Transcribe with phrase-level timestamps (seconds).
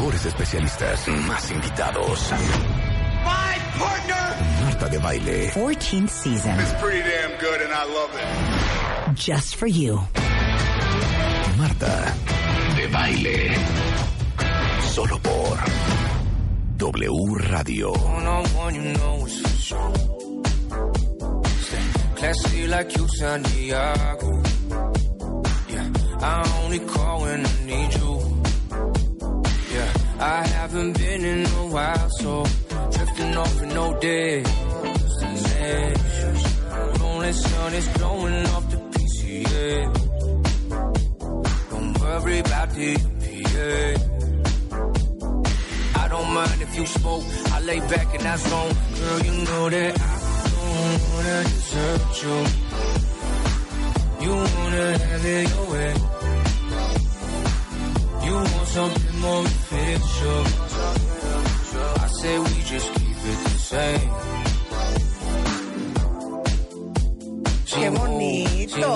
[0.00, 1.08] Mejores especialistas.
[1.08, 2.32] Más invitados.
[3.22, 5.52] My partner Marta de baile.
[5.52, 6.58] 14th season.
[6.58, 9.14] is pretty damn good and I love it.
[9.14, 10.00] Just for you.
[11.58, 12.14] Marta
[12.76, 13.54] de baile.
[14.94, 15.58] Solo por
[16.78, 17.92] W Radio.
[19.52, 19.74] It's
[22.14, 24.42] classy like you, Santiago.
[25.68, 25.90] Yeah,
[26.22, 28.19] I only call when I need you.
[30.22, 32.44] I haven't been in a while, so
[32.92, 36.44] drifting off with no destinations.
[37.00, 39.90] Lonely sun is blowing off the PCA.
[41.70, 43.94] Don't worry about the PA.
[46.02, 47.24] I don't mind if you smoke.
[47.52, 48.74] I lay back in that zone.
[49.00, 50.18] Girl, you know that I
[50.54, 52.44] don't wanna desert you.
[54.26, 55.94] You wanna have it your way.
[58.30, 60.44] You want something more official.
[61.98, 64.10] I say we just keep it the same.
[67.74, 68.92] ¡Qué bonito!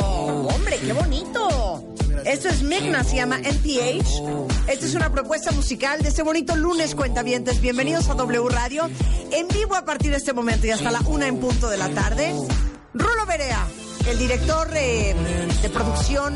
[0.55, 1.85] ¡Hombre, qué bonito!
[2.25, 4.69] Esto es Migna, se llama NPH.
[4.69, 7.61] Esta es una propuesta musical de este bonito lunes, cuentavientes.
[7.61, 8.89] Bienvenidos a W Radio.
[9.33, 11.89] En vivo a partir de este momento y hasta la una en punto de la
[11.89, 12.33] tarde.
[12.93, 13.67] Rulo Berea,
[14.09, 15.13] el director eh,
[15.61, 16.35] de producción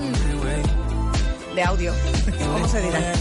[1.59, 1.93] de audio.
[2.53, 3.13] ¿Cómo se dirá?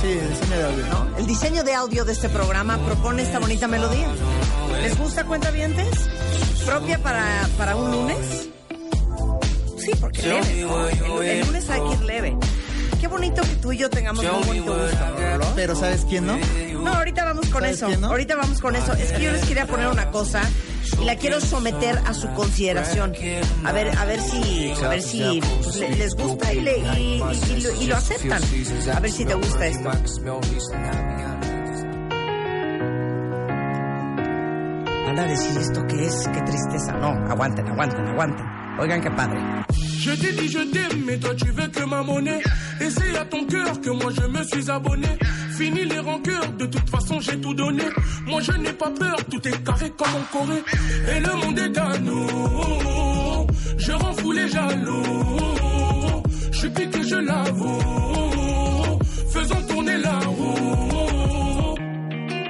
[0.00, 0.86] Sí, el diseño de audio.
[0.88, 1.16] ¿No?
[1.18, 4.08] El diseño de audio de este programa propone esta bonita melodía.
[4.82, 5.86] ¿Les gusta cuentavientes?
[6.64, 8.48] ¿Propia para, para un lunes?
[9.78, 10.62] Sí, porque leve.
[10.62, 10.88] ¿no?
[10.88, 12.36] El, el lunes hay que ir leve.
[13.00, 14.98] Qué bonito que tú y yo tengamos un bonito gusto.
[15.54, 16.36] Pero ¿sabes quién no?
[16.82, 18.00] No, ahorita vamos con ¿Sabes eso.
[18.00, 18.08] no?
[18.08, 18.94] Ahorita vamos con eso.
[18.94, 20.42] Es que yo les quería poner una cosa
[21.00, 23.12] y la quiero someter a su consideración.
[23.64, 27.18] A ver, a ver si, a ver si pues, le- les gusta y, le- y
[27.60, 28.42] lo, y lo aceptan.
[28.94, 29.90] A ver si te gusta esto.
[35.06, 36.92] Van a decir esto que es, qué tristeza.
[36.92, 38.46] No, aguanten, aguanten, aguanten.
[38.78, 39.36] Oigan qué padre.
[39.98, 42.42] Je t'ai dit je t'aime, mais toi tu veux que ma monnaie.
[42.80, 45.08] Et c'est à ton cœur que moi je me suis abonné.
[45.56, 47.84] Fini les rancœurs, de toute façon j'ai tout donné.
[48.26, 50.62] Moi je n'ai pas peur, tout est carré comme en Corée.
[51.14, 53.46] Et le monde est à nous.
[53.78, 55.02] Je rends fou les jaloux.
[56.52, 58.98] Je suis piqué, je l'avoue.
[59.32, 61.74] Faisons tourner la roue.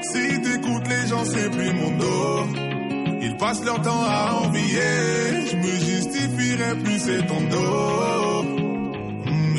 [0.02, 2.75] Si t'écoutes les gens, c'est plus mon dos.
[3.36, 4.80] Ils passent leur temps à envier.
[5.50, 8.42] Je me justifierai plus, c'est ton dos.
[9.26, 9.56] Mm.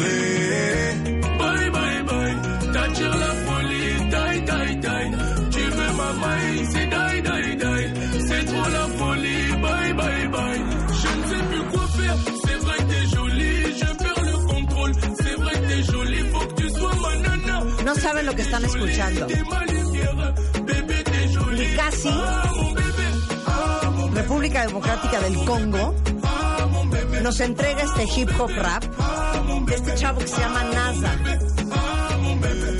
[1.37, 2.35] Bye bye bye,
[2.73, 5.07] t'attires la folie, die die die.
[5.51, 7.87] Tu veux ma maille, c'est die die die.
[8.27, 10.61] C'est trop la folie, bye bye bye.
[11.01, 14.93] Je ne sais plus quoi faire, c'est vrai que t'es jolie, je perds le contrôle.
[15.21, 17.57] C'est vrai que t'es jolie, faut que tu sois ma nana.
[17.85, 19.27] No saben lo que están escuchando.
[20.65, 21.37] Bébé t'es jolie.
[21.37, 22.96] Mon bébé, ah mon bébé,
[24.17, 25.93] República Democrática del Congo,
[27.21, 28.83] nos entrega este hip hop rap
[29.65, 31.15] de este chavo que se llama NASA.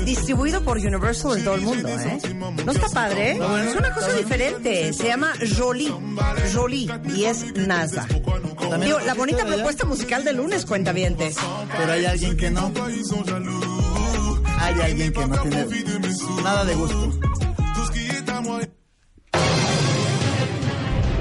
[0.04, 2.18] Distribuido por Universal en todo el mundo, ¿eh?
[2.64, 3.32] ¿No está padre?
[3.32, 4.92] Es una cosa diferente.
[4.92, 5.92] Se llama Jolie.
[6.52, 6.88] Jolie.
[7.14, 8.04] Y es NASA.
[8.82, 11.36] Digo, la bonita propuesta musical de lunes, cuentavientes.
[11.76, 12.72] Pero hay alguien que no.
[14.58, 15.66] Hay alguien que no tiene
[16.42, 17.12] nada de gusto.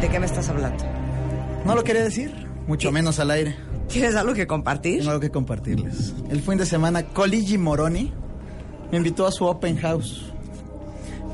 [0.01, 0.83] ¿De qué me estás hablando?
[1.65, 2.31] No lo quería decir,
[2.67, 3.55] mucho menos al aire.
[3.87, 4.99] ¿Tienes algo que compartir?
[4.99, 6.13] Tengo algo que compartirles.
[6.29, 8.13] El fin de semana, Coligi Moroni
[8.91, 10.31] me invitó a su open house.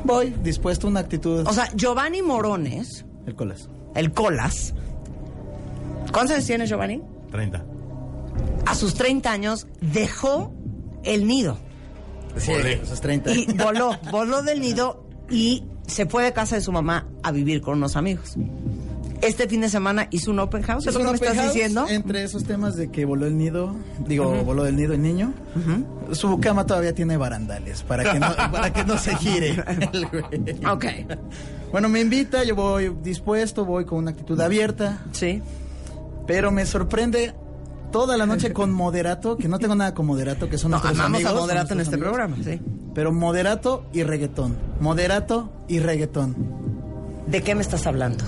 [0.03, 1.45] Voy dispuesto a una actitud.
[1.47, 3.69] O sea, Giovanni Morones, el colas.
[3.95, 4.73] el Colas.
[6.11, 7.01] ¿Cuántos años tienes, Giovanni?
[7.31, 7.65] 30.
[8.65, 10.53] A sus 30 años dejó
[11.03, 11.57] el nido.
[12.37, 13.31] Sí, esos 30.
[13.31, 17.61] Y voló, voló del nido y se fue de casa de su mamá a vivir
[17.61, 18.35] con unos amigos.
[19.21, 21.85] Este fin de semana hizo un open house, ¿es lo que me estás house diciendo?
[21.87, 23.73] Entre esos temas de que voló el nido,
[24.05, 25.33] digo, voló del nido el niño,
[26.11, 29.63] su cama todavía tiene barandales para que no, para que no se gire.
[30.69, 30.85] Ok,
[31.71, 35.41] Bueno, me invita, yo voy dispuesto, voy con una actitud abierta, sí.
[36.27, 37.33] pero me sorprende
[37.93, 40.99] toda la noche con moderato, que no tengo nada con moderato, que son No, nuestros
[40.99, 41.31] amamos amigos.
[41.37, 42.09] a Moderato en este amigos.
[42.11, 42.59] programa, sí.
[42.93, 44.57] pero moderato y reggaetón.
[44.81, 46.35] Moderato y reggaetón.
[47.27, 48.25] ¿De qué me estás hablando?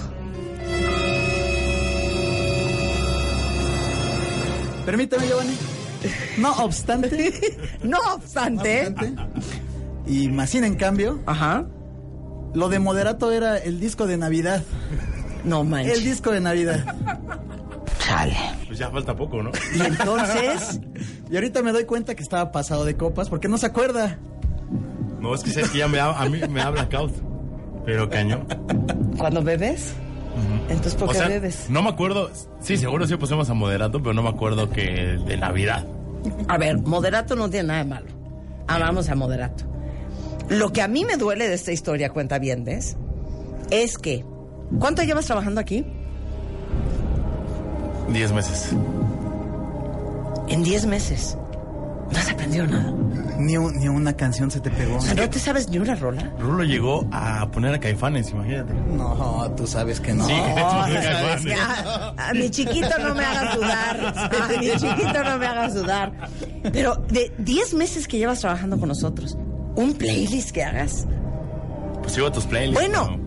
[4.86, 5.58] Permíteme, Giovanni.
[6.38, 7.34] No obstante,
[7.84, 8.88] No obstante.
[8.88, 9.16] obstante,
[10.06, 11.66] y más sin en cambio, Ajá.
[12.54, 14.64] lo de moderato era el disco de Navidad.
[15.44, 15.98] No manches.
[15.98, 16.86] El disco de Navidad.
[18.06, 18.36] Chale.
[18.68, 19.52] Pues ya falta poco, ¿no?
[19.76, 20.80] Y entonces,
[21.32, 24.20] Y ahorita me doy cuenta que estaba pasado de copas porque no se acuerda.
[25.20, 27.12] No, es que sé que ya me a mí me da blackout.
[27.86, 28.48] Pero cañón.
[29.18, 29.94] cuando bebes,
[30.70, 31.68] entonces ¿por O qué sea, bebes?
[31.70, 32.30] no me acuerdo.
[32.60, 35.86] Sí, seguro sí pusimos a moderato, pero no me acuerdo que de Navidad.
[36.48, 38.08] A ver, moderato no tiene nada de malo.
[38.68, 39.66] Amamos a moderato.
[40.50, 44.26] Lo que a mí me duele de esta historia, cuenta bien, es que.
[44.80, 45.86] ¿Cuánto llevas trabajando aquí?
[48.10, 48.70] Diez meses.
[50.48, 51.38] En 10 meses.
[52.12, 52.94] No has aprendido nada.
[53.40, 55.00] Ni, un- ni una canción se te pegó.
[55.16, 56.32] ¿no te sabes ni una rola?
[56.40, 58.74] Rulo llegó a poner a Caifanes, imagínate.
[58.96, 60.26] No, tú sabes que no.
[60.26, 64.14] Sí, tú sabes que a, a mi chiquito no me haga sudar.
[64.16, 66.12] A mi chiquito no me haga sudar.
[66.72, 69.36] Pero de 10 meses que llevas trabajando con nosotros,
[69.76, 71.08] un playlist que hagas.
[72.02, 72.80] Pues sigo tus playlists.
[72.80, 73.20] Bueno,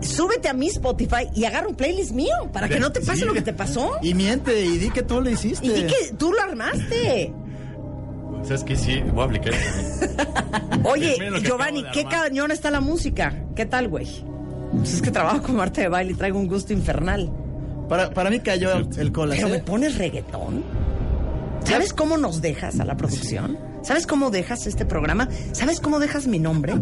[0.00, 3.24] súbete a mi Spotify y agarra un playlist mío para que no te pase Sí.
[3.24, 3.92] lo que te pasó.
[4.02, 5.66] Y miente y di que tú lo hiciste.
[5.66, 7.32] Y di que tú lo armaste.
[8.48, 8.76] pero.
[8.76, 9.54] Sí, voy a aplicar.
[10.84, 13.34] Oye, Giovanni, qué cañón está la música.
[13.56, 14.06] ¿Qué tal, güey?
[14.72, 17.30] Pues es que trabajo con Marta de baile y traigo un gusto infernal.
[17.88, 19.36] Para, para mí cayó el colas.
[19.36, 19.62] Pero me ¿eh?
[19.64, 20.64] pones reggaetón.
[21.64, 23.58] ¿Sabes cómo nos dejas a la producción?
[23.82, 25.28] ¿Sabes cómo dejas este programa?
[25.52, 26.74] ¿Sabes cómo dejas mi nombre?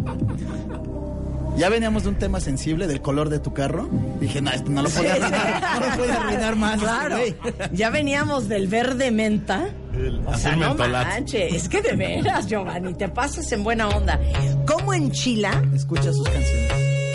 [1.56, 3.88] Ya veníamos de un tema sensible del color de tu carro.
[4.20, 6.80] Dije, no, esto no lo puede arruinar, no lo puede arruinar más.
[6.80, 7.16] Claro.
[7.16, 7.36] güey.
[7.72, 9.68] Ya veníamos del verde menta.
[9.94, 14.18] El O sea, no manches, es que de veras, Giovanni, te pasas en buena onda.
[14.66, 15.62] ¿Cómo enchila?
[15.74, 16.72] Escucha sus canciones.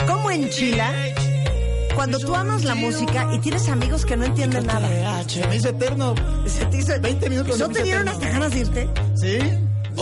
[0.08, 0.90] ¿Cómo enchila?
[1.96, 4.88] Cuando tú amas la música y tienes amigos que no entienden nada.
[5.28, 6.16] Se me hizo eterno.
[6.46, 8.90] Se te hizo- 20 minutos ¿No te dieron hasta ganas de irte?
[9.16, 9.40] ¿Sí?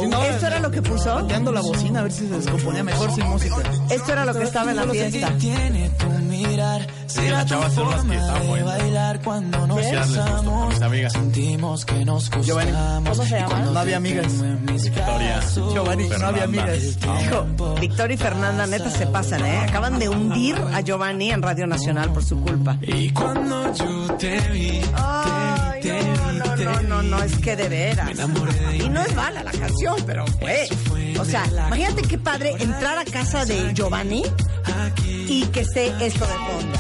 [0.06, 1.14] No, ¿Esto era lo que puso?
[1.16, 3.56] Pateando la bocina a ver si se descomponía mejor sin música.
[3.90, 5.32] Esto era lo que estaba en la fiesta.
[5.38, 6.88] tiene tu mirar.
[7.18, 10.70] De bailar cuando nos Sí, les gustó, besamos.
[10.74, 11.14] mis amigas.
[11.14, 13.10] Sentimos que nos Giovanni, gustamos.
[13.18, 13.50] ¿cómo se Y llama?
[13.50, 14.28] cuando No había amigas.
[14.84, 15.40] Victoria.
[15.74, 16.78] Giovanni, no había amigas.
[17.24, 17.46] Hijo,
[17.80, 19.58] Victoria y Fernanda, neta se pasan, ¿eh?
[19.68, 22.78] Acaban de hundir a Giovanni en Radio Nacional por su culpa.
[22.82, 25.67] Y cuando yo te vi, Ay, te vi,
[26.64, 28.10] no, no, no, es que de veras.
[28.74, 30.68] Y no es mala la canción, pero fue.
[31.20, 34.24] O sea, imagínate qué padre entrar a casa de Giovanni
[35.28, 36.80] y que esté esto de fondo.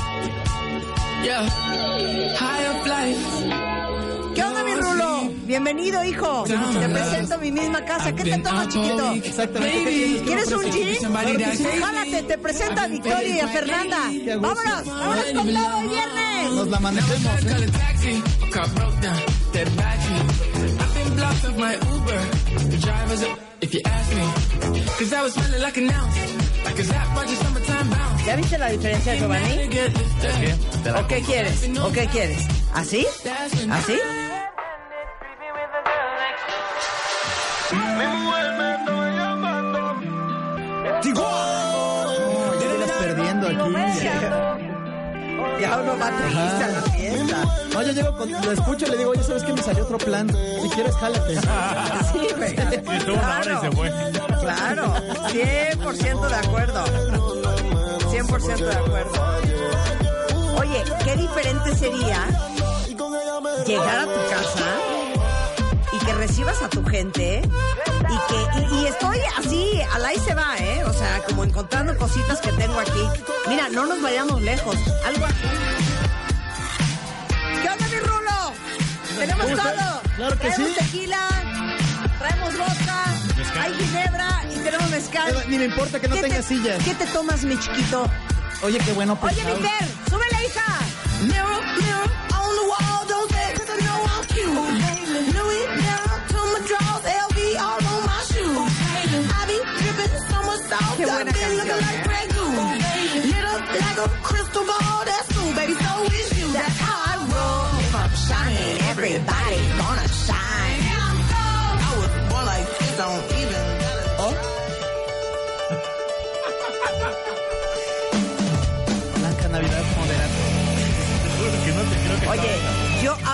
[4.36, 5.17] ¿Qué onda, mi Rulo?
[5.48, 6.44] Bienvenido, hijo.
[6.44, 8.14] Te presento mi misma casa.
[8.14, 9.12] ¿Qué te tomas, chiquito?
[9.14, 9.78] Exactamente.
[9.78, 11.82] ¿qué tienes que ¿Quieres un gin?
[11.82, 13.98] Jálate, te presento a Victoria y a Fernanda.
[14.40, 16.52] Vámonos, vámonos con todo hoy viernes.
[16.52, 17.46] Nos la manejemos.
[17.46, 17.72] ¿eh?
[18.56, 19.38] A a.
[28.26, 29.70] ¿Ya viste la diferencia, Giovanni?
[30.98, 31.70] ¿O qué quieres?
[31.82, 32.46] ¿O qué quieres?
[32.74, 33.08] ¿Así?
[33.72, 33.98] ¿Así?
[37.70, 37.78] Ya
[42.60, 43.58] vienes perdiendo aquí.
[45.60, 47.38] Ya uno va triste a la fiesta.
[47.74, 49.54] No, yo llego con, lo escucho y le digo, oye, ¿sabes qué?
[49.54, 50.30] Me salió otro plan.
[50.62, 51.36] Si quieres, jálate.
[52.12, 52.54] Sí, güey.
[52.96, 53.92] Y tuvo una hora y se fue.
[54.40, 54.94] Claro,
[55.30, 56.86] 100% de acuerdo.
[56.86, 59.12] 100% de acuerdo.
[60.60, 62.26] Oye, qué diferente sería
[63.66, 64.97] llegar a tu casa
[66.00, 70.34] y que recibas a tu gente y que y, y estoy así, al ahí se
[70.34, 70.84] va, ¿eh?
[70.86, 73.04] O sea, como encontrando cositas que tengo aquí.
[73.48, 74.76] Mira, no nos vayamos lejos.
[75.06, 75.36] Algo así.
[77.62, 78.54] ¿Qué onda, mi Rulo?
[79.18, 80.02] Tenemos todo.
[80.16, 80.76] Claro que traemos sí.
[80.80, 81.28] tequila,
[82.20, 83.06] traemos vodka,
[83.38, 83.62] Mezcal.
[83.64, 85.44] hay ginebra y tenemos mezcal.
[85.48, 86.84] Ni me importa que no ¿Qué tenga te- sillas.
[86.84, 88.10] ¿Qué te tomas, mi chiquito?
[88.64, 89.58] Oye, qué bueno Oye, pensado.
[89.58, 90.66] mi Fer, súbele, hija.
[91.22, 93.68] Mirror, mirror on the wall, don't say cause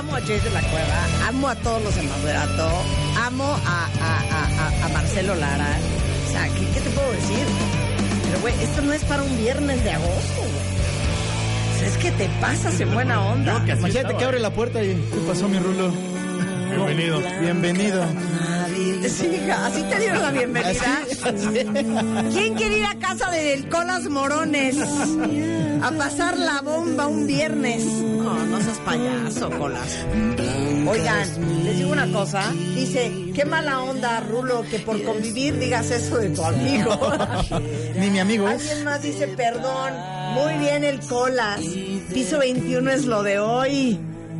[0.03, 2.03] amo a Jay de la Cueva, amo a todos los de
[3.25, 5.77] amo a, a, a, a- a Marcelo Lara.
[6.31, 7.45] sea, ¿qué, qué te puedo decir?
[8.25, 11.75] Pero, güey, esto no es para un viernes de agosto, güey.
[11.75, 13.57] O sea, es que te pasas en buena onda.
[13.63, 14.17] Imagínate estaba.
[14.17, 15.91] que abre la puerta y ¿qué pasó mi rulo?
[16.75, 17.21] Bienvenido.
[17.41, 18.05] Bienvenido.
[19.07, 21.03] Sí, hija, así te dieron la bienvenida.
[22.31, 24.77] ¿Quién quiere ir a casa de Colas Morones
[25.81, 27.85] a pasar la bomba un viernes?
[27.85, 30.05] No, no seas payaso, Colas.
[30.87, 32.51] Oigan, les digo una cosa.
[32.75, 36.97] Dice, qué mala onda, Rulo, que por convivir digas eso de tu amigo.
[37.95, 38.61] Ni mi amigo es.
[38.61, 39.93] Alguien más dice, perdón,
[40.33, 41.61] muy bien el Colas.
[42.13, 43.99] Piso 21 es lo de hoy.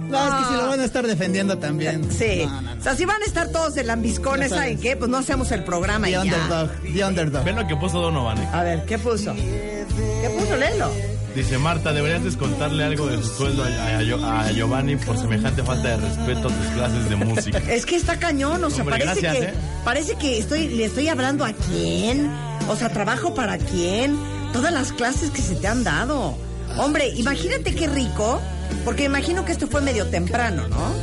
[0.10, 2.12] No, es que si lo van a estar defendiendo también.
[2.12, 2.44] Sí.
[2.46, 2.80] No, no, no.
[2.80, 4.58] O sea, si van a estar todos de lambiscones, Ya.
[4.58, 4.96] ¿saben qué?
[4.96, 6.22] Pues no hacemos el programa y The ya.
[6.24, 6.70] underdog.
[6.94, 7.44] The underdog.
[7.44, 8.38] Ven lo que puso Donovan.
[8.38, 8.50] eh.
[8.54, 9.34] A ver, ¿qué puso?
[9.36, 10.56] ¿Qué puso?
[10.58, 10.92] Léelo.
[11.36, 15.88] Dice Marta, deberías descontarle algo de su sueldo a, a- a Giovanni por semejante falta
[15.90, 17.58] de respeto a tus clases de música.
[17.70, 19.54] Es que está cañón, o sea, Hombre, parece gracias, que ¿eh?
[19.84, 22.30] parece que estoy le estoy hablando a quién,
[22.70, 24.16] o sea, trabajo para quién,
[24.54, 26.38] todas las clases que se te han dado.
[26.78, 28.40] Hombre, imagínate qué rico,
[28.86, 30.94] porque imagino que esto fue medio temprano, ¿no?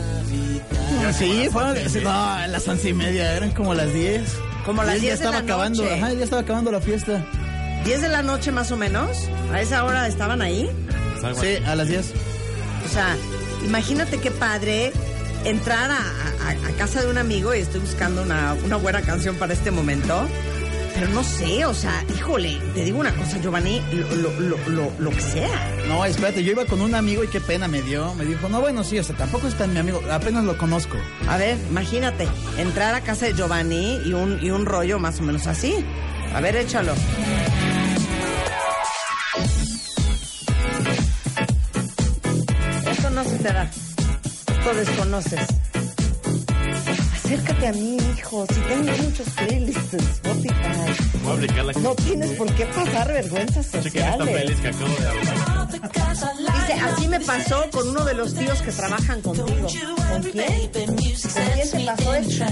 [1.13, 1.77] Sí, fueron.
[1.89, 4.35] sí, No, a las once y media, eran como las diez.
[4.67, 5.83] Como las 10 ya de estaba la acabando.
[5.83, 5.95] noche.
[5.95, 7.25] Ajá, ya estaba acabando la fiesta.
[7.85, 9.29] 10 de la noche más o menos.
[9.53, 10.71] A esa hora estaban ahí.
[11.23, 12.13] Algo Sí, a las diez.
[12.85, 13.17] O sea,
[13.65, 14.93] imagínate qué padre
[15.45, 19.37] entrar a, a- a casa de un amigo y estoy buscando una, una buena canción
[19.37, 20.27] para este momento.
[20.95, 24.93] Pero no sé, o sea, híjole, te digo una cosa, Giovanni, lo, lo, lo, lo,
[24.99, 25.77] lo que sea.
[25.89, 28.15] No, espérate, yo iba con un amigo y qué pena me dio.
[28.15, 30.97] Me dijo, no, bueno, sí, o sea, tampoco es tan mi amigo, apenas lo conozco.
[31.29, 32.29] A ver, imagínate,
[32.59, 35.75] entrar a casa de Giovanni y un, y un rollo más o menos así.
[36.35, 36.93] A ver, échalo.
[42.91, 43.71] Esto no se te da.
[44.59, 45.70] Esto desconoces.
[47.31, 48.45] Acércate a mí, hijo.
[48.53, 50.55] Si tengo muchos playlists en Spotify.
[51.23, 54.29] Voy a aplicar la No tienes por qué pasar vergüenzas esta sociales.
[54.29, 55.69] playlist que acabo de hablar.
[55.71, 59.47] Dice, así me pasó con uno de los tíos que trabajan contigo.
[59.47, 60.71] ¿Con quién?
[60.73, 62.45] ¿Con quién te pasó esto?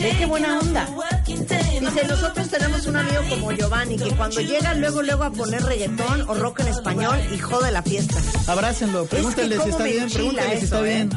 [0.00, 0.88] Ve qué buena onda.
[1.26, 6.30] Dice, nosotros tenemos un amigo como Giovanni que cuando llega luego luego a poner reggaetón
[6.30, 8.16] o rock en español y jode la fiesta.
[8.46, 11.08] Abrácenlo, pregúntenle Es que si está me bien, pregúntenle si está ¿eh?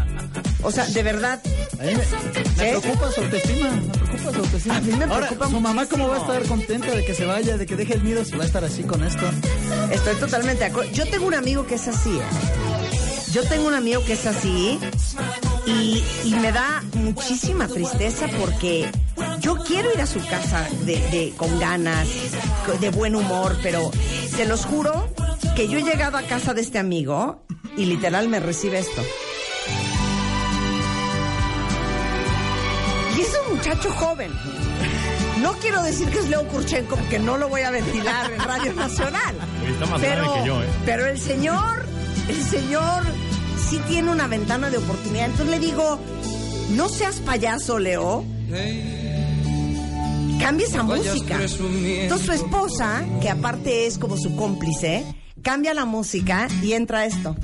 [0.63, 1.39] O sea, de verdad.
[1.79, 1.97] A mí me,
[2.57, 2.77] me ¿Eh?
[2.79, 4.77] preocupa su autoestima, me preocupa su autoestima.
[4.77, 7.25] A mí me Ahora, preocupa su mamá cómo va a estar contenta de que se
[7.25, 9.25] vaya, de que deje el nido, si va a estar así con esto.
[9.91, 10.91] Estoy totalmente de acuerdo.
[10.91, 12.09] Yo tengo un amigo que es así.
[12.17, 12.21] ¿eh?
[13.31, 14.79] Yo tengo un amigo que es así
[15.67, 18.89] y, y me da muchísima tristeza porque
[19.41, 22.07] yo quiero ir a su casa de, de- con ganas,
[22.79, 23.91] de buen humor, pero
[24.33, 25.09] se los juro
[25.55, 27.43] que yo he llegado a casa de este amigo
[27.75, 29.01] y literal me recibe esto.
[33.65, 34.31] Muchacho joven.
[35.41, 38.73] No quiero decir que es Leo Kurchenko porque no lo voy a ventilar en Radio
[38.73, 39.35] Nacional.
[39.67, 40.67] Está más Pero, que yo, ¿eh?
[40.85, 41.83] pero el señor,
[42.27, 43.03] el señor
[43.67, 45.25] sí tiene una ventana de oportunidad.
[45.25, 45.99] Entonces le digo,
[46.75, 48.23] no seas payaso, Leo.
[50.39, 51.39] Cambia esa música.
[51.41, 55.05] Entonces su esposa, que aparte es como su cómplice,
[55.41, 57.35] cambia la música y entra esto.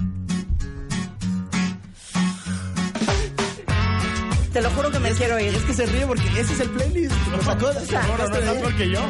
[4.54, 5.56] Te lo juro que me quiero ir.
[5.56, 7.16] Es que se ríe porque ese es el playlist.
[7.32, 9.08] Lo sacó, O sea, No, no, no, estás peor que yo.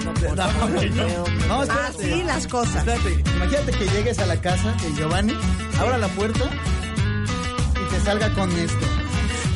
[1.47, 1.61] No.
[1.61, 2.75] Así las cosas.
[2.87, 5.33] Espérate, imagínate que llegues a la casa de Giovanni,
[5.79, 6.45] abra la puerta
[7.75, 8.85] y te salga con esto.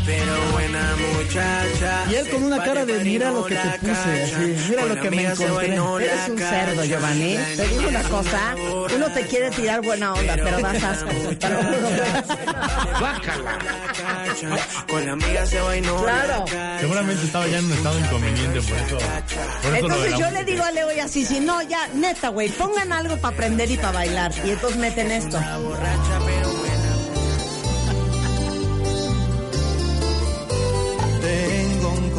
[0.05, 2.05] Pero buena muchacha.
[2.11, 5.09] Y él con una cara de mira lo que te puse, así, mira lo que
[5.09, 5.75] me encontré.
[5.75, 7.37] Eres un cerdo, Giovanni.
[7.55, 8.55] Te digo una cosa,
[8.95, 11.09] uno te quiere tirar buena onda, pero das asco.
[11.09, 11.35] Juro.
[14.87, 16.03] Con la amiga se bailó.
[16.03, 16.45] Claro.
[16.79, 18.97] Seguramente estaba ya en un estado inconveniente, por eso.
[19.63, 22.91] Por Entonces yo le digo a Leo y así, si no, ya, neta, güey, pongan
[22.91, 24.31] algo para aprender y para bailar.
[24.45, 25.39] Y entonces meten esto.
[25.39, 25.77] Tengo un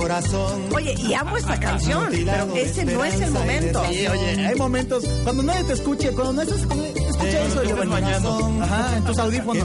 [0.07, 0.69] corazón.
[0.73, 3.83] Oye, y amo esta canción, pero ese no es el momento.
[3.91, 7.91] Sí, oye, hay momentos cuando nadie te escuche, cuando no estás escucha eso, Giovanni.
[7.91, 8.63] bañando.
[8.63, 9.65] Ajá, en tus audífonos.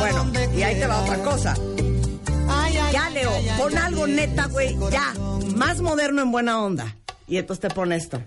[0.00, 1.54] Bueno, y ahí te va otra cosa.
[2.92, 5.14] Ya, Leo, pon algo neta, güey, ya.
[5.54, 6.96] Más moderno en buena onda.
[7.28, 8.20] Y entonces te pone esto.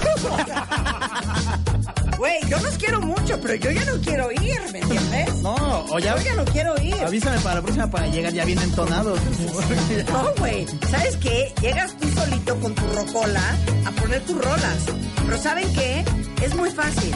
[2.20, 5.36] Güey, yo los quiero mucho, pero yo ya no quiero ir, ¿me entiendes?
[5.42, 5.54] No,
[5.88, 6.92] o ya, Yo ya no quiero ir.
[6.96, 9.14] avísame para la próxima para llegar ya bien entonado.
[10.12, 10.66] No, güey.
[10.90, 11.50] ¿Sabes qué?
[11.62, 13.40] Llegas tú solito con tu rocola
[13.86, 14.84] a poner tus rolas.
[15.24, 16.04] Pero ¿saben qué?
[16.42, 17.14] Es muy fácil.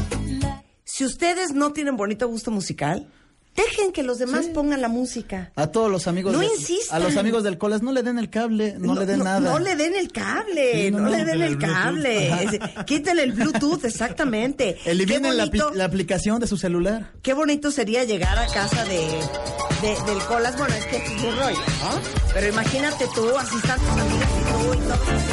[0.85, 3.07] Si ustedes no tienen bonito gusto musical,
[3.55, 5.53] Dejen que los demás pongan la música.
[5.55, 7.01] A todos los amigos No de- insistan.
[7.01, 9.39] a los amigos del Colas no le den el cable, no, le den nada.
[9.41, 12.51] No le den el cable, Sí, no, no, no, le den el cable.
[12.87, 14.77] Quítenle el Bluetooth, exactamente.
[14.85, 17.13] Eliminen la, la aplicación de su celular.
[17.23, 20.57] qué bonito sería llegar a casa de, de- del Colas.
[20.59, 22.01] Bueno, es que es un rollo, ¿no?
[22.35, 25.33] Pero imagínate tú, así están tus amigas y tú y todos así.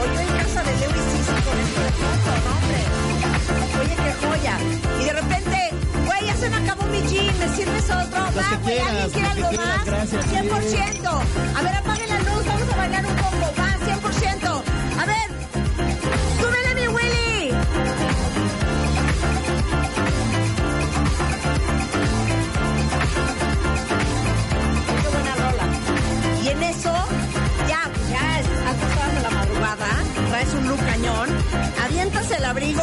[0.00, 0.92] O yo en casa de Leo y
[1.44, 1.90] con esto de
[5.00, 5.70] Y de repente,
[6.06, 8.20] güey, ya se me acabó mi jean, ¿me sirves otro?
[8.20, 9.84] Va, güey, ¿alguien quiere algo más?
[9.84, 11.20] gracias, 100%.
[11.56, 13.54] A ver, apaguen la luz, vamos a bailar un poco.
[13.58, 14.62] Va, 100%.
[15.00, 15.28] A ver,
[16.40, 17.54] súbele mi Willy.
[25.02, 25.64] Qué buena rola.
[26.44, 26.94] Y en eso,
[27.68, 28.46] ya, ya es
[29.14, 29.88] de la madrugada,
[30.30, 31.28] traes un look cañón,
[31.84, 32.82] avientas el abrigo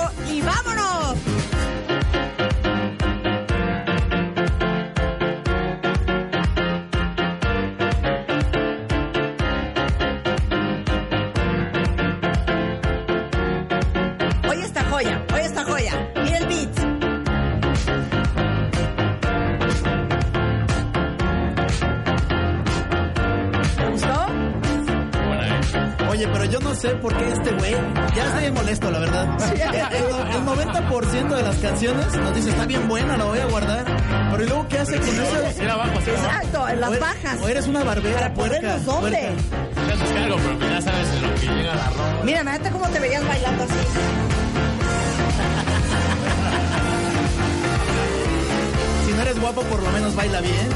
[31.56, 33.86] las canciones nos dice, está bien buena, la voy a guardar.
[34.32, 35.64] Pero ¿y luego qué hace con eso?
[35.64, 36.26] Ir abajo, así abajo.
[36.26, 37.40] Exacto, en las bajas.
[37.42, 38.56] O eres una barbera, Para puerca.
[38.58, 39.18] ponernos dónde.
[39.18, 39.88] puerca.
[39.88, 42.20] Ya te cargo, pero ya sabes en lo que llega la ropa.
[42.24, 43.74] Mira, imagínate cómo te verías bailando así.
[49.06, 50.68] Si no eres guapo, por lo menos baila bien.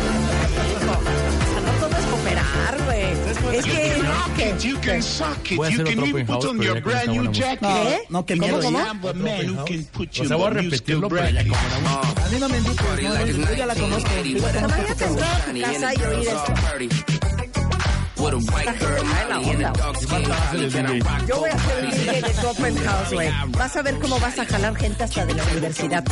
[2.36, 2.42] No
[3.32, 3.58] es güey.
[3.58, 4.00] Es que...
[4.62, 5.60] You can suck it.
[5.72, 7.62] You can even put on your brand new jacket.
[7.62, 8.00] No, ¿Qué?
[8.10, 8.62] no, que ¿Cómo, miedo.
[8.62, 8.80] cómo?
[8.80, 8.92] ya.
[8.92, 11.44] I'm a man who can put O you sea, voy a repetirlo, pero ya
[12.30, 14.10] mí no me invites, no, yo ya la conozco.
[14.24, 17.19] Yo ya conozco Imagínate entrar a tu casa y oír esto.
[18.20, 19.00] With a white girl.
[21.28, 23.30] Yo voy a hacer un DJ de tu open house, güey.
[23.58, 26.04] Vas a ver cómo vas a jalar gente hasta de la universidad.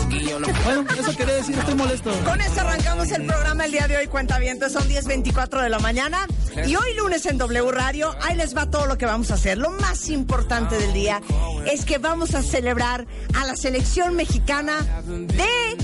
[0.63, 2.11] Bueno, eso quería decir, estoy molesto.
[2.23, 4.37] Con esto arrancamos el programa el día de hoy, cuenta
[4.69, 6.27] Son 10.24 de la mañana.
[6.65, 9.57] Y hoy lunes en W Radio, ahí les va todo lo que vamos a hacer.
[9.57, 11.21] Lo más importante del día
[11.65, 15.77] es que vamos a celebrar a la selección mexicana de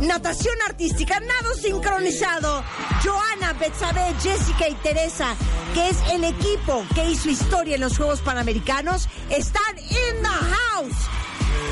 [0.00, 2.62] natación artística, nado sincronizado.
[3.02, 5.34] Joana, Betsabe, Jessica y Teresa,
[5.74, 11.08] que es el equipo que hizo historia en los Juegos Panamericanos, están in the house.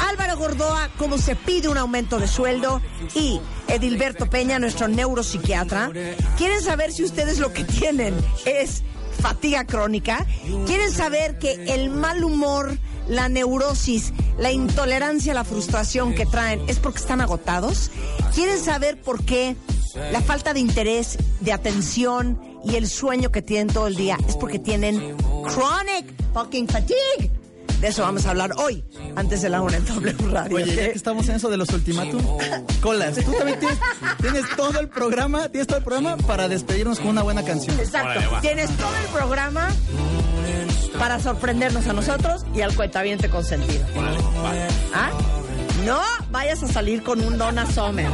[0.09, 2.83] Álvaro Gordoa, como se pide un aumento de sueldo,
[3.15, 5.91] y Edilberto Peña, nuestro neuropsiquiatra,
[6.37, 8.83] quieren saber si ustedes lo que tienen es
[9.21, 10.27] fatiga crónica,
[10.67, 12.77] quieren saber que el mal humor,
[13.09, 17.91] la neurosis, la intolerancia la frustración que traen es porque están agotados,
[18.35, 19.57] quieren saber por qué
[20.13, 24.37] la falta de interés, de atención y el sueño que tienen todo el día es
[24.37, 27.31] porque tienen chronic fucking fatigue.
[27.81, 28.83] De eso vamos a hablar hoy,
[29.17, 30.57] antes de la una en W Radio.
[30.57, 32.23] Oye, ya que estamos en eso de los ultimátum,
[32.81, 33.79] colas, tú también tienes,
[34.21, 37.79] tienes todo el programa, tienes todo el programa para despedirnos con una buena canción.
[37.79, 38.39] Exacto.
[38.41, 39.69] Tienes todo el programa
[40.99, 43.85] para sorprendernos a nosotros y al cuentaviente consentido.
[44.95, 45.11] ¿Ah?
[45.85, 48.09] No vayas a salir con un Donna Summer.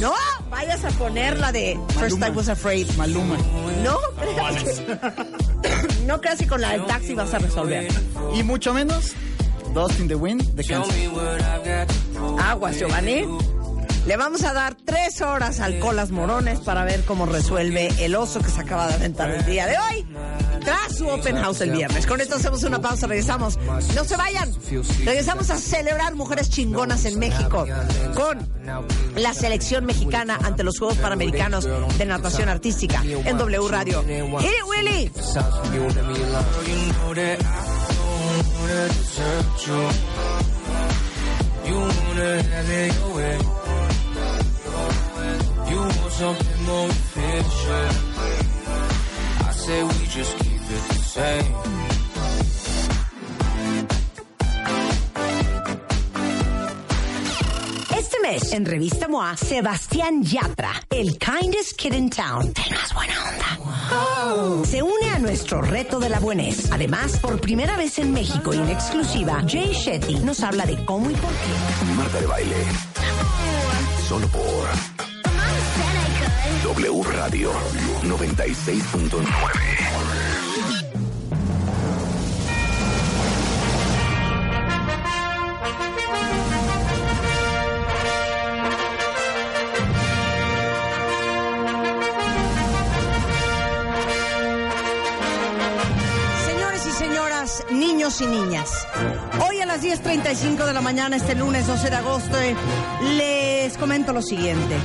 [0.00, 0.12] No
[0.50, 2.88] vayas a poner la de First I Was Afraid.
[2.96, 3.36] Maluma.
[3.82, 4.98] No creas que,
[6.06, 7.88] no creas que con la del taxi vas a resolver.
[8.34, 9.12] Y mucho menos,
[9.74, 10.94] Dust in the Wind de Kansas.
[12.42, 13.24] Aguas, Giovanni.
[14.06, 18.40] Le vamos a dar tres horas al Colas Morones para ver cómo resuelve el oso
[18.40, 20.06] que se acaba de aventar el día de hoy.
[20.64, 22.06] Tras su open house el viernes.
[22.06, 23.58] Con esto hacemos una pausa, regresamos.
[23.96, 24.52] No se vayan.
[25.04, 27.66] Regresamos a celebrar mujeres chingonas en México
[28.14, 28.48] con
[29.16, 31.66] la selección mexicana ante los Juegos Panamericanos
[31.98, 34.04] de Natación Artística en W Radio.
[34.04, 35.10] Hit it, Willy.
[41.66, 43.65] You wanna.
[45.68, 47.88] You want something more official.
[49.48, 51.54] I say we just keep it the same.
[57.98, 63.14] Este mes, en Revista MOA, Sebastián Yatra, el kindest kid in town, el más buena
[63.28, 64.66] onda.
[64.66, 66.70] Se une a nuestro reto de la buenez.
[66.72, 71.10] Además, por primera vez en México y en exclusiva, Jay Shetty nos habla de cómo
[71.10, 71.94] y por qué.
[71.96, 72.56] Marta de baile.
[74.08, 74.95] Solo por
[76.76, 77.50] W Radio
[78.02, 79.22] 96.9.
[96.44, 98.86] Señores y señoras, niños y niñas.
[99.48, 102.54] Hoy a las 10.35 de la mañana, este lunes 12 de agosto, eh,
[103.16, 104.76] les comento lo siguiente.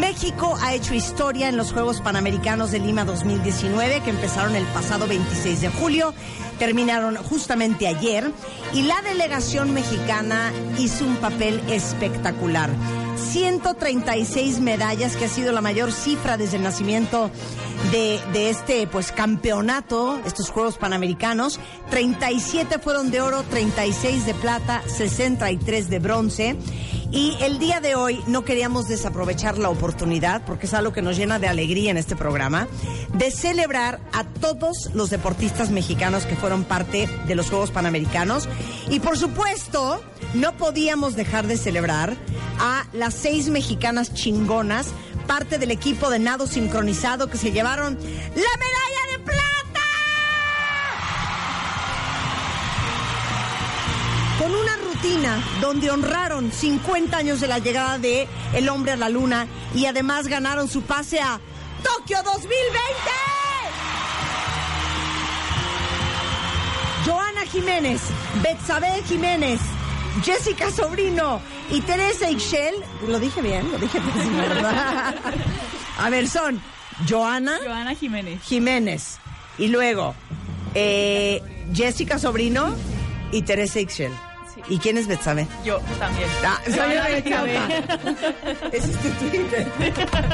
[0.00, 5.06] México ha hecho historia en los Juegos Panamericanos de Lima 2019, que empezaron el pasado
[5.06, 6.12] 26 de julio,
[6.58, 8.30] terminaron justamente ayer,
[8.72, 12.70] y la delegación mexicana hizo un papel espectacular.
[13.16, 17.30] 136 medallas, que ha sido la mayor cifra desde el nacimiento
[17.90, 21.60] de, este pues campeonato, estos Juegos Panamericanos.
[21.90, 26.56] 37 fueron de oro, 36 de plata, 63 de bronce.
[27.12, 31.16] Y el día de hoy no queríamos desaprovechar la oportunidad, porque es algo que nos
[31.16, 32.66] llena de alegría en este programa,
[33.14, 38.48] de celebrar a todos los deportistas mexicanos que fueron parte de los Juegos Panamericanos.
[38.88, 40.02] Y por supuesto,
[40.34, 42.16] no podíamos dejar de celebrar
[42.58, 44.88] a las seis mexicanas chingonas,
[45.26, 49.46] parte del equipo de nado sincronizado que se llevaron la medalla de plata.
[54.38, 59.08] con una rutina donde honraron 50 años de la llegada de El Hombre a la
[59.08, 61.40] Luna y además ganaron su pase a
[61.82, 63.45] Tokio 2020.
[67.46, 68.00] Jiménez,
[68.42, 69.60] Betsabe Jiménez,
[70.22, 72.74] Jessica Sobrino y Teresa Ixchel.
[73.08, 75.14] Lo dije bien, lo dije bien, ¿verdad?
[75.98, 76.60] A ver, son
[77.08, 78.42] Joana, Joana Jiménez.
[78.42, 79.18] Jiménez
[79.58, 80.14] y luego
[80.74, 82.74] eh, Jessica Sobrino
[83.32, 84.12] y Teresa Ixchel.
[84.68, 85.46] ¿Y quién es Betsabe?
[85.64, 86.28] Yo también.
[86.44, 87.56] Ah, soy Betsabe.
[88.72, 89.66] Ese es tu Twitter.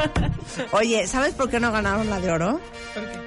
[0.73, 2.61] Oye, ¿sabes por qué no ganaron la de oro?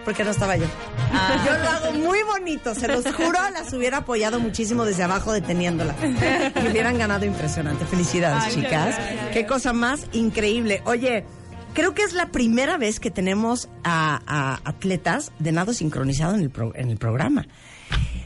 [0.04, 0.66] Porque no estaba yo.
[1.14, 1.44] Ah.
[1.46, 5.96] Yo lo hago muy bonito, se los juro, las hubiera apoyado muchísimo desde abajo deteniéndolas.
[6.04, 7.86] Y hubieran ganado impresionante.
[7.86, 8.96] Felicidades, Ay, chicas.
[8.98, 9.30] gracias.
[9.32, 10.82] Qué cosa más increíble.
[10.86, 11.24] Oye,
[11.74, 16.42] creo que es la primera vez que tenemos a, a atletas de nado sincronizado en
[16.42, 17.46] el, pro- en el programa.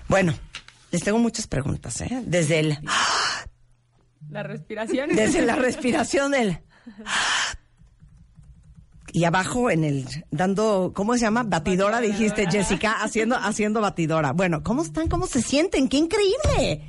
[0.07, 0.33] Bueno,
[0.91, 2.21] les tengo muchas preguntas, ¿eh?
[2.25, 2.77] Desde el...
[4.29, 5.09] La respiración.
[5.15, 6.59] Desde la respiración del...
[9.11, 11.41] Y abajo en el dando, ¿cómo se llama?
[11.41, 14.33] Batidora, dijiste Jessica, haciendo, haciendo batidora.
[14.33, 15.07] Bueno, ¿cómo están?
[15.07, 15.89] ¿Cómo se sienten?
[15.89, 16.83] ¡Qué increíble!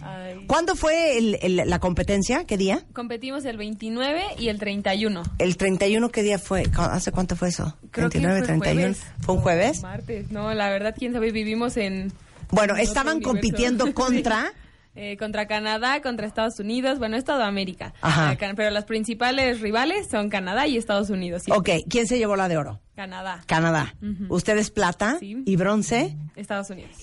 [0.47, 2.45] ¿Cuándo fue el- el- la competencia?
[2.45, 2.85] ¿Qué día?
[2.93, 5.23] Competimos el 29 y el 31.
[5.39, 6.65] El 31, ¿qué día fue?
[6.65, 7.75] ¿Cu- ¿Hace cuánto fue eso?
[7.91, 8.81] Creo que 29, fue 31.
[8.83, 9.03] jueves.
[9.25, 9.83] ¿Fue un jueves?
[9.83, 10.31] Martes.
[10.31, 12.13] No, la verdad, quién sabe, vivimos en...
[12.53, 14.53] Bueno, estaban compitiendo contra...
[14.97, 17.95] Eh, contra Canadá, contra Estados Unidos, bueno, es toda América.
[18.01, 18.33] Ajá.
[18.33, 21.43] Eh, pero las principales rivales son Canadá y Estados Unidos.
[21.45, 21.53] sí.
[21.53, 22.81] Ok, ¿quién se llevó la de oro?
[22.97, 23.95] Canadá, Canadá.
[24.29, 26.17] ¿Ustedes plata y bronce?
[26.35, 26.91] Estados Unidos.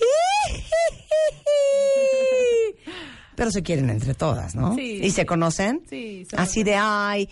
[3.38, 4.74] Pero se quieren entre todas, ¿no?
[4.74, 5.00] Sí.
[5.02, 5.82] ¿Y se conocen?
[5.88, 7.28] Sí, Así de, ay,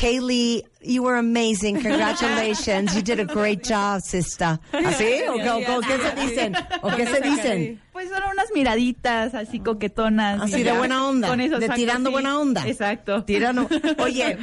[0.00, 4.58] Hailey, you were amazing, congratulations, you did a great job, sister.
[4.72, 5.22] ¿Así?
[5.28, 6.54] ¿O, qué- o- o qué se dicen?
[6.82, 7.80] ¿O qué se dicen?
[7.92, 10.40] Pues son unas miraditas así coquetonas.
[10.42, 12.66] Así de buena onda, Con de tirando buena onda.
[12.66, 13.24] Exacto.
[13.24, 13.68] Tirando.
[13.98, 14.36] Oye,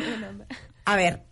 [0.86, 1.23] a ver,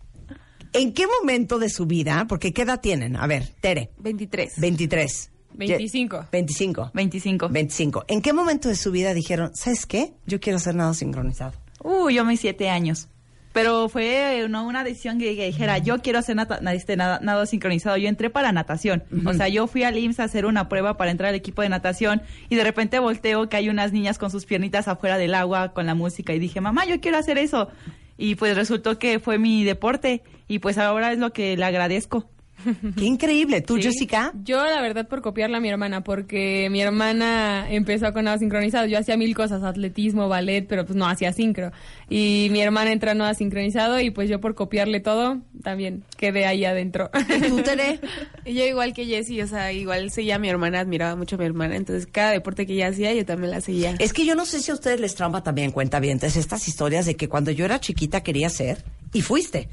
[0.72, 3.16] ¿en qué momento de su vida, porque qué edad tienen?
[3.16, 3.90] A ver, Tere.
[3.98, 4.54] 23.
[4.58, 5.30] 23.
[5.52, 6.26] 25.
[6.30, 6.90] 25.
[6.94, 7.48] 25.
[7.48, 8.04] 25.
[8.08, 10.14] ¿En qué momento de su vida dijeron, ¿sabes qué?
[10.26, 11.52] Yo quiero hacer nada sincronizado?
[11.82, 13.08] Uh, yo mis siete años.
[13.52, 16.36] Pero fue no una decisión que, que dijera, yo quiero hacer
[16.72, 17.96] este, nada, nado sincronizado.
[17.96, 19.02] Yo entré para natación.
[19.26, 21.68] O sea, yo fui al IMSS a hacer una prueba para entrar al equipo de
[21.68, 25.72] natación y de repente volteo que hay unas niñas con sus piernitas afuera del agua
[25.72, 27.68] con la música y dije, mamá, yo quiero hacer eso.
[28.16, 32.28] Y pues resultó que fue mi deporte y pues ahora es lo que le agradezco.
[32.96, 33.60] Qué increíble.
[33.60, 33.82] ¿Tú, Sí.
[33.82, 34.32] Jessica?
[34.44, 38.86] Yo, la verdad, por copiarla a mi hermana, porque mi hermana empezó con nado sincronizado.
[38.86, 41.72] Yo hacía mil cosas, atletismo, ballet, pero pues no hacía sincro.
[42.08, 46.46] Y mi hermana entró a nado sincronizado y pues yo por copiarle todo, también quedé
[46.46, 47.10] ahí adentro.
[47.48, 48.00] ¿Tú, Tere?
[48.44, 51.38] Y yo igual que Jessie, o sea, igual seguía a mi hermana, admiraba mucho a
[51.38, 53.94] mi hermana, entonces cada deporte que ella hacía yo también la seguía.
[53.98, 57.06] Es que yo no sé si a ustedes les trauma también, cuenta bien, estas historias
[57.06, 59.68] de que cuando yo era chiquita quería ser y fuiste.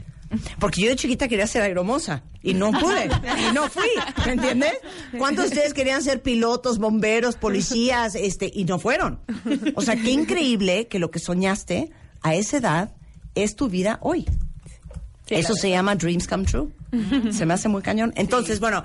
[0.59, 3.89] Porque yo de chiquita quería ser aeromoza y no pude y no fui,
[4.25, 4.73] ¿me entiendes?
[5.17, 9.19] ¿Cuántos de ustedes querían ser pilotos, bomberos, policías, este y no fueron?
[9.75, 12.95] O sea, qué increíble que lo que soñaste a esa edad
[13.35, 14.25] es tu vida hoy.
[15.29, 16.71] Eso se llama dreams come true.
[17.31, 18.13] Se me hace muy cañón.
[18.15, 18.83] Entonces, bueno,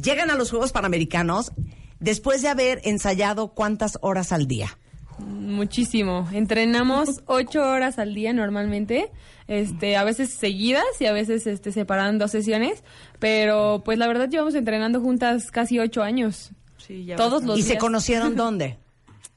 [0.00, 1.52] llegan a los Juegos Panamericanos
[2.00, 4.78] después de haber ensayado cuántas horas al día.
[5.18, 6.28] Muchísimo.
[6.32, 9.10] Entrenamos ocho horas al día normalmente,
[9.48, 12.82] este, a veces seguidas y a veces este, separadas en dos sesiones,
[13.18, 16.50] pero pues la verdad llevamos entrenando juntas casi ocho años.
[17.16, 17.72] Todos los ¿Y días.
[17.74, 18.78] se conocieron dónde?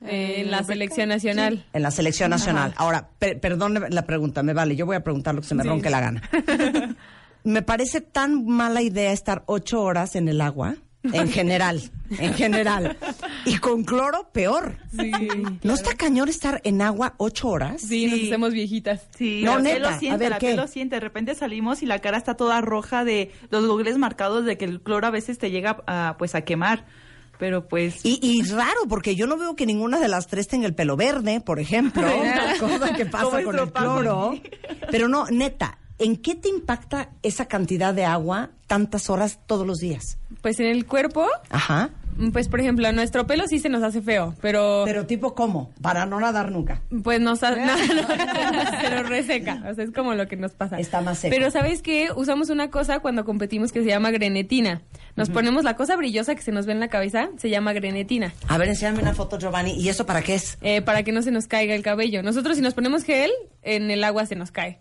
[0.06, 1.66] Eh, en la selección nacional.
[1.74, 2.72] En la selección nacional.
[2.76, 2.84] Ajá.
[2.84, 5.64] Ahora, per- perdón la pregunta, me vale, yo voy a preguntar lo que se me
[5.64, 5.70] Sí.
[5.70, 6.22] ronque la gana.
[7.44, 10.76] me parece tan mala idea estar ocho horas en el agua
[11.14, 11.82] en general,
[12.18, 12.98] en general.
[13.46, 14.78] Y con cloro, peor.
[14.98, 15.12] Sí.
[15.64, 17.82] ¿No está cañón estar en agua ocho horas?
[17.82, 19.08] Sí, nos hacemos viejitas.
[19.18, 20.46] Sí, No, la piel neta, lo a siente, ver, la ¿qué?
[20.48, 20.96] piel lo siente.
[20.96, 24.66] De repente salimos y la cara está toda roja de los googles marcados de que
[24.66, 26.86] el cloro a veces te llega a, pues a quemar.
[27.38, 28.00] Pero pues...
[28.06, 30.96] Y, y raro, porque yo no veo que ninguna de las tres tenga el pelo
[30.96, 32.08] verde, por ejemplo,
[32.62, 34.32] cosa que pasa con el cloro.
[34.34, 34.44] sí.
[34.90, 39.80] Pero no, neta, ¿en qué te impacta esa cantidad de agua tantas horas todos los
[39.80, 40.18] días?
[40.42, 41.90] Pues en el cuerpo, Ajá.
[42.34, 45.72] pues por ejemplo, nuestro pelo sí se nos hace feo, pero Pero tipo, ¿cómo?
[45.82, 46.82] Para no nadar nunca.
[47.04, 50.52] pues nos ha- no, no, se nos reseca, o sea, es como lo que nos
[50.54, 50.80] pasa.
[50.80, 51.34] Está más seco.
[51.36, 52.10] Pero ¿sabes qué?
[52.16, 54.82] Usamos una cosa cuando competimos que se llama grenetina.
[55.16, 58.34] Nos ponemos la cosa brillosa que se nos ve en la cabeza, se llama grenetina.
[58.50, 59.72] A ver, enséñame una foto, Giovanni.
[59.80, 60.58] ¿Y eso para qué es?
[60.62, 62.22] eh, para que no se nos caiga el cabello.
[62.22, 63.32] Nosotros si nos ponemos gel,
[63.62, 64.80] en el agua se nos cae.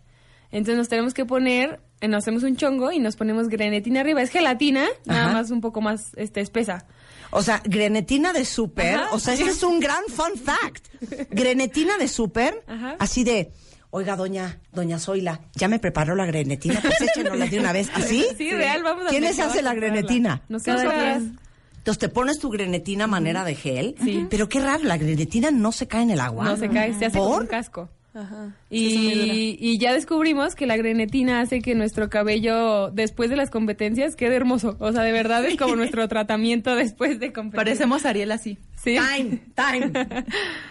[0.55, 4.23] Entonces nos tenemos que poner, eh, nos hacemos un chongo y nos ponemos grenetina arriba.
[4.23, 5.33] Es gelatina, nada Ajá.
[5.33, 6.87] más un poco más este, espesa.
[7.33, 9.01] O sea, grenetina de súper.
[9.11, 10.87] O sea, este es un gran fun fact.
[11.31, 12.63] Grenetina de súper.
[12.69, 12.95] Ajá.
[13.01, 13.51] Así de,
[13.91, 16.81] oiga, doña, doña Zoila, ya me preparó la grenetina.
[16.81, 17.91] Pues échenosla de una vez.
[17.93, 18.25] ¿Así?
[18.39, 20.43] Sí, real, vamos a ¿Quién les hace la grenetina?
[20.47, 21.37] Quien.
[21.79, 23.97] Entonces te pones tu grenetina a manera de gel.
[24.31, 26.45] Pero qué raro, la grenetina no se cae en el agua.
[26.45, 27.43] No se cae, se hace como ¿Por?
[27.43, 27.91] un casco.
[28.15, 28.55] Ajá.
[28.71, 34.15] Y, y ya descubrimos que la grenetina hace que nuestro cabello, después de las competencias,
[34.15, 34.77] quede hermoso.
[34.79, 37.57] O sea, de verdad es como nuestro tratamiento después de competencias.
[37.65, 38.59] Parecemos Ariel así.
[38.83, 38.97] Sí.
[38.97, 40.25] Time, time.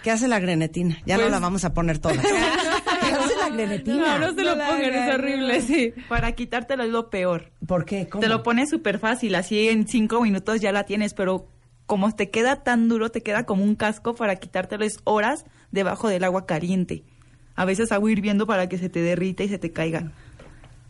[0.03, 0.97] ¿Qué hace la grenetina?
[1.06, 2.17] Ya no Pues- la vamos a poner todas.
[2.21, 3.97] ¿Qué hace la grenetina?
[3.97, 5.65] No, no se lo la pongan, es horrible, no.
[5.65, 5.93] sí.
[6.08, 7.51] Para quitártelo es lo peor.
[7.67, 8.08] ¿Por qué?
[8.08, 8.21] ¿Cómo?
[8.21, 11.47] Te lo pones súper fácil, así en cinco minutos ya la tienes, pero
[11.86, 16.08] como te queda tan duro, te queda como un casco para quitártelo es horas debajo
[16.08, 17.03] del agua caliente.
[17.56, 20.12] A veces agua hirviendo para que se te derrita y se te caiga.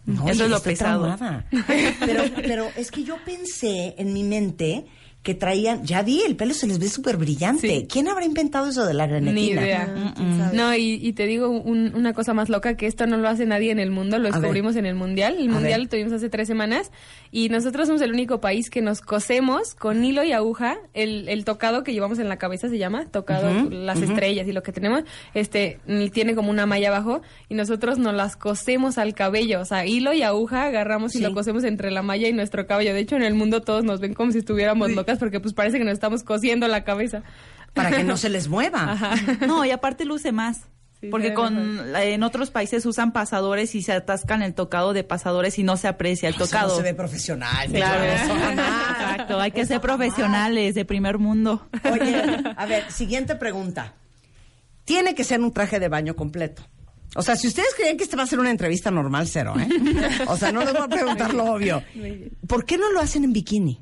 [0.06, 1.16] No, Eso es lo pesado.
[2.00, 4.86] Pero, pero es que yo pensé en mi mente
[5.24, 7.68] que traían, ya vi, el pelo se les ve súper brillante.
[7.68, 7.88] Sí.
[7.90, 9.34] ¿Quién habrá inventado eso de la grenetina?
[9.34, 10.14] Ni idea.
[10.52, 13.46] No, y, y te digo un- una cosa más loca, que esto no lo hace
[13.46, 15.38] nadie en el mundo, lo descubrimos en el Mundial.
[15.40, 15.80] El A Mundial ver.
[15.86, 16.92] lo tuvimos hace tres semanas
[17.32, 20.78] y nosotros somos el único país que nos cosemos con hilo y aguja.
[20.94, 24.62] El, el tocado que llevamos en la cabeza se llama, tocado, las estrellas y lo
[24.62, 29.14] que tenemos, este, mm, tiene como una malla abajo y nosotros nos las cosemos al
[29.14, 29.62] cabello.
[29.62, 32.94] O sea, hilo y aguja agarramos y lo cosemos entre la malla y nuestro cabello.
[32.94, 35.78] De hecho, en el mundo todos nos ven como si estuviéramos locas porque pues parece
[35.78, 37.24] que nos estamos cosiendo la cabeza.
[37.74, 38.92] Para que no se les mueva.
[38.92, 39.16] Ajá.
[39.48, 40.62] No, y aparte luce más.
[41.02, 45.60] Sí, porque con en otros países usan pasadores y se atascan el tocado de pasadores
[45.60, 46.70] y no se aprecia el Eso tocado.
[46.70, 47.68] no se ve profesional.
[47.70, 49.40] Claro, eso exacto.
[49.40, 49.98] Hay que Eso ser jamás.
[49.98, 51.68] profesionales de primer mundo.
[51.92, 52.24] Oye,
[52.58, 53.96] a ver, siguiente pregunta.
[54.86, 56.62] Tiene que ser un traje de baño completo.
[57.16, 59.70] O sea, si ustedes creen que esta va a ser una entrevista normal, cero, ¿eh?
[60.28, 61.84] O sea, no les voy a preguntar lo obvio.
[62.48, 63.82] ¿Por qué no lo hacen en bikini?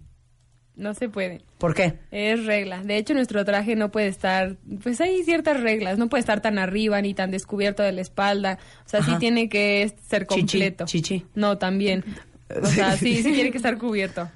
[0.81, 1.43] No se puede.
[1.59, 1.93] ¿Por qué?
[2.09, 2.81] Es regla.
[2.81, 5.99] De hecho, nuestro traje no puede estar, pues hay ciertas reglas.
[5.99, 8.57] No puede estar tan arriba ni tan descubierto de la espalda.
[8.83, 10.85] O sea, sí tiene que ser completo.
[10.85, 11.23] chichi.
[11.35, 12.03] No, también.
[12.59, 14.27] O sea, sí, sí tiene que estar cubierto.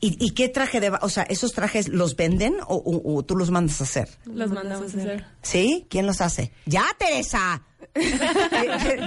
[0.00, 3.36] ¿Y, y qué traje de O sea, ¿esos trajes los venden o, o- o tú
[3.36, 4.08] los mandas a hacer?
[4.26, 5.26] Los mandamos a hacer.
[5.42, 5.86] ¿Sí?
[5.90, 6.52] ¿Quién los hace?
[6.66, 7.62] ¡Ya, Teresa!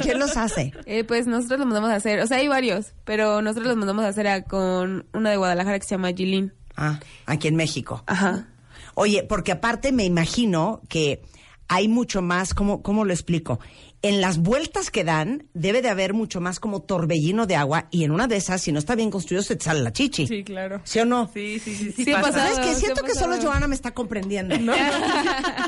[0.01, 0.73] ¿Quién, los hace?
[0.85, 4.03] Eh, pues nosotros los mandamos a hacer, o sea, hay varios, pero nosotros los mandamos
[4.05, 6.53] a hacer a- con una de Guadalajara que se llama Gilin.
[6.75, 8.03] Ah, aquí en México.
[8.07, 8.47] Ajá.
[8.95, 11.21] Oye, porque aparte me imagino que
[11.67, 13.59] hay mucho más, ¿cómo, ¿cómo lo explico?
[14.03, 18.03] En las vueltas que dan debe de haber mucho más como torbellino de agua y
[18.03, 20.25] en una de esas, si no está bien construido, se te sale la chichi.
[20.25, 20.81] Sí, claro.
[20.83, 21.29] ¿Sí o no?
[21.31, 22.05] Sí, sí, sí, sí.
[22.05, 22.31] Sí, pasa.
[22.31, 22.73] ¿Sabes qué?
[22.73, 23.39] sí Siento que solo.
[23.39, 24.55] Joana me está comprendiendo.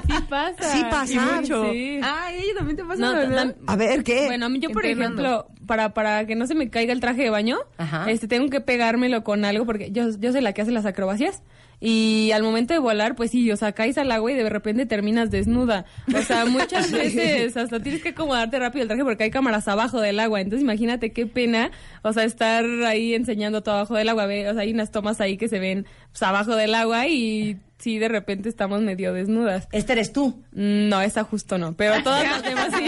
[0.08, 0.74] Sí pasa.
[0.74, 1.14] Sí pasa.
[1.14, 1.72] Y mucho.
[1.72, 2.00] Sí.
[2.04, 3.56] Ay, ella también te pasa, No, ¿verdad?
[3.68, 4.26] A ver, ¿qué?
[4.26, 5.22] Bueno, a mí yo, por Entrenando.
[5.22, 8.10] ejemplo, para, para que no se me caiga el traje de baño, Ajá.
[8.10, 11.42] este tengo que pegármelo con algo porque yo, yo soy la que hace las acrobacias
[11.86, 14.86] y al momento de volar, pues sí, o sea, caes al agua y de repente
[14.86, 15.84] terminas desnuda.
[16.18, 20.00] O sea, muchas veces hasta tienes que acomodarte rápido el traje porque hay cámaras abajo
[20.00, 20.40] del agua.
[20.40, 24.28] Entonces imagínate qué pena, o sea, estar ahí enseñando todo abajo del agua.
[24.28, 27.58] Ve, O sea, hay unas tomas ahí que se ven pues, abajo del agua y
[27.80, 29.68] sí, de repente estamos medio desnudas.
[29.74, 30.42] Este eres tú.
[30.54, 32.86] Mm, No, esa justo no, pero todas las demás sí.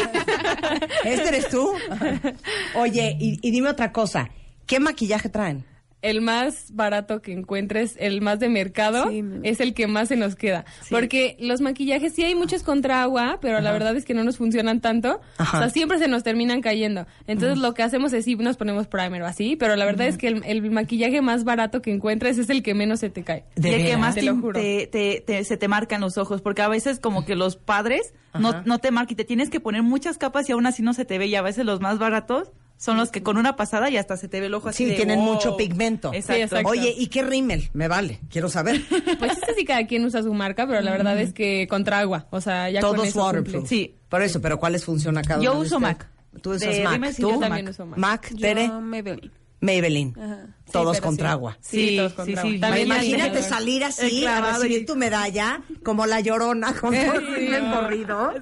[1.04, 1.70] Este eres tú.
[2.76, 4.30] Oye, y, y dime otra cosa.
[4.66, 5.66] ¿Qué maquillaje traen?
[6.10, 10.16] El más barato que encuentres, el más de mercado, Sí, es el que más se
[10.16, 10.66] nos queda.
[10.90, 14.38] Porque los maquillajes, sí hay muchos contra agua, pero la verdad es que no nos
[14.38, 15.22] funcionan tanto.
[15.38, 15.58] Ajá.
[15.58, 17.06] O sea, siempre se nos terminan cayendo.
[17.28, 20.18] Entonces lo que hacemos es sí, nos ponemos primer o así, pero la verdad es
[20.18, 23.44] que el, el maquillaje más barato que encuentres es el que menos se te cae.
[23.56, 24.60] ¿De y el que más Te te, lo juro.
[24.60, 28.14] te- te- te- se te marcan los ojos, porque a veces como que los padres
[28.34, 30.94] no, no te marcan y te tienes que poner muchas capas y aún así no
[30.94, 33.90] se te ve y a veces los más baratos son los que con una pasada
[33.90, 35.34] y hasta se te ve el ojo así Sí, de, tienen wow.
[35.34, 36.12] mucho pigmento.
[36.14, 36.58] Exacto.
[36.66, 37.70] Oye, ¿y qué rímel?
[37.74, 38.82] Me vale, quiero saber.
[39.20, 42.28] Pues este sí cada quien usa su marca, pero la verdad es que contra agua.
[42.32, 43.40] O sea, ya con Todos eso cumple.
[43.40, 43.70] waterproof.
[43.70, 43.96] Sí.
[44.10, 45.80] Por eso, pero ¿cuáles funciona cada Yo uno de uso?
[45.80, 46.08] Mac.
[46.42, 47.12] Tú usas De Mac.
[47.14, 47.32] sí, ¿Tú?
[47.32, 47.98] yo también uso Mac.
[47.98, 49.32] Mac, Yo, Tere, Maybelline.
[49.62, 50.14] Maybelline.
[50.22, 50.48] Ajá.
[50.66, 51.32] Sí, Todos contra sí.
[51.32, 51.58] agua.
[51.62, 52.54] Sí, todos contra agua.
[52.60, 57.20] También Imagínate salir así El a clavado recibir tu medalla como la llorona con todo
[57.20, 58.34] el Sí, corrido.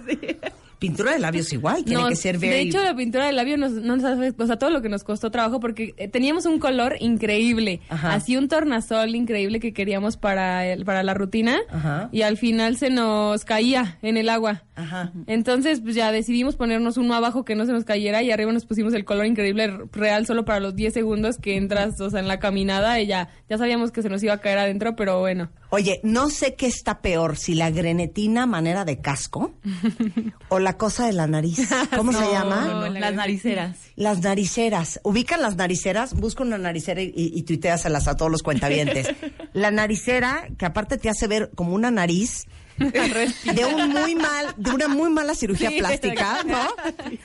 [0.83, 2.67] Pintura de labios igual, tiene No, que ser de very...
[2.67, 5.05] hecho, la pintura del labio nos, no nos hace, o sea, todo lo que nos
[5.05, 8.13] costó trabajo porque eh, teníamos un color increíble, Ajá.
[8.15, 12.09] así un tornasol increíble que queríamos para el, para la rutina Ajá.
[12.11, 14.63] y al final se nos caía en el agua.
[14.75, 15.13] Ajá.
[15.27, 18.65] Entonces, pues ya decidimos ponernos uno abajo que no se nos cayera y arriba nos
[18.65, 22.27] pusimos el color increíble real solo para los 10 segundos que entras, o sea, en
[22.27, 25.49] la caminada y ya, ya sabíamos que se nos iba a caer adentro, pero bueno.
[25.75, 29.55] Oye, no sé qué está peor, si la grenetina manera de casco
[30.49, 31.67] o la cosa de la nariz.
[31.95, 32.65] ¿Cómo se llama?
[32.67, 33.77] no, las nariceras.
[33.95, 34.99] Las nariceras.
[35.03, 36.13] ¿Ubican las nariceras?
[36.13, 39.07] Busca una naricera y, y, y tuiteaselas a todos los cuentavientes.
[39.53, 42.45] La naricera, que aparte te hace ver como una nariz
[42.77, 46.43] de un muy mal, de una muy mala cirugía Sí, plástica.
[46.45, 46.67] ¿no?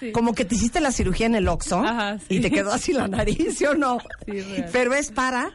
[0.00, 0.11] Sí.
[0.12, 2.37] Como que te hiciste la cirugía en el Oxxo Ajá, sí.
[2.37, 3.98] y te quedó así la nariz, ¿sí o no?
[4.72, 5.50] Pero es para...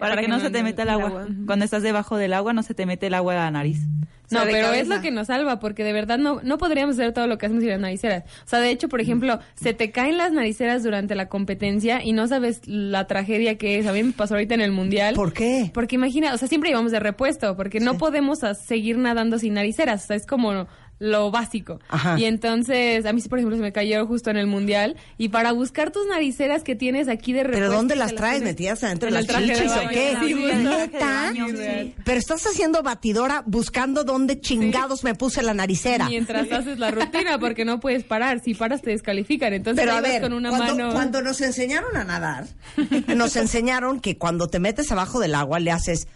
[0.00, 1.26] Para, que, no se te meta el agua.
[1.46, 3.86] Cuando estás debajo del agua no se te mete el agua a la nariz.
[4.30, 7.26] No, pero es lo que nos salva, porque de verdad no, no podríamos hacer todo
[7.26, 8.24] lo que hacemos sin las nariceras.
[8.44, 12.12] O sea, de hecho, por ejemplo, se te caen las nariceras durante la competencia y
[12.12, 13.86] no sabes la tragedia que es.
[13.86, 15.14] A mí me pasó ahorita en el Mundial.
[15.14, 15.70] ¿Por qué?
[15.74, 20.04] Porque imagina, o sea, siempre íbamos de repuesto, porque no podemos seguir nadando sin nariceras.
[20.04, 20.68] O sea, es como
[21.00, 21.80] lo básico.
[21.88, 22.18] Ajá.
[22.18, 24.96] Y entonces, a mí, por ejemplo, se me cayeron justo en el Mundial.
[25.18, 27.66] Y para buscar tus nariceras que tienes aquí de repuesto...
[27.66, 28.42] ¿Pero dónde las traes?
[28.42, 31.94] ¿Metidas adentro en de el las chichis o qué?
[32.04, 36.06] Pero estás haciendo batidora buscando dónde chingados me puse la naricera.
[36.06, 38.40] Mientras haces la rutina, porque no puedes parar.
[38.40, 39.54] Si paras, te descalifican.
[39.54, 40.92] Entonces, Pero a ver, con una cuando, mano.
[40.92, 42.46] cuando nos enseñaron a nadar,
[43.16, 46.08] nos enseñaron que cuando te metes abajo del agua le haces,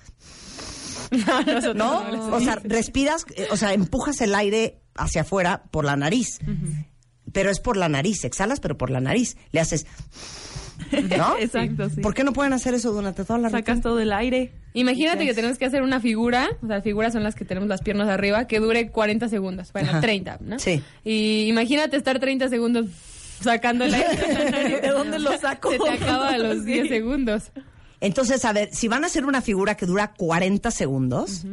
[1.75, 6.39] No, O sea, respiras, eh, o sea, empujas el aire hacia afuera por la nariz.
[7.33, 9.37] Pero es por la nariz, exhalas, pero por la nariz.
[9.51, 9.87] Le haces,
[11.17, 11.37] ¿no?
[11.41, 12.01] Exacto, sí.
[12.01, 14.53] ¿Por qué no pueden hacer eso durante toda la Sacas todo el aire.
[14.75, 17.81] Imagínate que tenemos que hacer una figura, o sea, figuras son las que tenemos las
[17.81, 20.01] piernas arriba, que dure 40 segundos, bueno, Ajá.
[20.01, 20.59] 30, ¿no?
[20.59, 20.83] Sí.
[21.05, 22.87] Y imagínate estar 30 segundos
[23.41, 24.81] sacando el aire.
[24.83, 25.71] ¿De dónde lo saco?
[25.71, 27.53] Se te acaba a los 10 segundos.
[28.05, 31.45] Entonces, a ver, si van a hacer una figura que dura 40 segundos,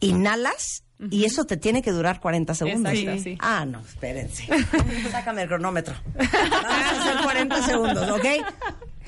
[0.00, 2.92] inhalas y eso te tiene que durar 40 segundos.
[2.92, 3.36] Exacto, sí.
[3.40, 4.46] Ah, no, espérense.
[5.10, 5.94] Sácame el cronómetro.
[6.14, 8.26] Vamos a hacer 40 segundos, ¿ok?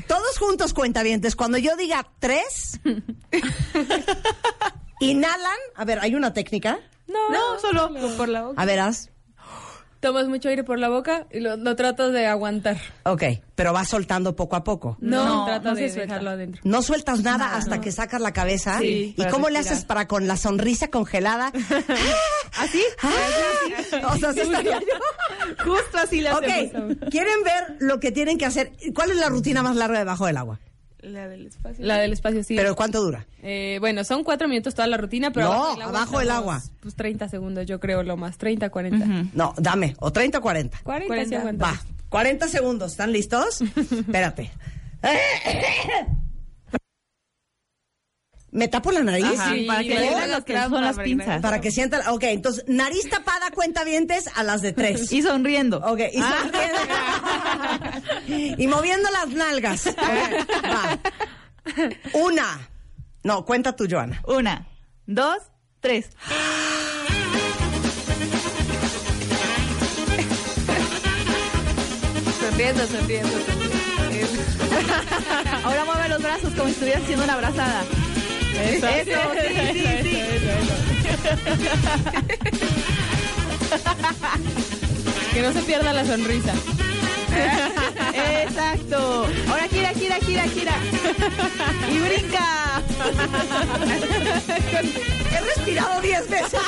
[0.09, 2.81] Todos juntos, cuentavientes, cuando yo diga tres,
[5.01, 5.59] inhalan.
[5.77, 6.79] A ver, ¿hay una técnica?
[7.07, 8.61] No, No, solo por la boca.
[8.61, 9.11] A ver, haz.
[10.05, 12.77] Tomas mucho aire por la boca y lo, lo tratas de aguantar.
[13.05, 13.23] Ok,
[13.55, 14.99] pero vas soltando poco a poco.
[15.01, 16.01] No, No, trata no de suelta.
[16.03, 16.61] dejarlo adentro.
[16.65, 18.81] No sueltas nada hasta que sacas la cabeza.
[18.81, 21.53] Sí, ¿Y cómo le haces para con la sonrisa congelada?
[22.59, 22.83] ¿Así?
[23.03, 25.65] Ah, o sea, así estaría yo.
[25.65, 26.93] Justo así le hacemos.
[26.99, 28.73] Ok, ¿quieren ver lo que tienen que hacer?
[28.95, 30.61] ¿Cuál es la rutina más larga debajo del agua?
[31.05, 31.85] La del espacio.
[31.85, 32.57] La del espacio, sí.
[32.57, 33.27] ¿Pero cuánto dura?
[33.43, 36.57] Eh, bueno, son cuatro minutos toda la rutina, pero No, abajo del agua.
[36.57, 38.39] estamos, Pues 30 segundos, yo creo, lo más.
[38.39, 39.07] 30, 40.
[39.35, 40.79] No, dame, o 30 o 40.
[40.83, 41.77] 40, sí aguantamos.
[41.79, 43.61] Va, 40 segundos, ¿están listos?
[43.77, 44.51] Espérate.
[48.55, 49.25] ¿Me tapo la nariz?
[49.37, 49.89] Ajá, Sí, para que
[50.29, 51.43] lo sí, que son las pinzas.
[51.43, 52.07] Para que sientan.
[52.09, 55.11] Ok, entonces, nariz tapada, cuenta vientes a las de tres.
[55.13, 55.79] Y sonriendo.
[55.79, 56.79] Ok, y, sonriendo.
[58.63, 59.87] y moviendo las nalgas.
[59.97, 59.99] Ok,
[60.65, 60.99] Va.
[62.13, 62.71] Una.
[63.25, 64.23] No, cuenta tú, Joana.
[64.29, 64.69] Una,
[65.07, 65.39] dos,
[65.81, 66.11] tres.
[72.41, 74.43] Sonriendo, sonriendo, sonriendo.
[75.65, 77.83] Ahora mueve los brazos como si estuvieras haciendo una abrazada.
[78.55, 80.19] Eso, Eso, sí, sí, sí.
[85.33, 86.53] Que no se pierda la sonrisa.
[88.15, 89.27] Exacto.
[89.49, 90.73] Ahora gira, gira, gira, gira.
[91.93, 92.83] Y brinca.
[95.33, 96.61] He respirado 10 veces.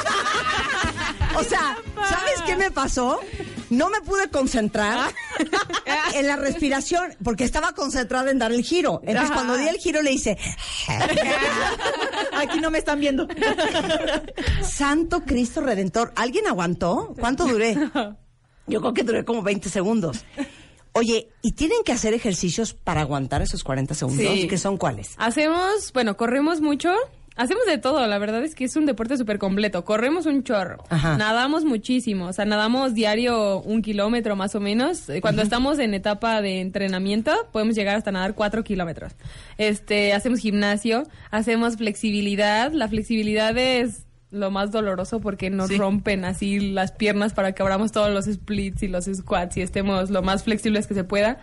[1.36, 1.76] O sea,
[2.08, 3.20] ¿sabes qué me pasó?
[3.68, 5.12] No me pude concentrar
[6.14, 9.00] en la respiración porque estaba concentrada en dar el giro.
[9.02, 9.34] Entonces, Ajá.
[9.34, 10.38] cuando di el giro, le hice,
[12.32, 13.26] Aquí no me están viendo.
[14.62, 16.12] Santo Cristo Redentor.
[16.16, 17.14] ¿Alguien aguantó?
[17.18, 17.76] ¿Cuánto duré?
[18.66, 20.24] Yo creo que duré como 20 segundos.
[20.92, 24.26] Oye, ¿y tienen que hacer ejercicios para aguantar esos 40 segundos?
[24.26, 24.48] Sí.
[24.48, 25.14] ¿Qué son cuáles?
[25.18, 26.94] Hacemos, bueno, corremos mucho
[27.36, 29.84] Hacemos de todo, la verdad es que es un deporte súper completo.
[29.84, 31.18] Corremos un chorro, Ajá.
[31.18, 35.08] nadamos muchísimo, o sea, nadamos diario un kilómetro más o menos.
[35.10, 39.12] Eh, Cuando estamos en etapa de entrenamiento, podemos llegar hasta nadar cuatro kilómetros.
[39.58, 42.72] Este, hacemos gimnasio, hacemos flexibilidad.
[42.72, 47.92] La flexibilidad es lo más doloroso porque nos rompen así las piernas para que abramos
[47.92, 51.38] todos los splits y los squats y estemos lo más flexibles que se pueda.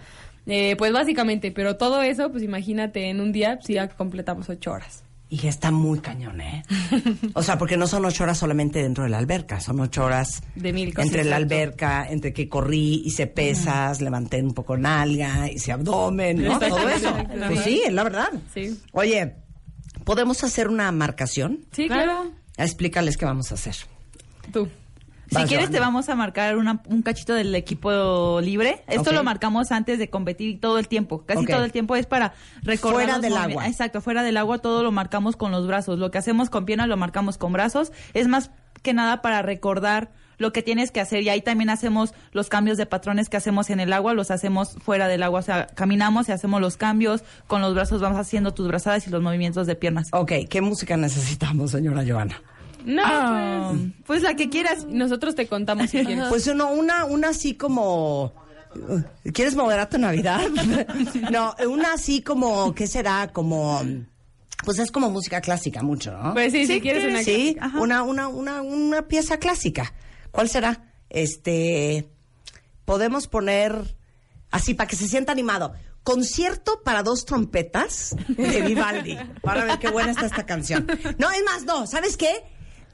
[0.47, 4.71] Eh, pues básicamente, pero todo eso, pues imagínate en un día, si ya completamos ocho
[4.73, 5.03] horas.
[5.33, 6.63] Y está muy cañón, ¿eh?
[7.33, 10.43] O sea, porque no son ocho horas solamente dentro de la alberca, son ocho horas
[10.53, 11.07] De mil cosas.
[11.07, 16.87] entre la alberca, entre que corrí, hice pesas, levanté un poco nalga, hice abdomen, Todo
[16.87, 17.15] eso.
[17.47, 18.29] Pues sí, es la verdad.
[18.53, 18.79] Sí.
[18.91, 19.37] Oye,
[20.03, 21.65] ¿podemos hacer una marcación?
[21.71, 22.31] Sí, claro.
[22.57, 23.75] Explícales qué vamos a hacer.
[24.51, 24.69] Tú.
[25.41, 28.83] Si quieres te vamos a marcar una- un cachito del equipo libre.
[28.87, 31.23] Esto lo marcamos antes de competir todo el tiempo.
[31.25, 33.67] Casi todo el tiempo es para recordar Fuera del agua.
[33.67, 35.99] Exacto, fuera del agua todo lo marcamos con los brazos.
[35.99, 37.91] Lo que hacemos con piernas lo marcamos con brazos.
[38.13, 42.13] Es más que nada para recordar lo que tienes que hacer y ahí también hacemos
[42.31, 45.43] los cambios de patrones que hacemos en el agua, los hacemos fuera del agua, o
[45.43, 49.21] sea, caminamos y hacemos los cambios, con los brazos vamos haciendo tus brazadas y los
[49.21, 50.09] movimientos de piernas.
[50.11, 52.41] Ok, ¿qué música necesitamos, señora Joana?
[52.85, 54.85] No, Ah, pues, pues la que quieras.
[54.87, 56.25] nosotros te contamos si quieres.
[56.29, 58.33] Pues uno, una, una así como.
[59.33, 60.41] ¿Quieres mover a tu Navidad?
[61.31, 63.31] no, una así como, ¿qué será?
[63.31, 63.81] Como.
[64.65, 66.33] Pues es como música clásica mucho, ¿no?
[66.33, 69.93] Pues sí, si quieres una Sí, una, una, una, una pieza clásica.
[70.31, 70.85] ¿Cuál será?
[71.09, 72.09] Este.
[72.85, 73.95] Podemos poner
[74.51, 75.73] así para que se sienta animado.
[76.03, 79.17] Concierto para dos trompetas de Vivaldi.
[79.41, 80.85] Para ver qué buena está esta canción.
[81.17, 82.43] No, es más, no, ¿sabes qué?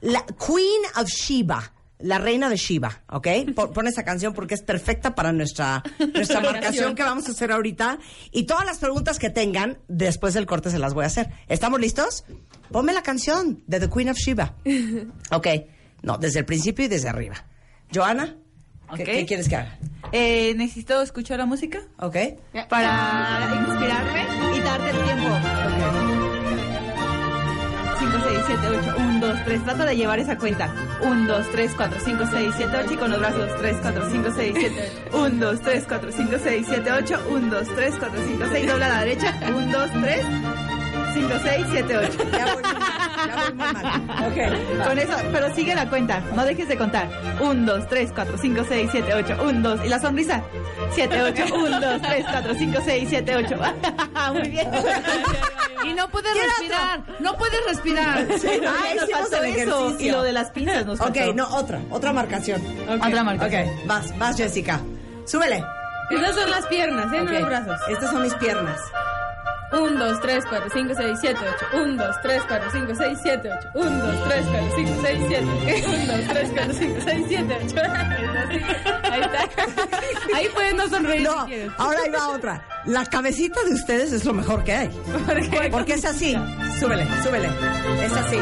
[0.00, 1.72] La Queen of Sheba.
[2.02, 3.28] La reina de Shiva, ¿ok?
[3.54, 5.82] Pon, esa canción porque es perfecta para nuestra,
[6.14, 7.98] nuestra marcación que vamos a hacer ahorita.
[8.32, 11.28] Y todas las preguntas que tengan, después del corte se las voy a hacer.
[11.46, 12.24] ¿Estamos listos?
[12.72, 14.54] Ponme la canción de The Queen of Shiva.
[15.30, 15.46] Ok.
[16.00, 17.44] No, desde el principio y desde arriba.
[17.94, 18.34] Joana,
[18.96, 19.78] ¿qué, qué quieres que haga?
[20.12, 22.16] Eh, necesito escuchar la música Ok.
[22.70, 26.29] para inspirarme y darte el tiempo.
[28.00, 29.64] 5, 6, 7, 8, 1, 2, 3.
[29.64, 30.72] Trata de llevar esa cuenta.
[31.02, 32.94] 1, 2, 3, 4, 5, 6, 7, 8.
[32.94, 33.56] Y con los brazos.
[33.58, 35.18] 3, 4, 5, 6, 7, 8.
[35.18, 37.20] 1, 2, 3, 4, 5, 6, 7, 8.
[37.28, 38.66] 1, 2, 3, 4, 5, 6.
[38.66, 39.34] Dobla a la derecha.
[39.46, 40.24] 1, 2, 3,
[41.14, 42.18] 5, 6, 7, 8.
[42.32, 44.02] Ya voy muy mal, ya voy muy mal.
[44.26, 44.86] Ok.
[44.86, 47.08] Con eso, pero sigue la cuenta, no dejes de contar.
[47.40, 49.84] 1, 2, 3, 4, 5, 6, 7, 8, 1, 2.
[49.84, 50.42] Y la sonrisa.
[50.92, 53.56] 7, 8, 1, 2, 3, 4, 5, 6, 7, 8.
[54.34, 54.68] Muy bien.
[55.84, 58.26] Y no puedes ¿Qué era respirar, no puedes respirar.
[58.38, 59.78] Sí, no, Ay, nos faltó el eso.
[59.86, 60.06] ejercicio.
[60.08, 61.32] Y lo de las pinzas nos Ok, faltó.
[61.34, 62.62] no, otra, otra marcación.
[62.88, 63.66] Otra marcación.
[63.68, 64.80] Ok, vas, vas Jessica.
[65.24, 65.64] Súbele.
[66.10, 67.18] Esas son las piernas, ¿eh?
[67.18, 67.80] No Ok, los brazos.
[67.88, 68.78] Estas son mis piernas.
[69.72, 71.38] 1, 2, 3, 4, 5, 6, 7,
[71.72, 71.82] 8.
[71.82, 73.68] 1, 2, 3, 4, 5, 6, 7, 8.
[73.74, 75.88] 1, 2, 3, 4, 5, 6, 7, 8.
[75.88, 77.76] 1, 2, 3, 4, 5, 6, 7, 8.
[79.10, 79.48] Ahí está.
[80.34, 82.62] Ahí puedes no sonreír No, si ahora ahí va otra.
[82.86, 84.88] La cabecita de ustedes es lo mejor que hay.
[84.88, 85.68] ¿Por qué?
[85.70, 86.36] Porque es así.
[86.78, 87.48] Súbele, súbele.
[88.02, 88.38] Es así.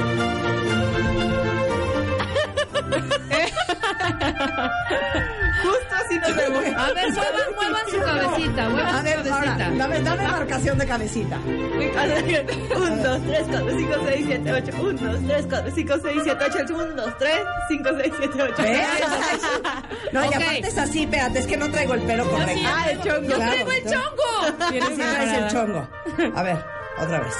[5.62, 6.64] Justo así nos vemos.
[6.76, 9.70] A ver, muevan, muevan su cabecita, muevan A su ver, ahora, cabecita.
[9.76, 11.38] dame, dame marcación de cabecita.
[11.44, 14.72] 1, 2, 3, 4, 5, 6, 7, 8.
[14.80, 16.74] 1, 2, 3, 4, 5, 6, 7, 8.
[16.74, 17.32] 1, 2, 3,
[17.68, 18.54] 5, 6, 7, 8.
[18.62, 18.86] ¿Ves?
[20.12, 22.62] No, y aparte es así, espérate, es que no traigo el pelo correcto.
[22.66, 23.28] Ah, el chongo.
[23.28, 24.68] ¡Yo Claro, traigo chongo!
[24.70, 25.88] Sí el chongo.
[26.34, 26.56] A ver,
[26.98, 27.34] otra vez.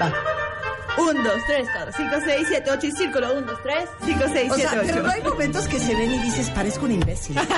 [0.00, 0.12] Va.
[0.98, 3.32] 1, 2, 3, 4, 5, 6, 7, 8 y círculo.
[3.38, 5.02] 1, 2, 3, 5, 6, O 7, sea, pero 8.
[5.02, 7.36] no hay momentos que se ven y dices, parezco un imbécil.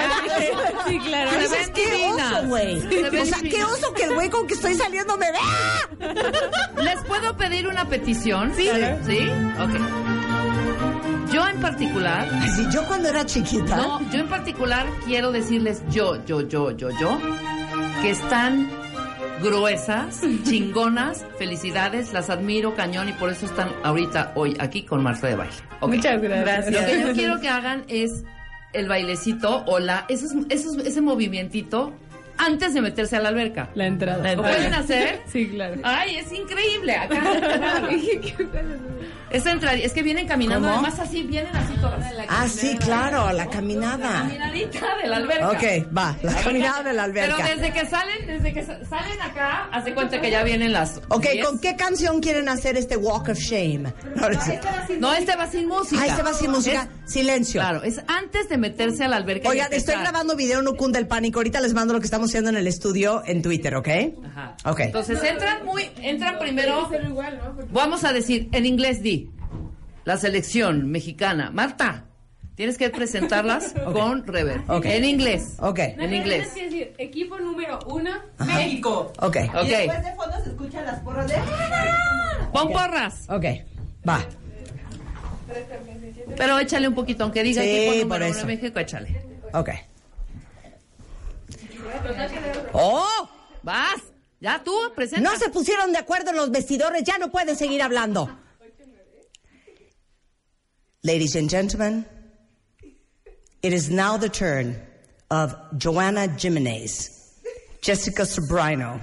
[0.88, 1.30] Sí, claro.
[1.32, 2.32] Pero Se dices, qué divinas.
[2.32, 2.78] oso, güey.
[2.78, 6.14] O sea, qué oso que el güey con que estoy saliendo me vea.
[6.82, 8.52] ¿Les puedo pedir una petición?
[8.56, 8.68] Sí.
[9.06, 9.18] ¿Sí?
[9.60, 11.32] Ok.
[11.32, 13.76] Yo en particular, Así, yo cuando era chiquita.
[13.76, 17.18] no, yo en particular quiero decirles yo, yo, yo, yo, yo,
[18.02, 18.68] que están
[19.42, 25.26] gruesas, chingonas, felicidades, las admiro cañón y por eso están ahorita hoy aquí con Marta
[25.26, 25.54] de baile.
[25.80, 26.72] Muchas gracias.
[26.74, 28.24] Lo que yo quiero que hagan es
[28.72, 31.92] el bailecito o la, esos, esos, ese movimientito
[32.38, 33.70] antes de meterse a la alberca.
[33.74, 34.34] La entrada.
[34.34, 35.20] ¿Lo pueden hacer?
[35.30, 35.80] Sí, claro.
[35.84, 36.96] Ay, es increíble.
[36.96, 37.22] Acá.
[39.30, 40.80] Esta entrada, es que vienen caminando, ¿Cómo?
[40.80, 42.04] además así, vienen así todas.
[42.28, 44.20] Ah, sí, claro, la caminada.
[44.22, 45.48] Caminadita de la alberca.
[45.50, 45.62] Ok,
[45.96, 47.36] va, la caminada de la alberca.
[47.36, 51.00] Pero desde que salen, desde que sa- salen acá, hace cuenta que ya vienen las.
[51.08, 51.46] Ok, diez.
[51.46, 53.92] ¿con qué canción quieren hacer este Walk of Shame?
[54.16, 54.60] No, no sé.
[54.98, 56.02] No, este va sin música.
[56.02, 56.82] Ah, este va sin música.
[57.01, 57.60] Es Silencio.
[57.60, 59.48] Claro, es antes de meterse a la alberca.
[59.48, 61.40] y Oigan, estoy grabando video, no cunda el pánico.
[61.40, 63.88] Ahorita les mando lo que estamos haciendo en el estudio en Twitter, ¿ok?
[64.24, 64.56] Ajá.
[64.64, 64.80] Ok.
[64.80, 66.88] Entonces entran muy, entran primero.
[67.70, 69.30] Vamos a decir en inglés di
[70.04, 71.50] la selección mexicana.
[71.50, 72.06] Marta,
[72.54, 74.62] tienes que presentarlas con rever.
[74.68, 74.86] Ok.
[74.86, 75.56] En inglés.
[75.58, 75.78] Ok.
[75.80, 76.52] En inglés.
[76.54, 78.10] Tienes que decir, equipo número uno,
[78.46, 79.12] México.
[79.18, 79.36] Ok.
[79.54, 79.66] Ok.
[79.66, 81.34] de fondo se escuchan las porras de...
[82.52, 83.26] Pon porras.
[83.28, 83.44] Ok.
[84.08, 84.24] Va.
[86.36, 88.46] Pero échale un poquito, aunque diga Sí, equipo por eso.
[88.46, 89.22] México, échale.
[89.52, 89.70] Ok.
[92.72, 93.28] ¡Oh!
[93.62, 94.02] Vas.
[94.40, 95.30] Ya tú, presenta.
[95.30, 98.28] No se pusieron de acuerdo en los vestidores, ya no pueden seguir hablando.
[101.04, 102.04] Ladies and gentlemen,
[103.62, 104.76] it is now the turn
[105.30, 107.40] of Joanna Jimenez,
[107.80, 109.00] Jessica Sobrino,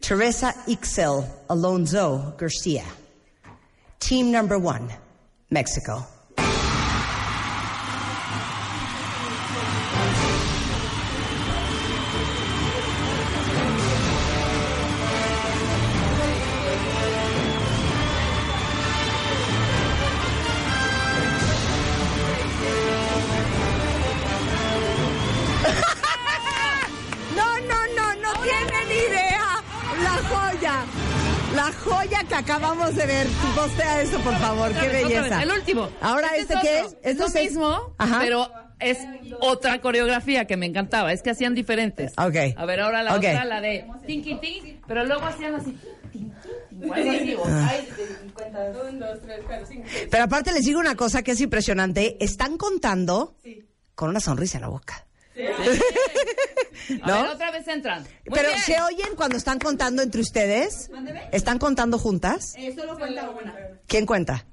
[0.00, 2.84] Teresa Ixel Alonso Garcia.
[3.98, 4.88] Team number one,
[5.48, 6.15] Mexico.
[33.56, 34.70] Postea eso, por favor.
[34.74, 35.42] Qué belleza.
[35.42, 35.88] El último.
[36.02, 36.96] Ahora, ¿este, qué es?
[37.02, 38.18] Esto lo es mismo, Ajá.
[38.20, 38.98] pero es
[39.40, 41.10] otra coreografía que me encantaba.
[41.10, 42.12] Es que hacían diferentes.
[42.18, 42.36] Ok.
[42.54, 45.74] A ver, ahora la otra, la de tinky ting, pero luego hacían así.
[50.10, 52.22] Pero aparte les digo una cosa que es impresionante.
[52.22, 53.36] Están contando
[53.94, 55.06] con una sonrisa en la boca.
[57.06, 57.22] ¿No?
[57.22, 58.02] ver, otra vez entran.
[58.02, 58.60] Muy Pero bien.
[58.62, 60.90] ¿se oyen cuando están contando entre ustedes?
[61.32, 62.54] ¿Están contando juntas?
[62.56, 63.54] Eh, solo cuenta una.
[63.86, 64.46] ¿Quién cuenta?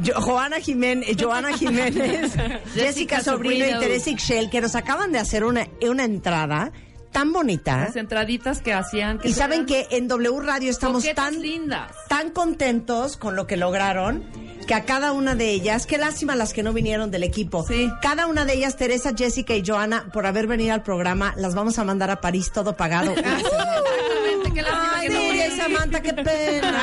[0.04, 2.32] Jo- Joana Jiménez, Joana Jiménez,
[2.74, 3.80] Jessica Sobrino y.
[3.80, 6.72] Teresa Ixchel, que nos acaban de hacer una, una entrada
[7.12, 7.76] tan bonita.
[7.78, 9.18] Las entraditas que hacían.
[9.18, 11.92] Que Y saben que en W Radio estamos tan, lindas.
[12.08, 14.24] tan contentos con lo que lograron
[14.64, 17.64] que a cada una de ellas, qué lástima las que no vinieron del equipo.
[18.02, 21.78] Cada una de ellas, Teresa, Jessica y Joana, por haber venido al programa, las vamos
[21.78, 23.12] a mandar a París todo pagado.
[23.16, 25.56] Exactamente, qué lástima Ay, que no.
[25.56, 26.74] Samantha, qué pena.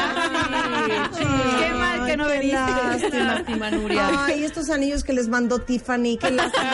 [1.17, 2.57] Qué mal que no qué viniste.
[2.57, 3.23] lástima.
[3.23, 4.25] Lástima, Nuria.
[4.25, 6.71] Ay, estos anillos que les mandó Tiffany, qué lástima.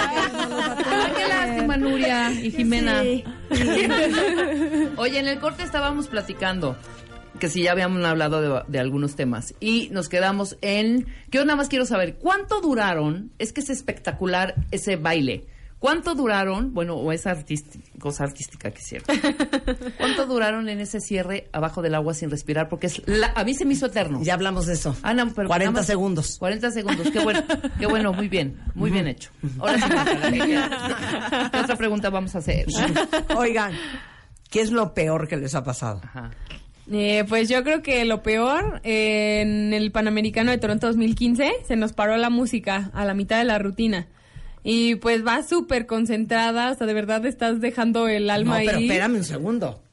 [0.78, 3.02] Ay, qué lástima, Nuria y Jimena.
[3.02, 3.24] Sí.
[4.98, 6.76] Oye, en el corte estábamos platicando
[7.40, 11.46] que si ya habíamos hablado de, de algunos temas y nos quedamos en que yo
[11.46, 15.46] nada más quiero saber cuánto duraron, es que es espectacular ese baile.
[15.80, 16.74] ¿Cuánto duraron?
[16.74, 19.06] Bueno, o esa artística, cosa artística que hicieron.
[19.98, 22.68] ¿Cuánto duraron en ese cierre abajo del agua sin respirar?
[22.68, 24.20] Porque es la- a mí se me hizo eterno.
[24.24, 24.98] Ya hablamos de eso.
[25.04, 26.38] Ah, no, pero 40 nada más- segundos.
[26.40, 27.44] 40 segundos, qué bueno,
[27.78, 29.30] qué bueno, muy bien, muy bien hecho.
[29.60, 32.66] Ahora sí, Marta, ¿qué, qué otra pregunta vamos a hacer?
[33.38, 33.74] Oigan,
[34.50, 36.02] ¿qué es lo peor que les ha pasado?
[36.04, 36.32] Ajá.
[36.92, 41.76] Eh, pues yo creo que lo peor, eh, en el Panamericano de Toronto 2015, se
[41.76, 44.08] nos paró la música a la mitad de la rutina.
[44.64, 48.66] Y pues vas súper concentrada, o sea, de verdad estás dejando el alma no, ahí.
[48.68, 49.84] pero espérame un segundo.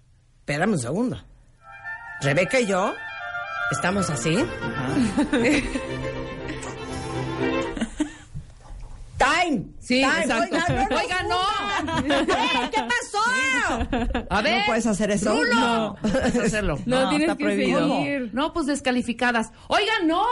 [0.40, 1.22] Espérame un segundo.
[2.20, 2.94] Rebeca y yo
[3.72, 4.36] estamos así.
[9.18, 9.66] Time.
[9.80, 10.22] Sí, Time.
[10.22, 10.56] exacto.
[10.56, 11.38] Oiga, no, Oiga, no.
[12.16, 12.82] ¡Eh, ¿Qué
[14.30, 14.60] A ver.
[14.60, 15.34] No puedes hacer eso.
[15.34, 15.54] Rulo.
[15.54, 15.96] No.
[16.00, 16.78] Puedes hacerlo.
[16.86, 17.88] No, tienes está que prohibido.
[17.98, 18.30] seguir.
[18.32, 19.50] No, pues descalificadas.
[19.68, 20.24] Oigan, no.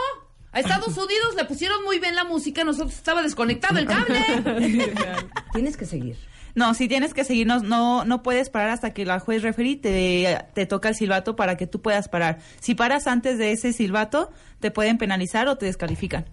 [0.54, 4.20] A Estados Unidos le pusieron muy bien la música, nosotros estaba desconectado el cable.
[5.54, 6.16] Tienes que seguir.
[6.54, 10.38] No, si tienes que seguirnos, no, no puedes parar hasta que la juez referee te,
[10.52, 12.40] te toca el silbato para que tú puedas parar.
[12.60, 14.30] Si paras antes de ese silbato,
[14.62, 16.24] te pueden penalizar o te descalifican.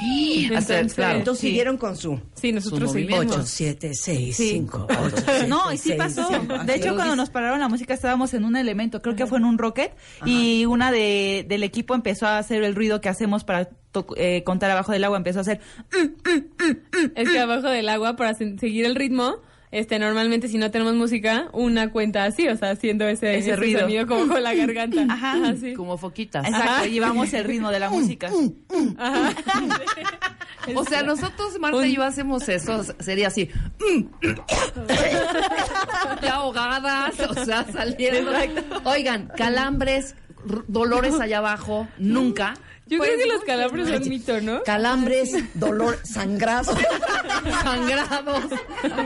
[0.00, 1.46] Entonces, claro, Entonces sí.
[1.48, 2.20] siguieron con su.
[2.34, 3.18] Sí, nosotros su seguimos.
[3.26, 4.48] 8, 7, 6, Sí.
[4.50, 6.28] 5, 8, 7, No, y sí pasó.
[6.64, 9.44] De hecho, cuando nos pararon la música estábamos en un elemento, creo que fue en
[9.44, 9.92] un rocket,
[10.24, 13.70] y una de, del equipo empezó a hacer el ruido que hacemos para
[14.16, 15.60] eh, contar abajo del agua, empezó a hacer...
[17.16, 19.36] Es que abajo del agua, para se- seguir el ritmo,
[19.70, 23.56] este normalmente si no tenemos música, una cuenta así, o sea, haciendo ese, Ese ese
[23.56, 23.80] ruido.
[23.80, 25.04] sonido como con la garganta.
[25.08, 25.48] Ajá.
[25.50, 25.74] así.
[25.74, 26.46] Como foquitas.
[26.46, 26.86] Exacto, Ajá.
[26.86, 28.30] llevamos el ritmo de la música.
[30.74, 32.82] O sea, nosotros, Marta y yo, hacemos eso.
[32.98, 33.48] Sería así.
[36.22, 38.30] ya ahogadas, o sea, saliendo.
[38.84, 40.14] Oigan, calambres,
[40.66, 42.54] dolores allá abajo, nunca.
[42.88, 44.62] Yo creo que los calambres son mito, ¿no?
[44.64, 46.72] Calambres, dolor, sangrado.
[47.62, 48.44] Sangrados,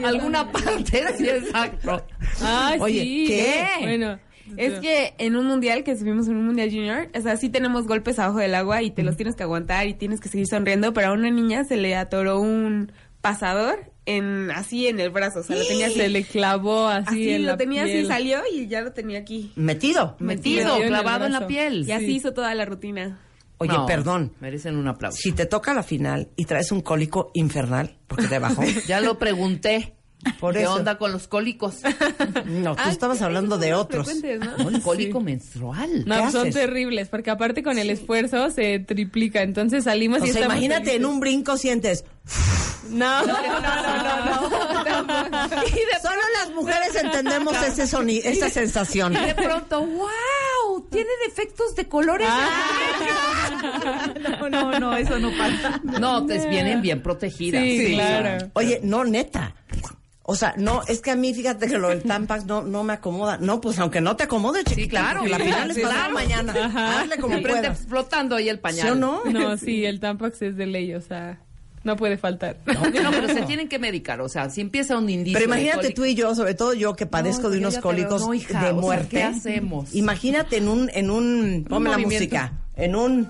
[0.04, 2.04] alguna parte, sí, exacto.
[2.40, 3.24] Ah, Oye, sí.
[3.28, 3.66] ¿qué?
[3.80, 4.18] Bueno,
[4.56, 7.86] Es que en un mundial, que estuvimos en un mundial junior, o sea, sí tenemos
[7.86, 10.92] golpes abajo del agua y te los tienes que aguantar y tienes que seguir sonriendo,
[10.92, 15.42] pero a una niña se le atoró un pasador en así en el brazo, o
[15.44, 15.94] sea, lo tenía así.
[15.94, 18.06] se le clavó así, Así, en lo la tenía así, piel.
[18.08, 19.52] salió y ya lo tenía aquí.
[19.54, 20.16] Metido.
[20.18, 21.84] Metido, clavado en la piel.
[21.88, 23.20] Y así hizo toda la rutina.
[23.62, 24.32] Oye, No, perdón.
[24.40, 25.18] Merecen un aplauso.
[25.20, 28.62] Si te toca la final y traes un cólico infernal, porque te bajó.
[28.86, 29.96] Ya lo pregunté.
[30.38, 30.74] Por ¿Qué eso.
[30.74, 31.80] onda con los cólicos?
[32.46, 34.08] No, tú estabas hablando de otros.
[34.38, 34.56] ¿no?
[34.58, 36.04] No, el cólico menstrual.
[36.06, 36.54] No, ¿Qué son haces?
[36.54, 40.94] terribles, porque aparte con el esfuerzo se triplica, entonces salimos O y sea, estamos imagínate
[40.94, 42.04] en un brinco sientes.
[42.88, 44.48] No, no, no, no, no.
[46.02, 49.14] Solo las mujeres entendemos ese sonido, esa sensación.
[49.14, 50.08] Y de pronto, wow,
[50.92, 52.28] tiene defectos de colores.
[54.22, 55.80] No, no, no, eso no pasa.
[56.00, 57.62] No, te vienen bien protegidas.
[57.62, 58.50] Sí, claro.
[58.54, 59.54] Oye, no, neta.
[60.24, 62.92] O sea, no, es que a mí, fíjate que lo del Tampax no, no me
[62.94, 63.38] acomoda.
[63.38, 65.26] No, pues aunque no te acomode, chiquita, Sí, claro.
[65.26, 66.14] La final es Sí, pasado claro.
[66.14, 67.00] mañana.
[67.00, 67.78] Hazle como Siempre puedas.
[67.86, 68.82] flotando ahí el pañal.
[68.86, 69.24] ¿Sí o no?
[69.24, 71.40] No, sí, el Tampax es de ley, o sea,
[71.84, 72.56] no puede faltar.
[72.66, 74.20] No, pero se tienen que medicar.
[74.20, 75.38] O sea, si empieza un indicio.
[75.38, 78.34] Pero imagínate tú y yo, sobre todo yo que padezco de unos ya cólicos No,
[78.34, 79.08] hija, de o sea, muerte.
[79.08, 79.94] ¿qué hacemos?
[79.94, 83.28] Imagínate en un, en un, ponme la música, en un,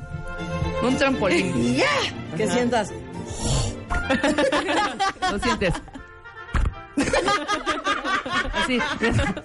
[0.83, 1.75] Un trampolín.
[1.77, 2.55] ya, que Ajá.
[2.55, 2.91] sientas.
[5.33, 5.75] Lo sientes.
[8.55, 8.79] Así.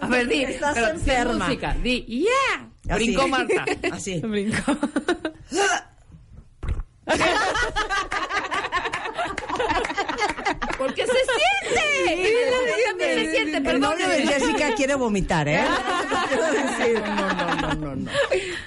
[0.02, 0.44] A ver, di.
[0.44, 1.46] Estás pero sin enferma.
[1.46, 1.76] música.
[1.84, 2.70] Di, ¡yeah!
[2.90, 3.06] Así.
[3.06, 3.66] Brincó Marta.
[3.92, 4.20] Así.
[4.20, 4.78] Brinco.
[10.78, 12.34] Porque se siente.
[12.88, 13.58] también se siente.
[13.58, 13.82] El Perdón.
[13.82, 15.62] novio de Jessica quiere vomitar, ¿eh?
[17.06, 18.12] No, no, no, no, no.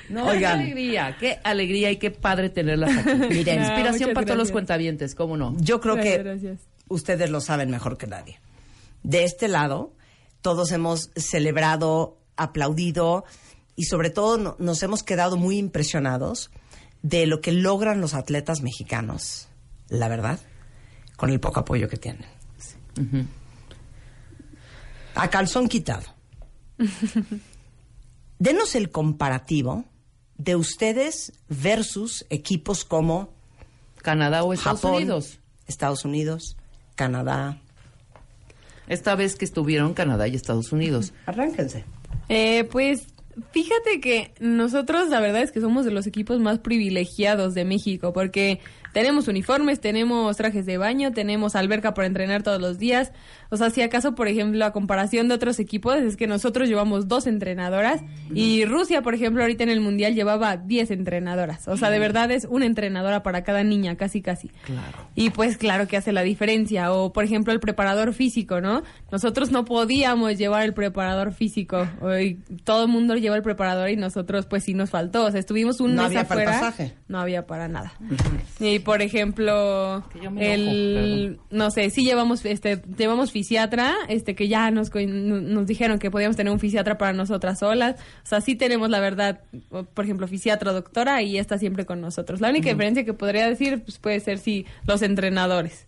[0.08, 0.58] No, Oigan.
[0.58, 3.10] qué alegría, qué alegría y qué padre tenerlas aquí.
[3.30, 5.54] Miren, No, inspiración para todos los cuentavientes, ¿cómo no?
[5.58, 6.60] Yo creo Gracias, que gracias.
[6.88, 8.40] ustedes lo saben mejor que nadie.
[9.02, 9.92] De este lado,
[10.42, 13.24] todos hemos celebrado, aplaudido
[13.76, 16.50] y sobre todo no- nos hemos quedado muy impresionados
[17.02, 19.48] de lo que logran los atletas mexicanos,
[19.88, 20.38] la verdad,
[21.20, 22.24] con el poco apoyo que tienen.
[25.14, 26.06] A calzón quitado.
[28.38, 29.84] Denos el comparativo
[30.38, 33.34] de ustedes versus equipos como
[34.00, 35.40] Canadá o Estados Japón, Unidos.
[35.66, 36.56] Estados Unidos,
[36.94, 37.60] Canadá.
[38.86, 41.12] Esta vez que estuvieron Canadá y Estados Unidos.
[41.26, 41.84] Arránquense.
[42.30, 43.08] Eh, pues
[43.52, 48.14] fíjate que nosotros la verdad es que somos de los equipos más privilegiados de México
[48.14, 48.60] porque
[48.92, 53.12] tenemos uniformes, tenemos trajes de baño, tenemos alberca para entrenar todos los días.
[53.50, 57.08] O sea, si acaso, por ejemplo, a comparación de otros equipos, es que nosotros llevamos
[57.08, 58.00] dos entrenadoras
[58.34, 61.66] y Rusia, por ejemplo, ahorita en el Mundial llevaba 10 entrenadoras.
[61.68, 64.48] O sea, de verdad es una entrenadora para cada niña, casi, casi.
[64.64, 64.98] Claro.
[65.14, 66.92] Y pues claro que hace la diferencia.
[66.92, 68.82] O por ejemplo el preparador físico, ¿no?
[69.10, 71.88] Nosotros no podíamos llevar el preparador físico.
[72.00, 75.24] Hoy todo el mundo lleva el preparador y nosotros pues sí nos faltó.
[75.24, 76.70] O sea, estuvimos un No mes había para el afuera.
[76.70, 76.94] pasaje.
[77.08, 77.92] No había para nada.
[78.60, 80.04] Y por ejemplo,
[80.38, 85.98] el enojo, no sé, sí llevamos este llevamos fisiatra, este que ya nos, nos dijeron
[85.98, 87.96] que podíamos tener un fisiatra para nosotras solas.
[88.22, 89.40] O sea, sí tenemos la verdad,
[89.94, 92.42] por ejemplo, fisiatra, doctora, y está siempre con nosotros.
[92.42, 95.86] La única diferencia que podría decir pues, puede ser sí los entrenadores.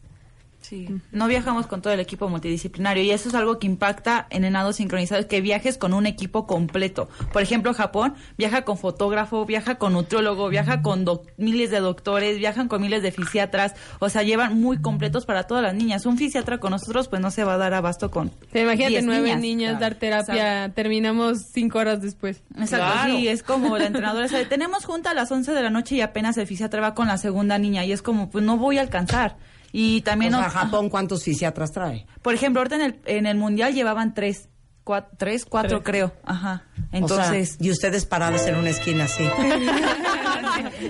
[0.62, 0.88] Sí.
[1.10, 4.52] No viajamos con todo el equipo multidisciplinario y eso es algo que impacta en el
[4.52, 7.08] nado sincronizado, que viajes con un equipo completo.
[7.32, 11.04] Por ejemplo, Japón viaja con fotógrafo, viaja con nutriólogo, viaja con
[11.36, 15.62] miles de doctores, viajan con miles de fisiatras, o sea, llevan muy completos para todas
[15.62, 16.06] las niñas.
[16.06, 19.04] Un fisiatra con nosotros pues no se va a dar abasto con Te imagínate 10
[19.04, 22.42] nueve niñas, dar terapia, terminamos cinco horas después.
[22.56, 25.96] Exacto, sí, es como la entrenadora sabe, tenemos junta a las 11 de la noche
[25.96, 28.78] y apenas el fisiatra va con la segunda niña y es como, pues no voy
[28.78, 29.36] a alcanzar.
[29.72, 30.34] Y también...
[30.34, 32.06] O sea, nos- Japón, ¿cuántos fisiatras trae?
[32.20, 34.48] Por ejemplo, ahorita en el, en el mundial llevaban tres,
[34.84, 35.90] cua- tres, cuatro Tres.
[35.90, 36.12] creo.
[36.24, 36.64] Ajá.
[36.92, 39.24] Entonces, Entonces, y ustedes parados en una esquina así.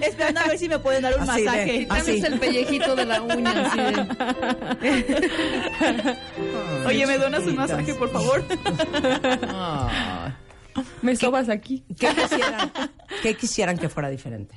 [0.03, 1.87] esperando a ver si me pueden dar un Así de- masaje.
[1.91, 2.19] así.
[2.19, 3.53] Es el pellejito de la uña.
[3.67, 4.09] así de-
[6.87, 8.45] Oye, ¿me donas un masaje, por favor?
[11.03, 11.85] Me sobas aquí.
[11.99, 12.73] ¿Qué quisieran,
[13.23, 14.55] ¿Qué quisieran que fuera diferente?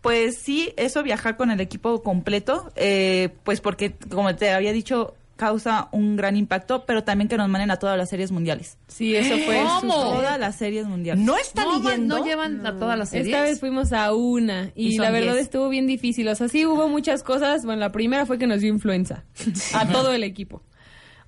[0.00, 5.14] Pues sí, eso viajar con el equipo completo, eh, pues porque, como te había dicho,
[5.36, 8.76] causa un gran impacto, pero también que nos manden a todas las series mundiales.
[8.88, 9.94] Sí, eso fue ¿Cómo?
[9.94, 11.24] Todas las series mundiales.
[11.24, 12.18] ¿No está No, leyendo?
[12.18, 13.28] no llevan a todas las series.
[13.28, 15.44] Esta vez fuimos a una y, la verdad diez.
[15.44, 16.28] estuvo bien difícil.
[16.28, 17.64] O sea, sí hubo muchas cosas.
[17.64, 19.24] Bueno, la primera fue que nos dio influenza
[19.74, 20.62] a todo el equipo.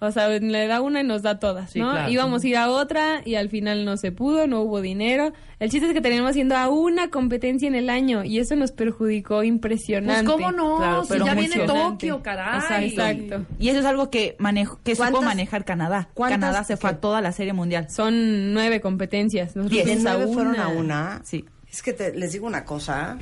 [0.04, 1.92] O sea, le da una y nos da todas, Sí, ¿no?
[1.92, 2.10] claro.
[2.10, 5.32] Íbamos a ir a otra y al final no se pudo, no hubo dinero.
[5.60, 8.72] El chiste es que teníamos haciendo a una competencia en el año y eso nos
[8.72, 10.24] perjudicó impresionante.
[10.24, 10.78] Pues, ¿cómo no?
[10.78, 12.88] Claro, si pero ya viene Tokio, caray.
[12.90, 13.46] Exacto.
[13.60, 16.08] Y eso es algo que manejo, que supo ¿Cuántas- manejar Canadá.
[16.14, 17.88] cuántas- Canadá se fue a toda la serie mundial.
[17.88, 19.54] Son nueve competencias.
[19.54, 20.78] Nosotros ¿De fuimos a nueve fueron a una.
[20.80, 21.20] una?
[21.24, 21.44] Sí.
[21.70, 23.18] Es que te- les digo una cosa.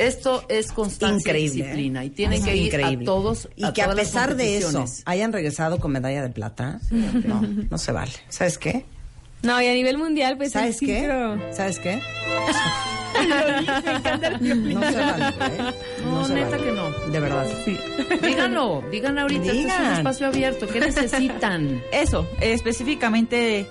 [0.00, 1.60] Esto es constancia y Increíble.
[1.60, 1.64] ¿eh?
[1.66, 2.04] disciplina.
[2.04, 3.04] Y tienen Es que ir increíble.
[3.04, 3.48] a todos.
[3.56, 7.92] Y que a pesar de eso hayan regresado con medalla de plata, no, no se
[7.92, 8.12] vale.
[8.28, 8.84] ¿Sabes qué?
[9.42, 11.06] No, y a nivel mundial, pues ¿Sabes sí, qué?
[11.52, 12.00] ¿Sabes qué?
[14.40, 15.74] No se vale, ¿eh?
[16.04, 16.62] No, se neta vale.
[16.64, 16.90] que no.
[17.10, 17.46] De verdad.
[18.22, 19.92] Díganlo, digan ahorita, este es un Digan.
[19.98, 20.66] espacio abierto.
[20.68, 21.82] ¿Qué necesitan?
[21.92, 23.66] Eso, eh, específicamente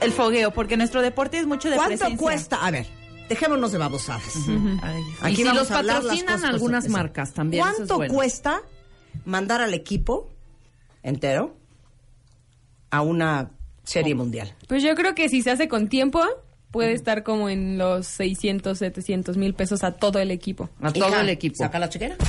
[0.00, 2.18] el fogueo, porque nuestro deporte es mucho de ¿Cuánto presencia.
[2.18, 2.64] cuesta?
[2.64, 2.86] A ver,
[3.30, 4.34] dejémonos de babosadas.
[4.82, 7.64] Ay, y si vamos los a hablar las patrocinan cosas algunas marcas también.
[7.64, 8.14] es ¿Cuánto bueno.
[8.14, 8.62] cuesta
[9.24, 10.28] mandar al equipo
[11.04, 11.56] entero
[12.90, 13.52] a una
[13.84, 14.52] serie mundial?
[14.66, 16.20] Pues yo creo que si se hace con tiempo,
[16.70, 20.70] puede estar como en los 600, 700 mil pesos a todo el equipo.
[20.80, 21.56] A todo Hija, el equipo.
[21.56, 22.16] Saca la chequera.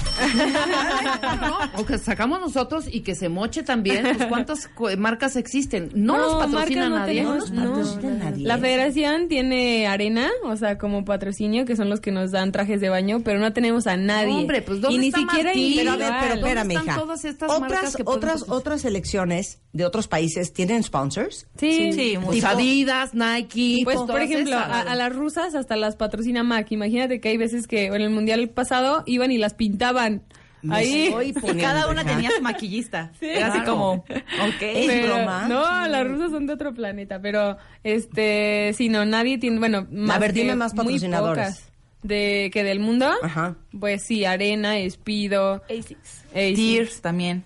[1.77, 4.03] O que sacamos nosotros y que se moche también.
[4.15, 5.89] Pues, ¿Cuántas cu- marcas existen?
[5.93, 7.21] No, nos patrocina no nadie.
[7.23, 7.81] tenemos, no.
[8.37, 12.81] La federación tiene arena, o sea, como patrocinio, que son los que nos dan trajes
[12.81, 14.33] de baño, pero no tenemos a nadie.
[14.33, 15.73] Hombre, pues, ¿dónde y ni está siquiera Martín?
[15.77, 16.95] Pero a ver, pero espérame, hija.
[16.99, 21.47] todas estas marcas Otras, que otras, otras selecciones de otros países tienen sponsors.
[21.57, 23.81] Sí, Sí, Pues Tipo- Adidas, Nike.
[23.83, 24.69] Pues, por ejemplo, esas.
[24.69, 26.71] a, a las rusas hasta las patrocina Mac.
[26.71, 30.23] Imagínate que hay veces que en el mundial pasado iban y las pintaban.
[30.63, 31.09] Me Ahí.
[31.33, 33.11] poniendo, Cada una tenía su maquillista.
[33.19, 33.25] Sí.
[33.25, 34.61] Era así como, ok.
[34.61, 35.47] ¿Es Pero- broma?
[35.47, 40.19] No, las rusas son de otro planeta, pero este, sí, no, nadie tiene, bueno, más
[40.19, 41.45] ver, dime más muy patrocinadores.
[41.47, 41.71] pocas
[42.03, 43.09] de que del mundo.
[43.23, 43.55] Ajá.
[43.79, 46.25] Pues sí, Arena, Espido, Asics.
[46.33, 46.55] Asics.
[46.55, 47.43] Tears también.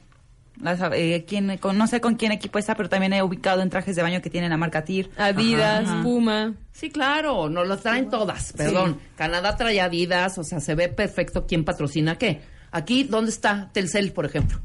[0.94, 3.96] Eh, quién- con- no sé con quién equipo está, pero también he ubicado en trajes
[3.96, 5.10] de baño que tienen la marca Tear.
[5.18, 6.02] Adidas, Ajá.
[6.04, 6.54] Puma.
[6.72, 9.00] Sí, claro, nos las traen todas, perdón.
[9.16, 12.42] Canadá trae Adidas, o sea, se ve perfecto quién patrocina qué.
[12.72, 14.60] Aquí, ¿dónde está Telcel, por ejemplo?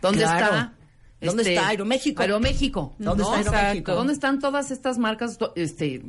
[0.00, 0.44] ¿Dónde Claro.
[0.44, 0.72] está?
[1.20, 2.20] ¿Dónde este, está Aeroméxico?
[2.22, 2.94] Aeroméxico.
[2.98, 3.36] ¿Dónde está.
[3.36, 3.94] Aeroméxico?
[3.94, 5.38] ¿Dónde están todas estas marcas?
[5.56, 6.02] Este,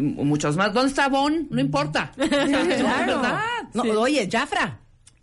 [0.00, 0.72] muchas más.
[0.72, 1.48] ¿Dónde está Bon?
[1.50, 2.12] No importa.
[2.16, 3.20] Claro.
[3.20, 3.40] ¿verdad?
[3.74, 4.78] No, Oye, Jafra.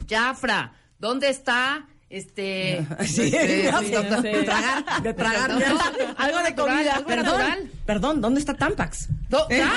[0.09, 1.85] Jafra, ¿dónde está?
[2.09, 3.29] Este, Sí,
[3.63, 4.21] ya sí, doctor.
[4.23, 5.49] De tragar, de tragar.
[5.51, 7.71] No, algo de comida, algo Perdón, natural.
[7.85, 9.09] perdón, ¿dónde está Tampax?
[9.29, 9.71] No, claro,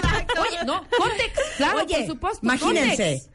[0.00, 0.26] claro.
[0.48, 2.40] Oye, no, Contex, claro, Oye, por supuesto.
[2.42, 3.30] imagínense, Contex.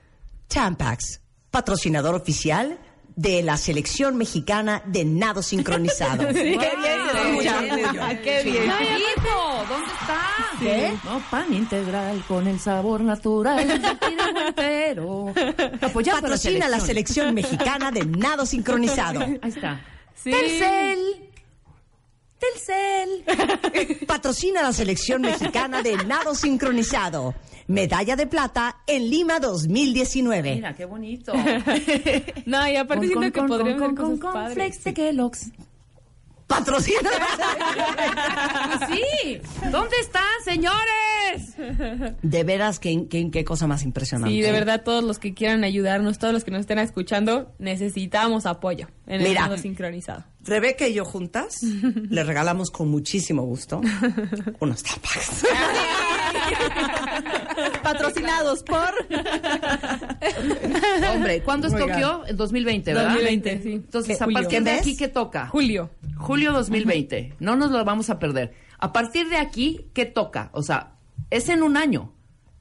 [0.47, 2.77] Tampax, patrocinador oficial
[3.15, 6.27] de la selección mexicana de nado sincronizado.
[6.33, 8.21] Qué bien escucha.
[8.21, 8.63] Qué bien.
[8.63, 10.19] Hijo, ¿dónde está?
[10.59, 10.93] ¿Qué?
[11.03, 13.81] No, pan integral con el sabor natural.
[14.55, 15.33] Pero
[15.81, 19.21] apoyado Patrocina la selección mexicana de nado sincronizado.
[19.21, 19.81] Ahí está.
[20.15, 20.31] Sí.
[20.31, 21.32] Telcel.
[22.43, 24.05] Telcel.
[24.07, 27.33] Patrocina la selección mexicana de nado sincronizado.
[27.67, 30.55] Medalla de plata en Lima 2019.
[30.55, 31.31] Mira, qué bonito.
[32.45, 34.57] No, y aparte siento que podríamos hacer cosas padres.
[34.57, 35.51] Cornflakes de Kellogg's.
[36.47, 37.09] Patrocina.
[38.87, 39.39] Sí.
[39.71, 41.55] ¿Dónde están, señores?
[42.21, 44.33] De veras, qué, qué, qué cosa más impresionante.
[44.33, 48.45] Sí, de verdad, todos los que quieran ayudarnos, todos los que nos estén escuchando, necesitamos
[48.45, 49.45] apoyo en el Mira.
[49.45, 50.25] modo sincronizado.
[50.41, 53.79] Rebeca y yo juntas le regalamos con muchísimo gusto
[54.59, 55.45] unos tapas.
[57.83, 58.89] Patrocinados por.
[61.13, 61.77] Hombre, ¿cuándo es.
[61.77, 62.23] Tokio?
[62.27, 63.09] En 2020, ¿verdad?
[63.09, 63.71] 2020, sí.
[63.73, 64.23] Entonces, ¿Qué?
[64.23, 64.39] a Julio.
[64.41, 64.79] partir ¿Qué mes?
[64.81, 65.47] aquí, ¿qué toca?
[65.47, 65.89] Julio.
[66.17, 67.35] Julio 2020.
[67.39, 68.53] No nos lo vamos a perder.
[68.79, 70.49] A partir de aquí, ¿qué toca?
[70.53, 70.93] O sea,
[71.29, 72.13] es en un año.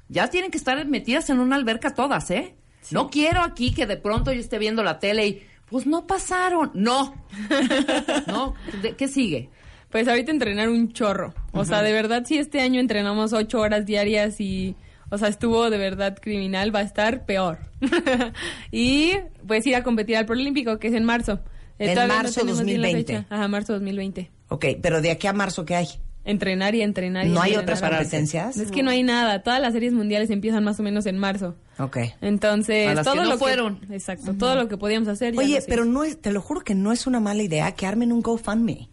[0.09, 2.55] Ya tienen que estar metidas en una alberca todas, ¿eh?
[2.91, 6.71] No quiero aquí que de pronto yo esté viendo la tele y, pues no pasaron.
[6.75, 7.15] No.
[8.27, 8.55] no.
[8.83, 9.49] ¿De- ¿Qué sigue?
[9.91, 11.35] Pues ahorita entrenar un chorro.
[11.53, 14.75] O sea, de verdad, si este año entrenamos ocho horas diarias y,
[15.11, 17.59] o sea, estuvo de verdad criminal, va a estar peor.
[18.71, 19.13] y
[19.47, 21.41] pues ir a competir al Prolímpico, que es en marzo.
[21.83, 22.97] Eh, En todavía no marzo la 2020.
[23.13, 23.27] fecha.
[23.31, 24.31] Ajá, marzo 2020.
[24.49, 25.89] Ok, pero de aquí a marzo, ¿qué hay?
[26.25, 27.27] Entrenar y entrenar.
[27.27, 27.75] y ¿No hay entrenar.
[27.77, 28.57] otras competencias?
[28.57, 29.43] Es que no hay nada.
[29.43, 31.57] Todas las series mundiales empiezan más o menos en marzo.
[31.81, 31.99] Ok.
[32.21, 33.81] Entonces, A las todo que no lo fueron.
[33.81, 35.37] que exacto, todo lo que podíamos hacer.
[35.37, 38.13] Oye, pero no es, te lo juro que no es una mala idea que armen
[38.13, 38.89] un GoFundMe.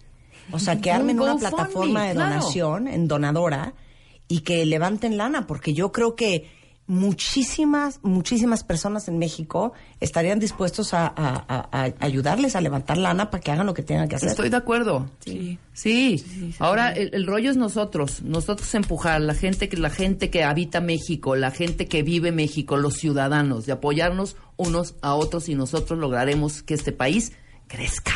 [0.51, 2.29] O sea, que armen Un una plataforma de claro.
[2.31, 3.75] donación en donadora
[4.27, 6.49] y que levanten lana, porque yo creo que
[6.89, 13.29] muchísimas, muchísimas personas en México estarían dispuestos a, a- a- a ayudarles a levantar lana
[13.29, 14.29] para que hagan lo que tengan que hacer.
[14.29, 15.09] Estoy de acuerdo.
[15.23, 15.59] Sí.
[15.73, 16.25] Sí.
[16.59, 20.81] Ahora el, el rollo es nosotros, nosotros empujar la gente que la gente que habita
[20.81, 25.99] México, la gente que vive México, los ciudadanos, de apoyarnos unos a otros y nosotros
[25.99, 27.31] lograremos que este país
[27.67, 28.13] crezca.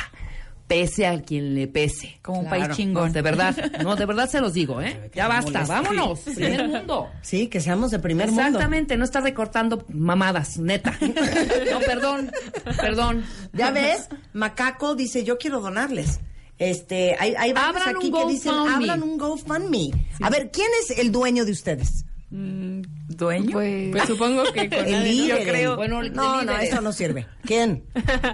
[0.68, 2.20] Pese a quien le pese.
[2.22, 3.12] Como un país chingón.
[3.12, 5.12] De verdad, no, de verdad se los digo, ¿eh?
[5.14, 6.20] Ya basta, vámonos.
[6.22, 7.10] Primer mundo.
[7.22, 8.42] Sí, que seamos de primer mundo.
[8.44, 10.98] Exactamente, no está recortando mamadas, neta.
[11.72, 12.32] No, perdón,
[12.78, 13.26] perdón.
[13.52, 16.20] Ya ves, Macaco dice, yo quiero donarles.
[16.60, 19.92] Este, hay, hay varios Abran aquí un que dicen, abran un GoFundMe.
[20.22, 22.06] A ver, ¿quién es el dueño de ustedes?
[22.36, 23.52] ¿Dueño?
[23.52, 25.38] Pues supongo que con El líder.
[25.40, 25.76] yo creo.
[25.76, 27.28] Bueno, de no, no, eso no sirve.
[27.46, 27.84] ¿Quién?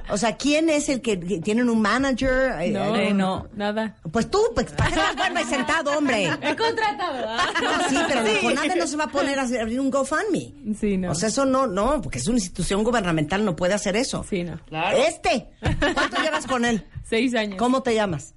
[0.10, 2.62] O sea, ¿quién es el que que tienen un manager?
[2.62, 3.98] Eh, No, eh, no, nada.
[4.10, 6.26] Pues tú, pues, ¿para qué estás bueno y sentado, hombre?
[6.42, 7.40] He contratado, ¿verdad?
[7.62, 10.76] No, sí, pero el Conade no se va a poner a abrir un GoFundMe.
[10.80, 11.12] Sí, no.
[11.12, 14.26] O sea, eso no, no, porque es una institución gubernamental, no puede hacer eso.
[14.30, 14.60] Sí, no.
[14.66, 14.98] Claro.
[14.98, 15.50] Este,
[15.94, 16.86] ¿cuánto llevas con él?
[17.04, 17.58] Seis años.
[17.58, 18.34] ¿Cómo te llamas?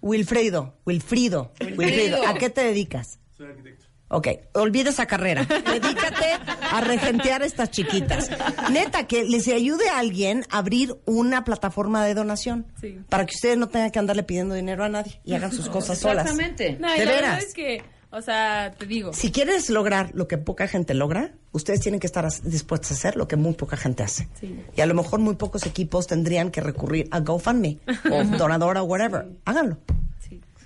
[0.00, 0.74] Wilfrido.
[0.84, 1.52] Wilfrido.
[1.76, 2.26] Wilfrido.
[2.26, 3.20] ¿A qué te dedicas?
[3.36, 3.77] Soy arquitecto.
[4.10, 5.44] Ok, olvida esa carrera.
[5.44, 6.26] Dedícate
[6.72, 8.30] a regentear estas chiquitas.
[8.72, 12.66] Neta, que les ayude a alguien a abrir una plataforma de donación.
[12.80, 12.98] Sí.
[13.10, 15.98] Para que ustedes no tengan que andarle pidiendo dinero a nadie y hagan sus cosas
[15.98, 16.24] solas.
[16.24, 16.78] Exactamente.
[16.80, 17.44] No, y De la verdad veras.
[17.44, 19.12] es que, o sea, te digo.
[19.12, 23.16] Si quieres lograr lo que poca gente logra, ustedes tienen que estar dispuestos a hacer
[23.16, 24.26] lo que muy poca gente hace.
[24.40, 24.58] Sí.
[24.74, 27.78] Y a lo mejor muy pocos equipos tendrían que recurrir a GoFundMe
[28.10, 29.26] o donadora o whatever.
[29.44, 29.76] Háganlo.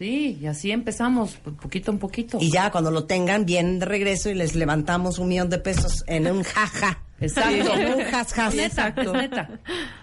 [0.03, 2.39] Sí, y así empezamos, po- poquito en poquito.
[2.41, 6.03] Y ya cuando lo tengan, vienen de regreso y les levantamos un millón de pesos
[6.09, 7.03] en un jaja.
[7.21, 7.73] Exacto.
[7.75, 8.53] En un jas jas.
[8.53, 8.93] Neta.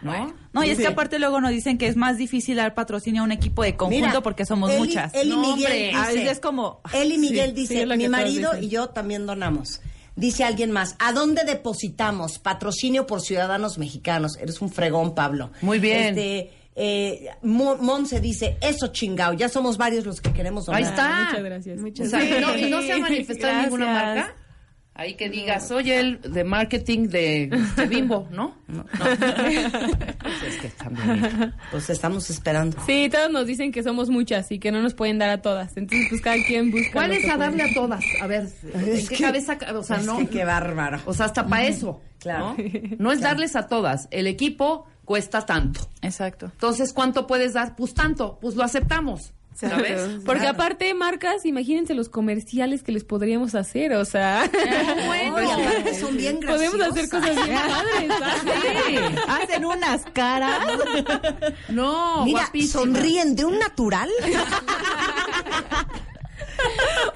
[0.01, 0.33] ¿No?
[0.53, 0.83] No, y es Sí.
[0.83, 3.75] que aparte luego nos dicen que es más difícil dar patrocinio a un equipo de
[3.75, 5.13] conjunto Mira, porque somos Eli- muchas.
[5.13, 6.13] Eli No, Miguel hombre.
[6.13, 6.79] Dice- es como...
[6.93, 9.81] Él y Miguel Sí, dice, sí, mi marido y yo también donamos.
[10.15, 12.39] Dice alguien más, ¿a dónde depositamos?
[12.39, 14.37] Patrocinio por ciudadanos mexicanos.
[14.37, 15.51] Eres un fregón, Pablo.
[15.61, 16.17] Muy bien.
[16.17, 16.51] Este,
[16.81, 20.81] eh, Mo- Monse dice, eso chingao, ya somos varios los que queremos donar.
[20.81, 21.25] Ahí está.
[21.27, 21.79] Muchas gracias.
[21.79, 23.63] O sea, y no, y no se ha manifestado Gracias.
[23.65, 24.35] ninguna marca.
[24.95, 28.57] Ahí que digas, soy el de marketing de, de Bimbo, ¿no?
[28.67, 28.85] No.
[30.21, 31.53] Pues es que también.
[31.71, 32.77] Pues estamos esperando.
[32.85, 35.77] Sí, todos nos dicen que somos muchas y que no nos pueden dar a todas.
[35.77, 36.91] Entonces, pues cada quien busca.
[36.91, 37.37] ¿Cuál es a puede.
[37.39, 38.03] darle a todas?
[38.21, 39.57] A ver, ¿en Es qué que- cabeza?
[39.57, 40.17] ca- O sea, es no.
[40.19, 40.99] que qué bárbaro.
[41.05, 42.01] O sea, hasta para eso.
[42.19, 42.55] Claro.
[42.57, 42.95] ¿no?
[42.99, 44.09] No es darles a todas.
[44.11, 45.89] El equipo cuesta tanto.
[46.03, 46.45] Exacto.
[46.53, 47.75] Entonces, ¿cuánto puedes dar?
[47.75, 48.37] Pues tanto.
[48.39, 49.33] Pues lo aceptamos.
[49.55, 50.19] ¿Sabes?
[50.23, 50.53] Porque Claro.
[50.55, 54.47] aparte, marcas, imagínense los comerciales que les podríamos hacer, o sea.
[55.05, 56.91] No, y aparte son bien Podemos graciosas.
[56.91, 58.13] hacer cosas bien padres,
[58.45, 59.19] ¿sabes?
[59.27, 60.59] Hacen unas caras.
[61.69, 62.71] No, Mira, guapísimas.
[62.71, 64.09] sonríen de un natural.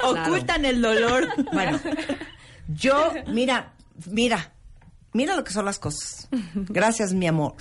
[0.04, 1.28] Ocultan el dolor.
[1.54, 1.80] Bueno,
[2.68, 3.74] yo, mira,
[4.10, 4.53] mira,
[5.14, 6.28] mira lo que son las cosas.
[6.54, 7.56] Gracias, mi amor.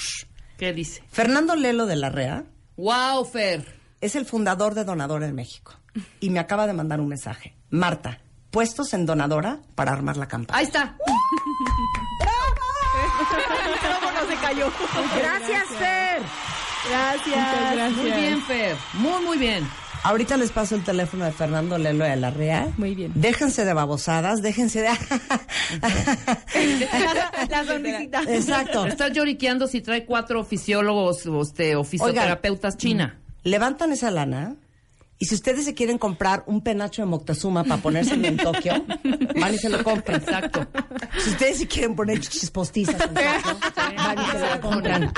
[0.59, 1.03] ¿Qué dice?
[1.11, 2.45] Fernando Lelo de la REA
[2.77, 3.79] Wow, Fer.
[4.01, 5.75] es el fundador de Donadora en México
[6.21, 7.55] y me acaba de mandar un mensaje.
[7.71, 10.59] Marta, puestos en Donadora para armar la campaña.
[10.59, 10.97] Ahí está.
[14.01, 14.71] ¿Cómo no se cayó?
[15.17, 16.23] Gracias, Fer.
[16.89, 17.73] Gracias.
[17.73, 17.93] gracias.
[17.97, 18.77] Muy bien, Fer.
[18.95, 19.69] Muy, muy bien.
[20.05, 22.73] Ahorita les paso el teléfono de Fernando Lelo de la REA.
[22.77, 23.13] Muy bien.
[23.15, 24.89] Déjense de babosadas, déjense de...
[27.49, 28.23] La sonrisita.
[28.27, 28.87] Exacto.
[28.87, 33.21] Está lloriqueando si trae cuatro fisiólogos o este, o fisioterapeutas china.
[33.45, 34.57] Levantan esa lana
[35.23, 38.85] Y si ustedes se quieren comprar un penacho de Moctezuma para ponerse en Tokio,
[39.41, 40.21] van y se lo compran.
[40.21, 40.67] Exacto.
[41.23, 43.31] Si ustedes se quieren poner chichis postizas en Tokio,
[43.97, 45.13] van y se lo compran.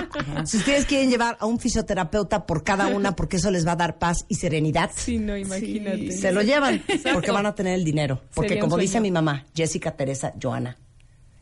[0.47, 3.77] Si ustedes quieren llevar a un fisioterapeuta por cada una porque eso les va a
[3.77, 6.13] dar paz y serenidad, Sí, no, imagínate.
[6.13, 6.83] se lo llevan
[7.15, 8.21] porque van a tener el dinero.
[8.35, 10.77] Porque como dice mi mamá, Jessica Teresa Joana,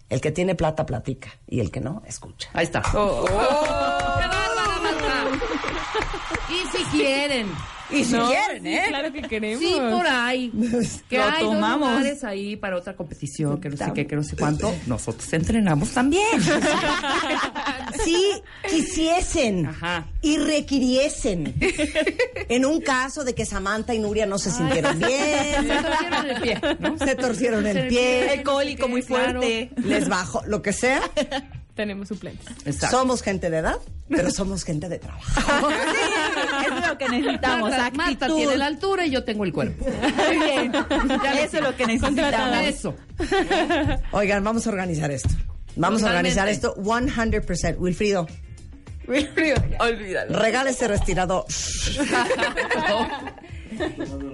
[0.08, 2.48] el que tiene plata platica y el que no, escucha.
[2.52, 2.80] Ahí está.
[2.94, 4.11] Oh, ¡Qué bárbara, Marta!
[6.48, 7.46] Y si quieren.
[7.90, 8.84] Y si No, quieren, sí, ¿eh?
[8.88, 9.62] Claro que queremos.
[9.62, 10.50] Sí, por ahí.
[11.10, 11.90] Que Lo hay dos tomamos.
[11.90, 14.74] lugares ahí para otra competición, que no sé qué, que no sé cuánto.
[14.86, 16.24] Nosotros entrenamos también.
[18.04, 18.16] Si
[18.68, 20.06] quisiesen Ajá.
[20.22, 21.54] y requiriesen,
[22.48, 26.40] en un caso de que Samantha y Nuria no se sintieron Se bien, torcieron el
[26.40, 26.98] pie, ¿no?
[26.98, 29.40] se torcieron el pie, El cólico muy Claro.
[29.42, 29.70] fuerte.
[29.84, 31.02] les bajó, lo que sea,
[31.74, 32.46] Tenemos suplentes.
[32.66, 32.98] Exacto.
[32.98, 35.24] somos gente de edad, pero somos gente de trabajo.
[36.66, 39.86] Eso es lo que necesitamos, Marta, tiene la altura y yo tengo el cuerpo.
[39.86, 40.72] Muy bien.
[41.38, 42.58] Eso es lo que necesitamos.
[42.62, 42.94] Eso.
[44.12, 45.30] Oigan, vamos a organizar esto.
[45.76, 47.40] Vamos a organizar esto Totalmente.
[47.40, 48.26] 100%.
[49.08, 50.38] Wilfrido, Olvídalo.
[50.38, 51.46] regala ese respirador.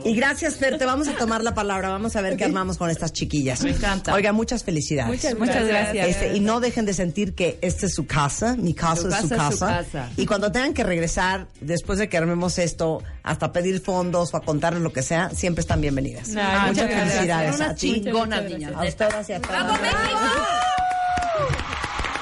[0.05, 0.78] Y gracias, Fer.
[0.78, 1.89] Te vamos a tomar la palabra.
[1.89, 3.62] Vamos a ver qué armamos con estas chiquillas.
[3.62, 4.14] Me encanta.
[4.14, 5.11] Oiga, muchas felicidades.
[5.11, 6.09] Muchas Muchas gracias.
[6.09, 9.14] Este, y no dejen de sentir que esta es su casa, mi casa, Tu es
[9.16, 9.66] su casa es su casa.
[9.66, 10.11] casa.
[10.16, 14.41] Y cuando tengan que regresar, después de que armemos esto, hasta pedir fondos o a
[14.43, 16.28] contarles lo que sea, siempre están bienvenidas.
[16.28, 17.12] Muchas muchas gracias.
[17.12, 18.03] felicidades unas ti.
[18.03, 18.72] chingonas, niñas.
[18.74, 19.62] A ustedes y a todas.
[19.64, 20.18] ¡Vamos, México!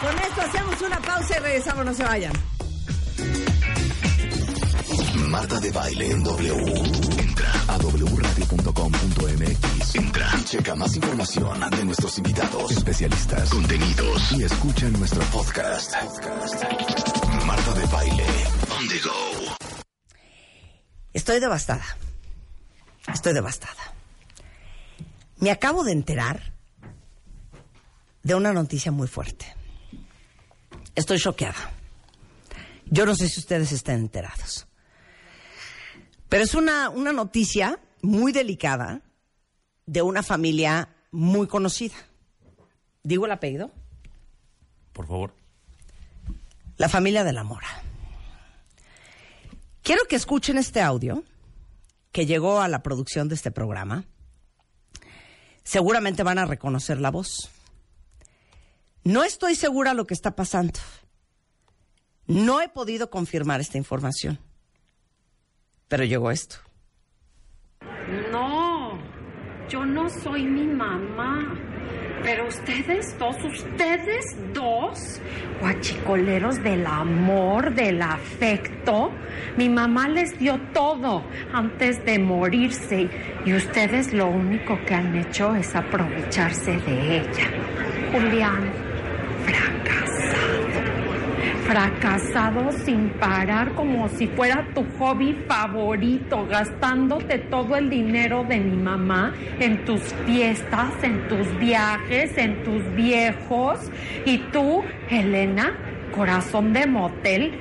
[0.01, 2.33] Con esto hacemos una pausa y regresamos, no se vayan.
[5.29, 6.55] Marta de Baile en W.
[7.19, 9.95] Entra a wradio.com.mx.
[9.95, 15.93] Entra y checa más información de nuestros invitados, especialistas, contenidos y escucha nuestro podcast.
[17.45, 18.27] Marta de Baile.
[18.79, 19.11] On the go.
[21.13, 21.85] Estoy devastada.
[23.13, 23.93] Estoy devastada.
[25.39, 26.53] Me acabo de enterar
[28.23, 29.47] de una noticia muy fuerte.
[30.95, 31.73] Estoy choqueada.
[32.87, 34.66] Yo no sé si ustedes están enterados.
[36.29, 39.03] Pero es una, una noticia muy delicada
[39.87, 41.95] de una familia muy conocida.
[43.03, 43.71] ¿Digo el apellido?
[44.93, 45.35] Por favor.
[46.77, 47.69] La familia de la Mora.
[49.83, 51.23] Quiero que escuchen este audio
[52.11, 54.05] que llegó a la producción de este programa.
[55.63, 57.51] Seguramente van a reconocer la voz.
[59.05, 60.81] No estoy segura lo que está pasando.
[62.27, 64.41] No he podido confirmar esta información.
[65.89, 66.57] Pero llegó esto.
[68.33, 68.99] No,
[69.69, 71.57] yo no soy mi mamá.
[72.23, 75.21] Pero ustedes dos, ustedes dos,
[75.61, 79.13] guachicoleros del amor, del afecto,
[79.57, 81.23] mi mamá les dio todo
[81.53, 83.09] antes de morirse
[83.45, 87.51] y ustedes lo único que han hecho es aprovecharse de ella.
[88.13, 88.73] Julián,
[89.45, 89.86] fracasado.
[91.67, 98.77] Fracasado sin parar como si fuera tu hobby favorito, gastándote todo el dinero de mi
[98.77, 103.81] mamá en tus fiestas, en tus viajes, en tus viejos.
[104.25, 105.73] Y tú, Elena,
[106.15, 107.59] corazón de motel.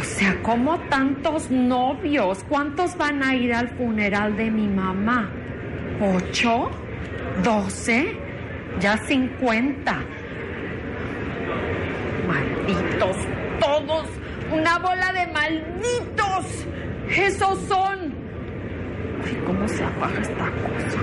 [0.00, 2.42] O sea, ¿cómo tantos novios?
[2.48, 5.30] ¿Cuántos van a ir al funeral de mi mamá?
[6.00, 6.70] ¿Ocho?
[7.44, 8.16] ¿Doce?
[8.80, 9.98] Ya cincuenta.
[12.26, 13.16] Malditos
[13.62, 14.06] todos,
[14.52, 16.46] una bola de malditos.
[17.08, 18.14] Esos son.
[19.24, 21.00] Ay, ¿cómo se apaga esta cosa?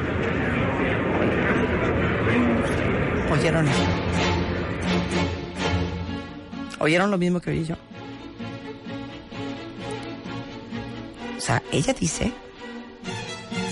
[3.32, 3.84] ¿Oyeron eso?
[6.80, 7.76] ¿Oyeron lo mismo que oí yo?
[11.38, 12.32] O sea, ella dice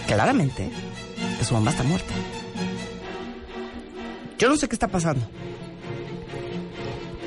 [0.08, 0.70] claramente
[1.38, 2.14] que su mamá está muerta.
[4.38, 5.28] Yo no sé qué está pasando.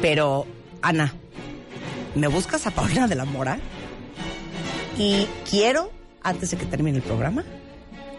[0.01, 0.47] Pero,
[0.81, 1.13] Ana,
[2.15, 3.59] ¿me buscas a Paulina de la Mora?
[4.99, 5.91] Y quiero,
[6.23, 7.45] antes de que termine el programa,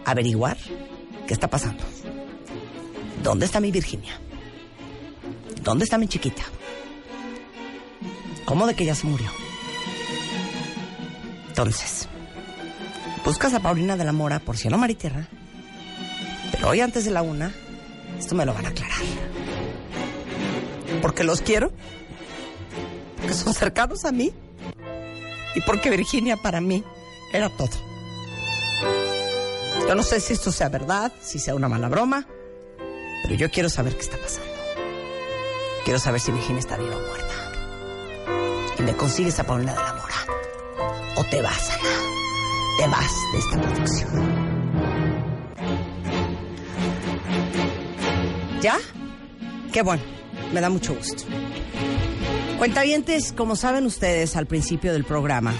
[0.04, 0.56] averiguar
[1.26, 1.84] qué está pasando.
[3.22, 4.18] ¿Dónde está mi Virginia?
[5.62, 6.42] ¿Dónde está mi chiquita?
[8.44, 9.30] ¿Cómo de que ella se murió?
[11.48, 12.08] Entonces,
[13.24, 15.28] buscas a Paulina de la Mora por cielo, mar y tierra.
[16.50, 17.52] Pero hoy antes de la una,
[18.18, 18.98] esto me lo van a aclarar.
[21.00, 21.72] Porque los quiero,
[23.22, 24.32] porque son cercanos a mí
[25.54, 26.82] y porque Virginia para mí
[27.32, 27.70] era todo.
[29.86, 32.26] Yo no sé si esto sea verdad, si sea una mala broma,
[33.22, 34.50] pero yo quiero saber qué está pasando.
[35.84, 37.34] Quiero saber si Virginia está viva o muerta.
[38.78, 40.14] Y me consigues a Paulina de la Mora.
[41.16, 41.82] O te vas, Ana.
[42.78, 44.42] te vas de esta producción.
[48.60, 48.78] ¿Ya?
[49.72, 50.02] Qué bueno,
[50.52, 51.24] me da mucho gusto.
[52.62, 55.52] Cuentavientes, como saben ustedes al principio del programa,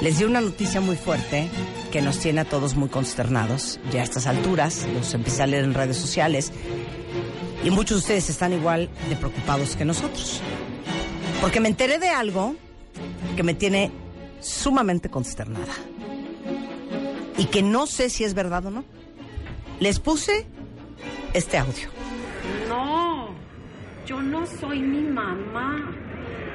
[0.00, 1.50] les di una noticia muy fuerte
[1.90, 3.80] que nos tiene a todos muy consternados.
[3.90, 6.52] Ya a estas alturas, los empecé a leer en redes sociales
[7.64, 10.40] y muchos de ustedes están igual de preocupados que nosotros.
[11.40, 12.54] Porque me enteré de algo
[13.34, 13.90] que me tiene
[14.38, 15.74] sumamente consternada.
[17.36, 18.84] Y que no sé si es verdad o no.
[19.80, 20.46] Les puse
[21.34, 21.99] este audio.
[24.10, 25.88] Yo no soy mi mamá.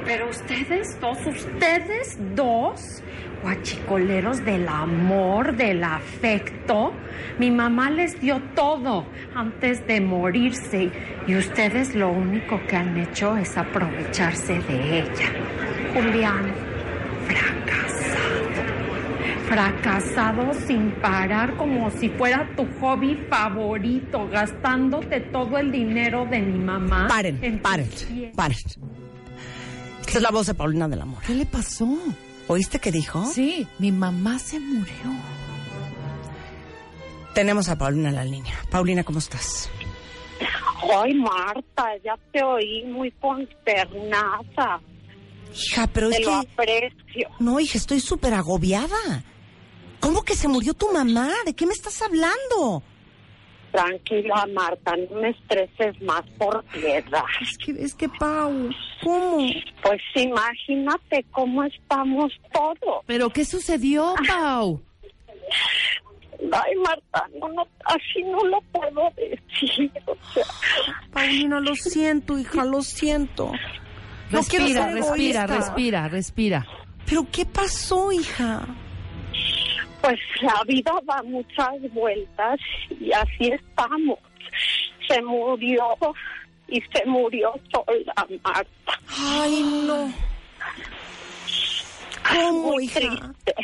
[0.03, 3.01] Pero ustedes dos, ustedes dos,
[3.43, 6.91] guachicoleros del amor, del afecto,
[7.39, 10.91] mi mamá les dio todo antes de morirse
[11.27, 15.31] y ustedes lo único que han hecho es aprovecharse de ella.
[15.93, 16.51] Julián,
[17.25, 18.44] fracasado.
[19.47, 26.59] Fracasado sin parar como si fuera tu hobby favorito, gastándote todo el dinero de mi
[26.59, 27.07] mamá.
[27.07, 27.89] Paren, paren,
[28.35, 28.57] paren.
[28.57, 31.21] Esta es la voz de Paulina del Amor.
[31.25, 31.87] ¿Qué le pasó?
[32.47, 33.25] ¿Oíste qué dijo?
[33.25, 34.93] Sí, mi mamá se murió.
[37.33, 38.55] Tenemos a Paulina en la línea.
[38.71, 39.69] Paulina, ¿cómo estás?
[41.03, 44.79] Ay, Marta, ya te oí muy consternada.
[45.53, 46.47] Hija, pero es Te lo que...
[46.47, 47.29] aprecio.
[47.39, 49.23] No, hija, estoy súper agobiada.
[50.05, 51.31] ¿Cómo que se murió tu mamá?
[51.47, 52.83] ¿De qué me estás hablando?
[53.71, 57.23] Tranquila, Marta, no me estreses más por piedad.
[57.41, 58.69] Es que, es que, Pau,
[59.03, 59.37] ¿cómo?
[59.81, 63.03] Pues imagínate cómo estamos todos.
[63.07, 64.79] ¿Pero qué sucedió, Pau?
[66.51, 69.91] Ay, Marta, no, no, así no lo puedo decir.
[70.05, 70.45] O sea,
[71.13, 73.51] Paulina, lo siento, hija, lo siento.
[74.29, 76.67] Respira, respira, respira, respira.
[77.07, 78.67] ¿Pero qué pasó, hija?
[80.05, 82.59] Pues la vida da muchas vueltas
[82.91, 84.19] y así estamos.
[85.07, 85.97] Se murió
[86.67, 88.99] y se murió sola, Marta.
[89.17, 90.13] Ay, no.
[92.29, 92.99] ¿Cómo, Muy hija?
[92.99, 93.55] triste.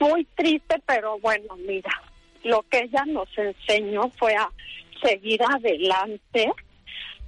[0.00, 1.92] Muy triste, pero bueno, mira,
[2.42, 4.48] lo que ella nos enseñó fue a
[5.02, 6.50] seguir adelante,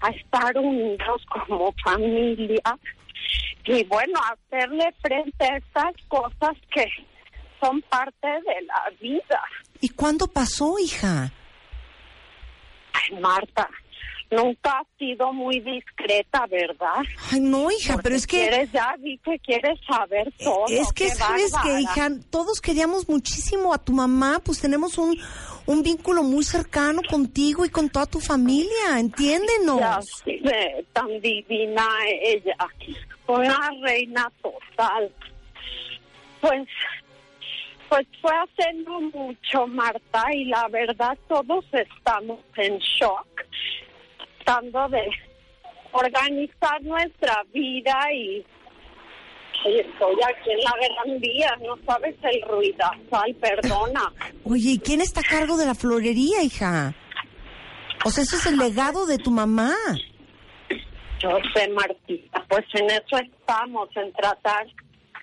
[0.00, 2.78] a estar unidos como familia
[3.66, 6.86] y bueno, hacerle frente a estas cosas que
[7.60, 9.42] son parte de la vida.
[9.80, 11.32] ¿Y cuándo pasó, hija?
[12.92, 13.68] Ay, Marta,
[14.30, 17.02] nunca has sido muy discreta, ¿verdad?
[17.30, 18.48] Ay, no, hija, pero es que...
[18.48, 20.66] Quieres, ya vi que quieres saber todo.
[20.68, 22.08] Es que, ¿sabes que hija?
[22.30, 25.18] Todos queríamos muchísimo a tu mamá, pues tenemos un,
[25.66, 29.78] un vínculo muy cercano contigo y con toda tu familia, entiéndenos.
[29.78, 31.86] Ya sé, tan divina
[32.22, 32.56] ella,
[33.26, 35.12] una reina total.
[36.40, 36.68] Pues,
[37.88, 43.26] pues fue hace no mucho, Marta, y la verdad todos estamos en shock,
[44.44, 45.08] tratando de
[45.92, 48.44] organizar nuestra vida y,
[49.64, 54.12] y estoy aquí en la Gran Vía, no sabes el ruidazal, perdona.
[54.44, 56.94] Oye, ¿y quién está a cargo de la florería, hija?
[58.04, 59.72] O sea, eso es el legado de tu mamá.
[61.18, 64.66] Yo sé, Martita, pues en eso estamos, en tratar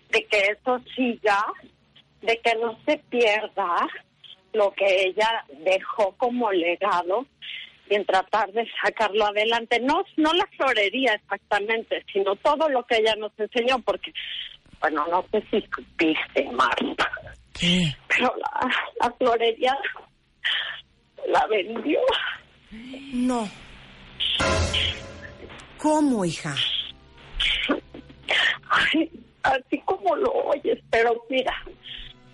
[0.10, 1.46] de que eso siga,
[2.24, 3.88] de que no se pierda
[4.54, 7.26] lo que ella dejó como legado
[7.90, 9.80] y en tratar de sacarlo adelante.
[9.82, 14.14] No, no la florería exactamente, sino todo lo que ella nos enseñó, porque,
[14.80, 17.12] bueno, no sé si supiste, Marta,
[17.54, 17.94] ¿Qué?
[18.08, 18.70] pero la,
[19.02, 19.78] la florería
[21.28, 22.00] la vendió.
[23.14, 23.48] No.
[25.78, 26.56] ¿Cómo, hija?
[28.70, 29.12] Ay,
[29.44, 31.54] así como lo oyes, pero mira,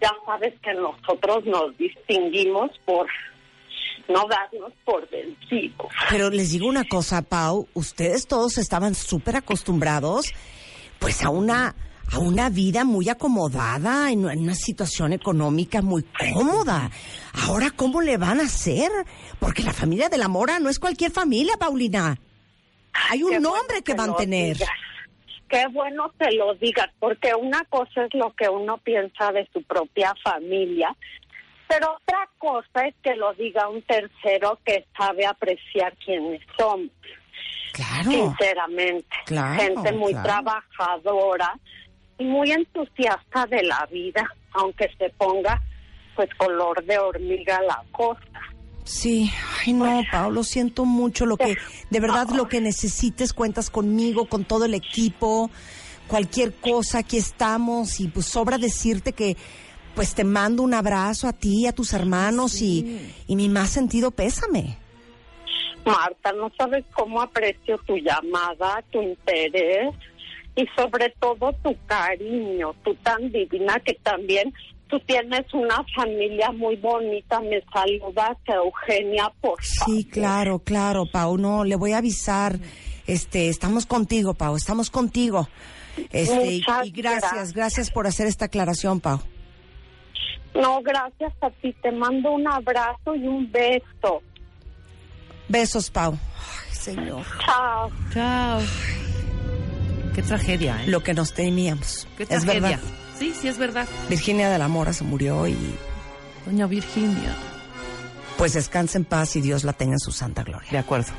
[0.01, 3.07] ya sabes que nosotros nos distinguimos por
[4.07, 5.87] no darnos por vencidos.
[6.09, 10.33] Pero les digo una cosa, Pau, ustedes todos estaban súper acostumbrados
[10.99, 11.75] pues a una
[12.11, 16.03] a una vida muy acomodada, en en una situación económica muy
[16.33, 16.89] cómoda.
[17.47, 18.91] Ahora, ¿cómo le van a hacer?
[19.39, 22.17] Porque la familia de la Mora no es cualquier familia, Paulina.
[23.11, 24.57] Hay un Qué bueno nombre que que van a tener.
[24.57, 24.69] digas.
[25.49, 29.63] Qué bueno que lo digas, porque una cosa es lo que uno piensa de su
[29.63, 30.95] propia familia,
[31.67, 36.89] pero otra cosa es que lo diga un tercero que sabe apreciar quiénes somos.
[37.73, 38.11] Claro.
[38.11, 39.15] Sinceramente.
[39.25, 40.27] Claro, Gente muy claro.
[40.27, 41.53] trabajadora
[42.17, 45.61] y muy entusiasta de la vida, aunque se ponga
[46.15, 48.19] pues color de hormiga la cosa.
[48.89, 49.29] Sí,
[49.63, 51.27] ay no, Pau, lo siento mucho.
[51.27, 51.57] Lo que,
[51.91, 55.51] de verdad, lo que necesites, cuentas conmigo, con todo el equipo,
[56.07, 57.99] cualquier cosa, aquí estamos.
[57.99, 59.37] Y pues sobra decirte que
[59.93, 64.09] pues te mando un abrazo a ti, a tus hermanos y, y mi más sentido
[64.09, 64.75] pésame.
[65.85, 69.93] Marta, no sabes cómo aprecio tu llamada, tu interés
[70.55, 74.51] y sobre todo tu cariño, tú tan divina que también
[74.89, 77.39] tú tienes una familia muy bonita.
[77.41, 81.37] Me saludas Eugenia, por Sí, claro, claro, Pau.
[81.37, 82.59] No, le voy a avisar.
[83.07, 84.55] Este, estamos contigo, Pau.
[84.55, 85.47] Estamos contigo.
[86.11, 87.53] Este, y- gracias, gracias.
[87.53, 89.19] gracias por hacer esta aclaración, Pau.
[90.55, 91.73] No, gracias a ti.
[91.81, 94.21] Te mando un abrazo y un beso.
[95.47, 96.13] Besos, Pau.
[96.13, 97.23] Ay, señor.
[97.45, 97.91] Chao.
[98.13, 98.59] Chao.
[100.15, 100.87] Qué tragedia, ¿eh?
[100.87, 102.07] Lo que nos temíamos.
[102.17, 102.61] Qué es tragedia.
[102.61, 102.79] verdad.
[103.19, 103.87] Sí, sí es verdad.
[104.09, 105.57] Virginia de la Mora se murió y
[106.45, 107.35] Doña Virginia.
[108.37, 110.69] pues descansa en paz y Dios la tenga en su santa gloria.
[110.71, 111.11] De acuerdo.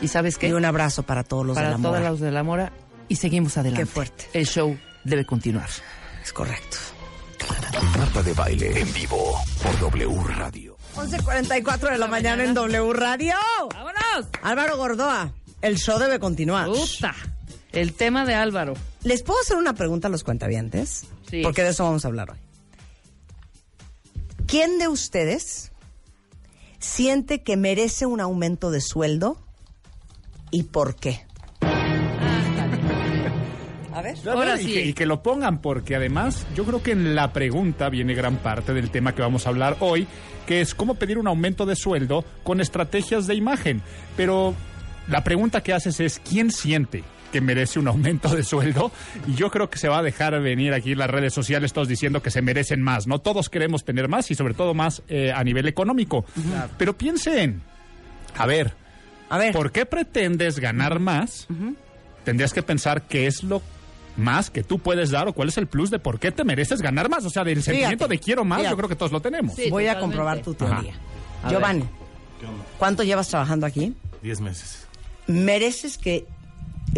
[0.00, 0.48] ¿Y sabes qué?
[0.48, 2.10] Y un abrazo para todos los Para de la todos Mora.
[2.10, 2.72] los de la Mora.
[3.08, 3.82] Y seguimos adelante.
[3.84, 4.28] Qué fuerte.
[4.32, 5.68] El show debe continuar.
[6.22, 6.76] Es correcto.
[7.98, 10.76] Marta de baile en vivo por W Radio.
[10.96, 13.34] 11.44 de la mañana en W Radio.
[13.72, 14.26] ¡Vámonos!
[14.42, 15.30] Álvaro Gordoa,
[15.62, 16.66] el show debe continuar.
[16.66, 17.14] Puta.
[17.76, 18.72] El tema de Álvaro.
[19.04, 21.04] ¿Les puedo hacer una pregunta a los cuentavientes?
[21.28, 21.42] Sí.
[21.42, 22.38] Porque de eso vamos a hablar hoy.
[24.46, 25.72] ¿Quién de ustedes
[26.78, 29.36] siente que merece un aumento de sueldo
[30.50, 31.26] y por qué?
[33.92, 34.16] A ver.
[34.26, 37.34] A ver, y, que, y que lo pongan, porque además yo creo que en la
[37.34, 40.08] pregunta viene gran parte del tema que vamos a hablar hoy,
[40.46, 43.82] que es cómo pedir un aumento de sueldo con estrategias de imagen.
[44.16, 44.54] Pero
[45.08, 47.04] la pregunta que haces es, ¿quién siente?
[47.32, 48.92] Que merece un aumento de sueldo
[49.26, 52.22] y yo creo que se va a dejar venir aquí las redes sociales todos diciendo
[52.22, 53.20] que se merecen más, ¿no?
[53.20, 56.24] Todos queremos tener más y sobre todo más eh, a nivel económico.
[56.78, 57.62] Pero piensen,
[58.36, 58.74] a ver,
[59.28, 61.46] a ver, ¿por qué pretendes ganar más?
[62.24, 63.62] Tendrías que pensar qué es lo
[64.16, 66.80] más que tú puedes dar o cuál es el plus de por qué te mereces
[66.80, 67.24] ganar más.
[67.24, 68.72] O sea, del sentimiento de quiero más, fíjate.
[68.72, 69.54] yo creo que todos lo tenemos.
[69.70, 70.94] Voy a comprobar tu teoría.
[71.48, 71.84] Giovanni.
[72.78, 73.94] ¿cuánto llevas trabajando aquí?
[74.22, 74.86] Diez meses.
[75.26, 76.26] ¿Mereces que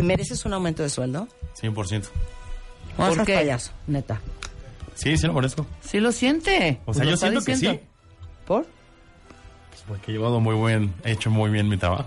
[0.02, 1.28] mereces un aumento de sueldo?
[1.60, 2.08] 100%.
[2.96, 3.34] ¿Por ¿Por qué?
[3.34, 4.20] payaso, neta.
[4.94, 5.66] Sí, sí lo merezco.
[5.80, 6.80] Sí lo siente.
[6.84, 7.80] O sea, yo siento que sí.
[8.46, 8.66] ¿Por?
[9.70, 12.06] Pues porque he llevado muy buen, he hecho muy bien mi trabajo.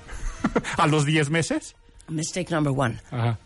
[0.76, 1.74] ¿A los 10 meses?
[2.08, 2.98] Mistake number one.
[3.10, 3.38] Ajá.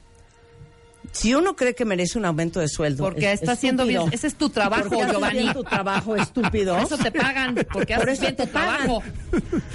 [1.13, 4.03] Si uno cree que merece un aumento de sueldo, Porque es está haciendo bien.
[4.11, 5.53] Ese es tu trabajo, Porque Giovanni.
[5.53, 6.75] tu trabajo, estúpido.
[6.75, 8.79] Por eso te pagan, porque Por haces bien tu pagan.
[8.87, 9.03] trabajo.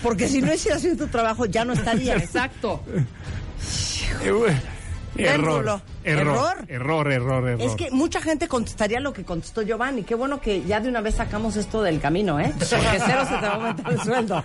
[0.02, 2.22] Porque si no hicieras bien tu trabajo, ya no estarías.
[2.24, 2.84] Exacto.
[5.18, 5.82] Error, Rulo.
[6.04, 7.62] error, error, error, error.
[7.62, 10.04] Es que mucha gente contestaría lo que contestó Giovanni.
[10.04, 12.54] Qué bueno que ya de una vez sacamos esto del camino, ¿eh?
[12.58, 14.44] Porque cero se te va a aumentar el sueldo.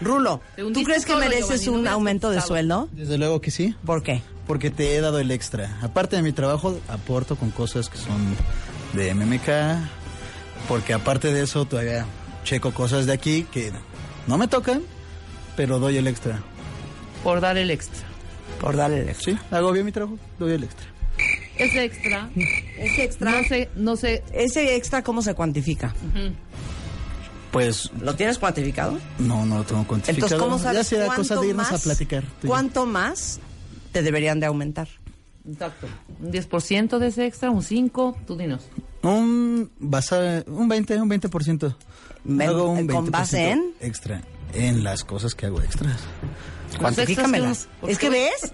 [0.00, 2.88] Rulo, ¿tú crees que mereces un aumento de sueldo?
[2.92, 3.74] Desde luego que sí.
[3.84, 4.22] ¿Por qué?
[4.46, 5.78] Porque te he dado el extra.
[5.82, 8.36] Aparte de mi trabajo, aporto con cosas que son
[8.92, 9.48] de MMK.
[10.68, 12.06] Porque aparte de eso, todavía
[12.44, 13.72] checo cosas de aquí que
[14.26, 14.82] no me tocan,
[15.56, 16.42] pero doy el extra.
[17.22, 18.13] Por dar el extra.
[18.64, 19.34] Por darle el extra.
[19.34, 20.86] Sí, hago bien mi trabajo, doy el extra.
[21.58, 22.30] Ese extra.
[22.78, 23.30] Ese extra.
[23.30, 24.22] No sé, no sé.
[24.32, 25.94] ¿Ese extra cómo se cuantifica?
[27.52, 28.98] Pues ¿Lo tienes cuantificado?
[29.18, 30.16] no, no lo tengo cuantificado.
[30.26, 32.24] Entonces, ¿cómo sabes Ya será cuánto cosa de irnos más, a platicar.
[32.44, 33.38] ¿Cuánto más
[33.92, 34.88] te deberían de aumentar?
[35.48, 35.86] Exacto.
[36.20, 38.66] Un 10% de ese extra, un 5%, tú dinos.
[39.02, 41.76] Un, basa, un 20, un 20%.
[42.24, 43.72] Ven- Hago un ¿con 20% base en?
[43.80, 44.22] Extra.
[44.54, 46.00] En las cosas que hago extras.
[46.78, 47.68] Cuantifícamelas.
[47.86, 48.52] Es que ves,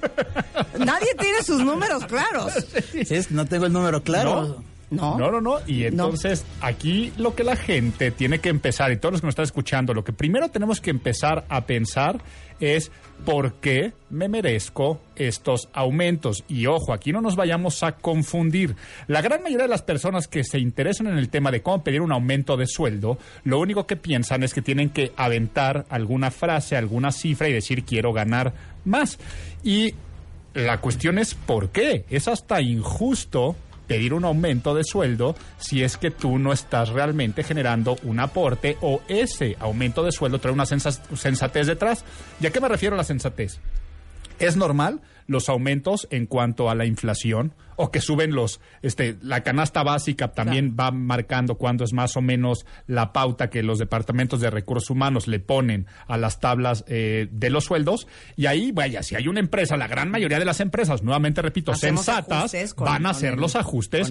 [0.78, 2.52] nadie tiene sus números claros.
[2.92, 4.62] Sí, es- no tengo el número claro.
[4.90, 5.16] No.
[5.16, 5.58] No, no, no.
[5.68, 9.32] Y entonces aquí lo que la gente tiene que empezar, y todos los que nos
[9.32, 12.20] están escuchando, lo que primero tenemos que empezar a pensar
[12.60, 12.90] es
[13.24, 16.44] por qué me merezco estos aumentos.
[16.48, 18.76] Y ojo, aquí no nos vayamos a confundir.
[19.06, 22.00] La gran mayoría de las personas que se interesan en el tema de cómo pedir
[22.00, 26.76] un aumento de sueldo, lo único que piensan es que tienen que aventar alguna frase,
[26.76, 28.52] alguna cifra y decir quiero ganar
[28.84, 29.18] más.
[29.62, 29.94] Y
[30.54, 32.04] la cuestión es por qué.
[32.10, 33.56] Es hasta injusto
[33.90, 38.76] pedir un aumento de sueldo si es que tú no estás realmente generando un aporte
[38.82, 42.04] o ese aumento de sueldo trae una sensa- sensatez detrás.
[42.40, 43.58] ¿Y a qué me refiero a la sensatez?
[44.38, 45.00] ¿Es normal
[45.30, 50.32] los aumentos en cuanto a la inflación o que suben los, este, la canasta básica
[50.32, 54.90] también va marcando cuándo es más o menos la pauta que los departamentos de recursos
[54.90, 58.06] humanos le ponen a las tablas eh, de los sueldos?
[58.36, 61.72] Y ahí, vaya, si hay una empresa, la gran mayoría de las empresas, nuevamente repito,
[61.72, 64.10] Hacemos sensatas, con- van a hacer el- los ajustes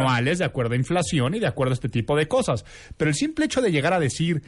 [0.00, 2.64] anuales de acuerdo a inflación y de acuerdo a este tipo de cosas.
[2.98, 4.42] Pero el simple hecho de llegar a decir,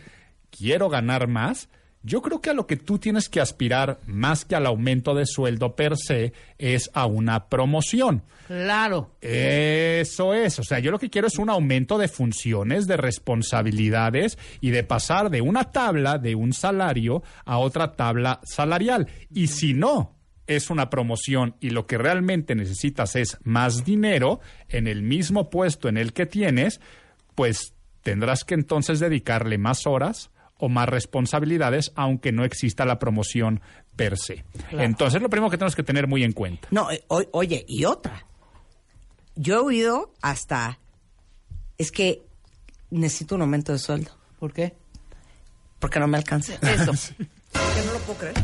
[0.51, 1.69] quiero ganar más,
[2.03, 5.27] Yo creo que a lo que tú tienes que aspirar más que al aumento de
[5.27, 8.23] sueldo per se es a una promoción.
[8.47, 9.11] Claro.
[9.21, 14.39] Eso es, o sea, yo lo que quiero es un aumento de funciones, de responsabilidades
[14.61, 19.09] y de pasar de una tabla, de un salario, a otra tabla salarial.
[19.31, 20.17] Y si no
[20.47, 25.89] es una promoción y lo que realmente necesitas es más dinero en el mismo puesto
[25.89, 26.81] en el que tienes,
[27.35, 33.61] pues tendrás que entonces dedicarle más horas o más responsabilidades, aunque no exista la promoción
[33.97, 34.45] per se.
[34.69, 34.85] Claro.
[34.85, 36.69] Entonces, lo primero que tenemos que tener muy en cuenta.
[36.71, 38.27] No, eh, o- oye, y otra.
[39.37, 40.79] Yo he oído hasta.
[41.79, 42.23] Es que
[42.91, 44.11] necesito un aumento de sueldo.
[44.39, 44.75] ¿Por qué?
[45.79, 46.55] Porque no me alcanza.
[46.55, 46.93] Eso.
[47.53, 48.35] que no lo puedo creer.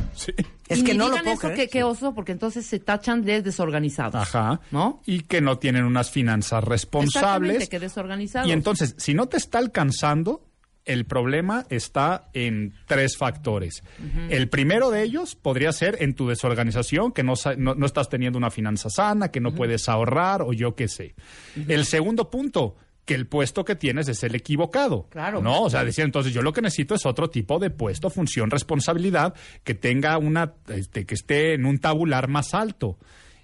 [0.68, 1.56] Es Y que no lo puedo eso, creer.
[1.56, 4.22] que qué oso, porque entonces se tachan de desorganizados.
[4.22, 4.60] Ajá.
[4.70, 5.02] ¿No?
[5.04, 7.50] Y que no tienen unas finanzas responsables.
[7.56, 8.48] Exactamente, que desorganizados.
[8.48, 10.42] Y entonces, si no te está alcanzando,
[10.84, 13.82] el problema está en tres factores.
[14.28, 18.38] El primero de ellos podría ser en tu desorganización, que no, no, no estás teniendo
[18.38, 21.14] una finanza sana, que no puedes ahorrar o yo qué sé.
[21.68, 25.06] El segundo punto, que el puesto que tienes es el equivocado.
[25.10, 25.42] Claro.
[25.42, 28.50] No, o sea, decía entonces yo lo que necesito es otro tipo de puesto, función,
[28.50, 32.98] responsabilidad, que tenga una, este, que esté en un tabular más alto.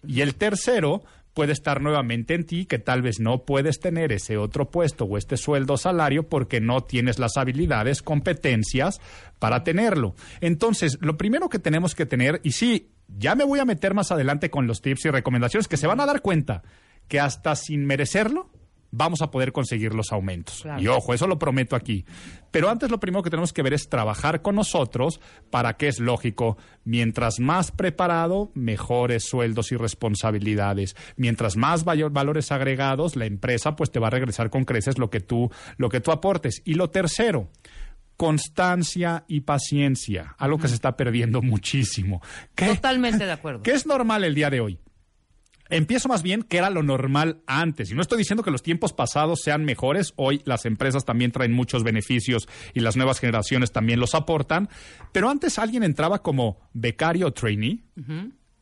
[0.07, 1.03] Y el tercero
[1.35, 5.17] puede estar nuevamente en ti, que tal vez no puedes tener ese otro puesto o
[5.17, 9.01] este sueldo o salario porque no tienes las habilidades, competencias
[9.39, 10.15] para tenerlo.
[10.41, 14.13] Entonces, lo primero que tenemos que tener, y sí, ya me voy a meter más
[14.13, 16.63] adelante con los tips y recomendaciones que se van a dar cuenta
[17.09, 18.51] que hasta sin merecerlo,
[18.91, 20.61] vamos a poder conseguir los aumentos.
[20.63, 20.83] Claro.
[20.83, 22.05] Y ojo, eso lo prometo aquí.
[22.51, 26.01] Pero antes lo primero que tenemos que ver es trabajar con nosotros para que es
[26.01, 30.97] lógico, mientras más preparado, mejores sueldos y responsabilidades.
[31.17, 35.21] Mientras más valores agregados, la empresa pues te va a regresar con creces lo que
[35.21, 36.63] tú lo que tú aportes.
[36.65, 37.49] Y lo tercero,
[38.17, 42.21] constancia y paciencia, algo que se está perdiendo muchísimo.
[42.55, 43.63] Totalmente de acuerdo.
[43.63, 44.79] ¿Qué es normal el día de hoy?
[45.71, 47.91] Empiezo más bien que era lo normal antes.
[47.91, 50.13] Y no estoy diciendo que los tiempos pasados sean mejores.
[50.17, 54.69] Hoy las empresas también traen muchos beneficios y las nuevas generaciones también los aportan.
[55.13, 57.85] Pero antes alguien entraba como becario o trainee.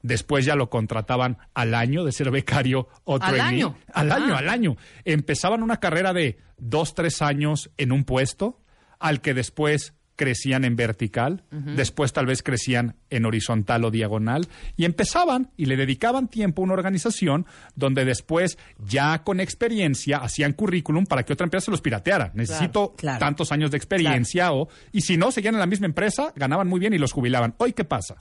[0.03, 3.43] Después ya lo contrataban al año de ser becario o Al trainee.
[3.65, 3.77] año.
[3.93, 4.39] Al año, Ah.
[4.39, 4.77] al año.
[5.05, 8.61] Empezaban una carrera de dos, tres años en un puesto,
[9.01, 14.85] al que después crecían en vertical, después tal vez crecían en horizontal o diagonal, y
[14.85, 17.47] empezaban y le dedicaban tiempo a una organización
[17.77, 22.33] donde después, ya con experiencia, hacían currículum para que otra empresa se los pirateara.
[22.35, 23.21] Necesito claro.
[23.21, 26.81] tantos años de experiencia, o, y si no, seguían en la misma empresa, ganaban muy
[26.81, 27.55] bien y los jubilaban.
[27.59, 28.17] Hoy, ¿qué pasa?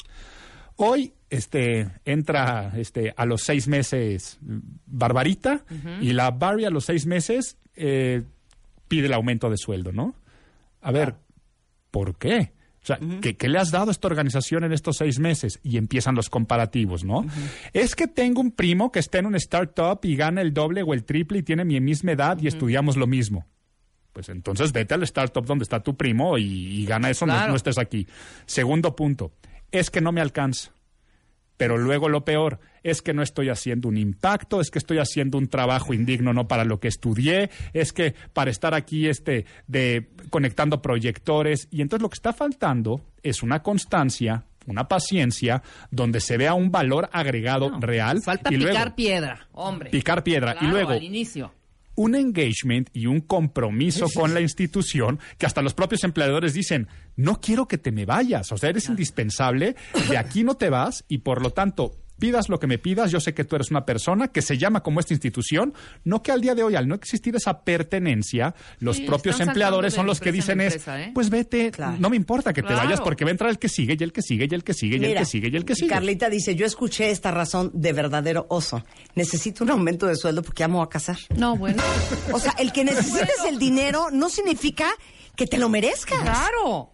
[0.76, 4.38] Hoy este, entra este, a los seis meses
[4.86, 5.66] Barbarita
[6.00, 8.22] y la Barbie a los seis meses eh,
[8.88, 10.14] pide el aumento de sueldo, ¿no?
[10.82, 11.16] A ver,
[11.92, 12.54] ¿por qué?
[12.82, 15.60] O sea, ¿qué, qué le has dado a esta organización en estos seis meses?
[15.62, 17.26] Y empiezan los comparativos, ¿no?
[17.74, 20.94] Es que tengo un primo que está en un startup y gana el doble o
[20.94, 23.46] el triple y tiene mi misma edad y estudiamos lo mismo.
[24.14, 27.50] Pues entonces vete al startup donde está tu primo y, y gana eso, no- Claro.
[27.50, 28.08] no estés aquí.
[28.46, 29.34] Segundo punto,
[29.70, 30.72] es que no me alcanza.
[31.58, 35.38] Pero luego lo peor es que no estoy haciendo un impacto, es que estoy haciendo
[35.38, 40.10] un trabajo indigno no para lo que estudié, es que para estar aquí este de
[40.30, 46.38] conectando proyectores y entonces lo que está faltando es una constancia, una paciencia donde se
[46.38, 49.90] vea un valor agregado real Falta y picar luego piedra, hombre.
[49.90, 51.52] picar piedra y luego al inicio.
[51.98, 57.42] Un engagement y un compromiso con la institución que hasta los propios empleadores dicen, no
[57.42, 59.76] quiero que te me vayas, o sea, eres indispensable,
[60.08, 63.20] de aquí no te vas y por lo tanto pidas lo que me pidas, yo
[63.20, 65.74] sé que tú eres una persona que se llama como esta institución,
[66.04, 69.94] no que al día de hoy, al no existir esa pertenencia, los Sí, propios empleadores
[69.94, 71.12] son los que empresa dicen es, empresa, ¿eh?
[71.14, 72.84] pues vete, no me importa que te Claro.
[72.84, 74.74] vayas porque va a entrar el que sigue y el que sigue y el que
[74.74, 75.90] sigue y el que sigue y el que sigue.
[75.90, 78.84] Carlita dice, yo escuché esta razón de verdadero oso.
[79.16, 81.18] Necesito un aumento de sueldo porque voy a casar.
[81.36, 81.82] No, bueno.
[82.34, 84.90] O sea, el que necesites el dinero no significa
[85.36, 86.20] que te lo merezcas.
[86.22, 86.92] Claro.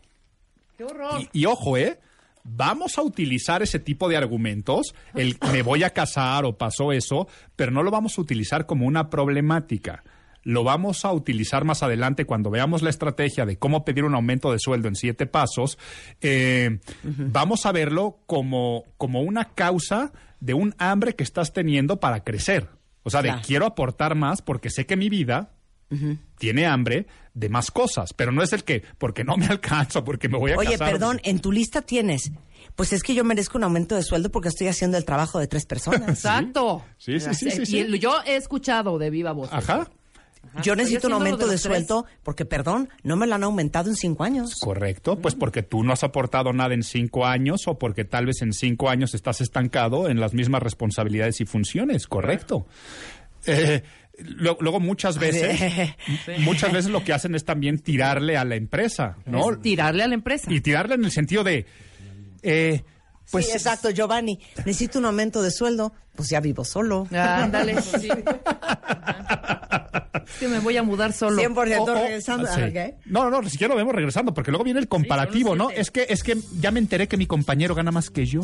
[0.78, 1.22] Qué horror.
[1.34, 2.00] Y, y ojo, ¿eh?
[2.44, 7.28] Vamos a utilizar ese tipo de argumentos, el me voy a casar o pasó eso,
[7.56, 10.04] pero no lo vamos a utilizar como una problemática.
[10.44, 14.52] Lo vamos a utilizar más adelante cuando veamos la estrategia de cómo pedir un aumento
[14.52, 15.78] de sueldo en siete pasos.
[16.20, 20.12] eh, Vamos a verlo como, como una causa
[20.42, 22.68] de un hambre que estás teniendo para crecer.
[23.04, 25.52] O sea, de quiero aportar más porque sé que mi vida
[26.38, 30.30] tiene hambre de más cosas, pero no es el que, porque no me alcanzo, porque
[30.30, 30.92] me voy a Oye, casar.
[30.92, 32.32] perdón, en tu lista tienes,
[32.76, 35.48] pues es que yo merezco un aumento de sueldo porque estoy haciendo el trabajo de
[35.48, 36.02] tres personas.
[36.10, 36.84] Exacto.
[36.98, 38.00] Sí, sí, sí, sí, Y sí.
[38.00, 39.50] Yo he escuchado de viva voz.
[39.52, 39.90] Ajá.
[40.62, 44.24] Yo necesito un aumento de sueldo porque, perdón, no me lo han aumentado en cinco
[44.24, 44.56] años.
[44.60, 48.42] Correcto, pues porque tú no has aportado nada en cinco años o porque tal vez
[48.42, 52.68] en cinco años estás estancado en las mismas responsabilidades y funciones, correcto.
[53.46, 53.84] Eh,
[54.24, 55.60] lo- luego muchas veces,
[56.40, 59.52] muchas veces lo que hacen es también tirarle a la empresa, ¿no?
[59.52, 60.52] Es tirarle a la empresa.
[60.52, 61.66] Y tirarle en el sentido de,
[62.42, 62.84] eh,
[63.32, 64.40] pues sí, exacto, Giovanni.
[64.66, 65.94] Necesito un aumento de sueldo.
[66.16, 67.08] Pues ya vivo solo.
[67.12, 68.08] Ándale, sí.
[70.40, 71.42] que me voy a mudar solo.
[71.42, 72.48] 100% O- o- regresando.
[72.48, 72.62] sí.
[72.62, 72.96] ¿ok?
[73.06, 75.70] No, no, no, ni siquiera lo vemos regresando, porque luego viene el comparativo, ¿no?
[75.72, 78.42] Es que, es que ya me enteré que mi compañero gana más que yo.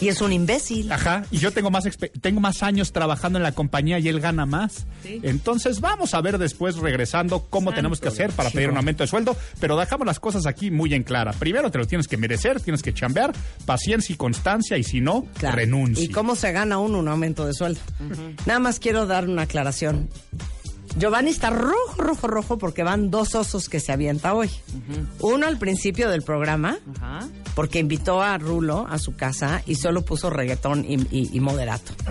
[0.00, 0.90] Y es un imbécil.
[0.92, 4.20] Ajá, y yo tengo más expe- tengo más años trabajando en la compañía y él
[4.20, 4.86] gana más.
[5.02, 5.20] Sí.
[5.22, 9.08] Entonces vamos a ver después regresando cómo tenemos que hacer para pedir un aumento de
[9.08, 11.32] sueldo, pero dejamos las cosas aquí muy en clara.
[11.32, 13.32] Primero te lo tienes que merecer, tienes que chambear,
[13.66, 16.04] paciencia y constancia y si no, renuncia.
[16.04, 17.80] ¿Y cómo se gana uno un aumento de sueldo?
[18.46, 20.08] Nada más quiero dar una aclaración.
[20.98, 24.50] Giovanni está rojo, rojo, rojo porque van dos osos que se avienta hoy.
[25.20, 26.78] Uno al principio del programa,
[27.54, 31.92] porque invitó a Rulo a su casa y solo puso reggaetón y, y- y moderato.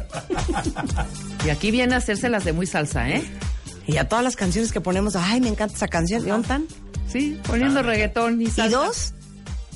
[1.45, 3.23] Y aquí viene a hacerse las de muy salsa, ¿eh?
[3.85, 6.21] Y a todas las canciones que ponemos, ay, me encanta esa canción.
[6.25, 6.65] ¿Y dónde están?
[7.07, 8.77] Sí, poniendo reggaetón y Y salsa.
[8.77, 9.13] dos,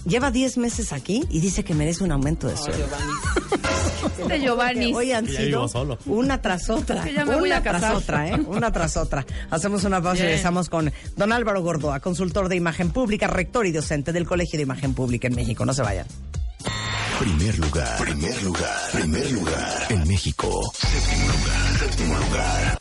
[0.06, 2.86] lleva 10 meses aquí y dice que merece un aumento de sueldo.
[4.28, 4.94] De Giovanni.
[4.94, 5.98] Hoy han sido solo.
[6.06, 7.03] una tras otra.
[7.03, 7.95] Que ya me una voy a tras casar.
[7.95, 8.40] otra, ¿eh?
[8.48, 9.26] Una tras otra.
[9.49, 13.72] Hacemos una pausa y regresamos con don Álvaro Gordoa, consultor de imagen pública, rector y
[13.72, 15.65] docente del Colegio de Imagen Pública en México.
[15.65, 16.07] No se vayan.
[17.19, 20.72] Primer lugar, primer lugar, primer lugar en México.
[20.76, 22.81] Séptimo lugar, séptimo lugar.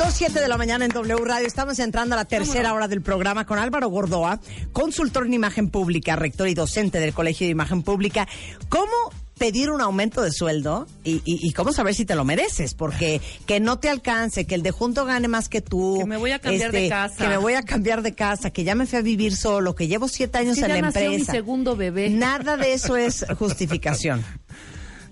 [0.00, 1.46] 2.07 de la mañana en W Radio.
[1.46, 4.40] Estamos entrando a la tercera hora del programa con Álvaro Gordoa,
[4.72, 8.26] consultor en imagen pública, rector y docente del Colegio de Imagen Pública.
[8.70, 8.86] ¿Cómo
[9.38, 12.72] pedir un aumento de sueldo y, y- y cómo saber si te lo mereces?
[12.72, 15.98] Porque que no te alcance, que el de junto gane más que tú.
[15.98, 17.16] Que me voy a cambiar de casa.
[17.18, 19.86] Que me voy a cambiar de casa, que ya me fui a vivir solo, que
[19.86, 21.32] llevo siete años Sí, en ya la nació mi empresa.
[21.32, 22.08] segundo bebé.
[22.08, 24.24] Nada de eso es justificación.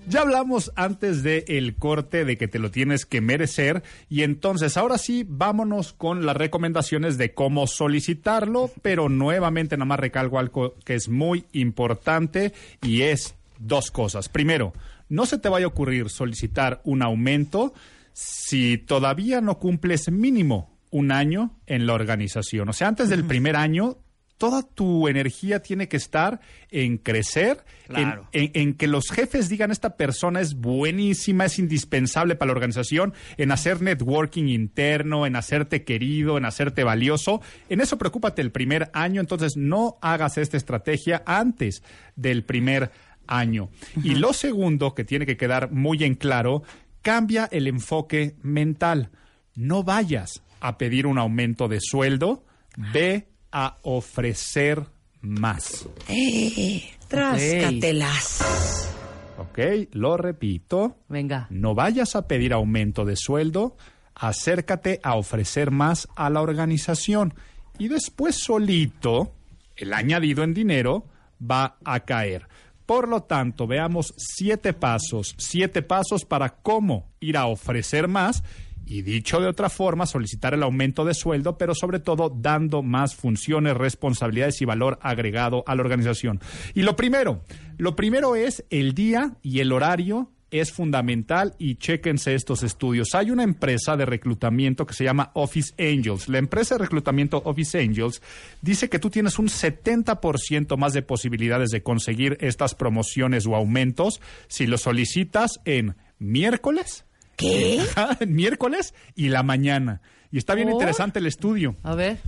[0.09, 4.75] Ya hablamos antes de el corte de que te lo tienes que merecer y entonces
[4.75, 10.73] ahora sí vámonos con las recomendaciones de cómo solicitarlo, pero nuevamente nada más recalco algo
[10.83, 14.29] que es muy importante y es dos cosas.
[14.29, 14.73] Primero,
[15.09, 17.75] no se te vaya a ocurrir solicitar un aumento
[18.11, 22.67] si todavía no cumples mínimo un año en la organización.
[22.67, 23.99] O sea, antes del primer año
[24.39, 26.39] toda tu energía tiene que estar
[26.71, 28.27] en crecer, en- Claro.
[28.31, 33.13] en, en que los jefes digan esta persona es buenísima, es indispensable para la organización,
[33.37, 37.41] en hacer networking interno, en hacerte querido, en hacerte valioso.
[37.69, 41.83] En eso preocúpate el primer año, entonces no hagas esta estrategia antes
[42.15, 42.89] del primer
[43.27, 43.69] año.
[44.03, 46.63] Y lo segundo que tiene que quedar muy en claro,
[47.01, 49.09] cambia el enfoque mental.
[49.55, 52.45] No vayas a pedir un aumento de sueldo,
[52.93, 54.85] ve a ofrecer
[55.21, 55.87] más.
[56.07, 58.89] Eh, tráscatelas.
[59.37, 59.59] Ok,
[59.93, 60.97] lo repito.
[61.07, 61.47] Venga.
[61.49, 63.77] No vayas a pedir aumento de sueldo,
[64.15, 67.33] acércate a ofrecer más a la organización
[67.77, 69.33] y después solito
[69.77, 71.05] el añadido en dinero
[71.41, 72.47] va a caer.
[72.85, 78.43] Por lo tanto, veamos siete pasos, siete pasos para cómo ir a ofrecer más
[78.89, 83.15] y dicho de otra forma, solicitar el aumento de sueldo, pero sobre todo dando más
[83.15, 86.41] funciones, responsabilidades y valor agregado a la organización.
[86.73, 87.43] Y lo primero,
[87.77, 93.13] lo primero es el día y el horario es fundamental y chéquense estos estudios.
[93.13, 96.27] Hay una empresa de reclutamiento que se llama Office Angels.
[96.27, 98.23] La empresa de reclutamiento Office Angels
[98.63, 104.19] dice que tú tienes un 70% más de posibilidades de conseguir estas promociones o aumentos
[104.47, 107.05] si lo solicitas en miércoles.
[107.39, 107.81] ¿Qué?
[108.19, 110.01] En miércoles y la mañana.
[110.31, 111.75] Y está bien interesante el estudio.
[111.83, 112.19] A ver.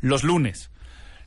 [0.00, 0.70] Los lunes.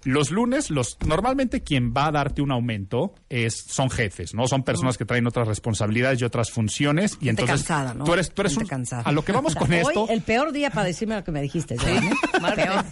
[0.04, 4.48] Los lunes, los, normalmente quien va a darte un aumento es, son jefes, ¿no?
[4.48, 7.18] Son personas que traen otras responsabilidades y otras funciones.
[7.22, 8.04] Y entonces cansada, ¿no?
[8.04, 8.68] tú eres, tú eres un-
[9.04, 10.08] a lo que vamos con esto.
[10.08, 11.76] El peor día para decirme lo que me dijiste.
[12.56, 12.86] Peor.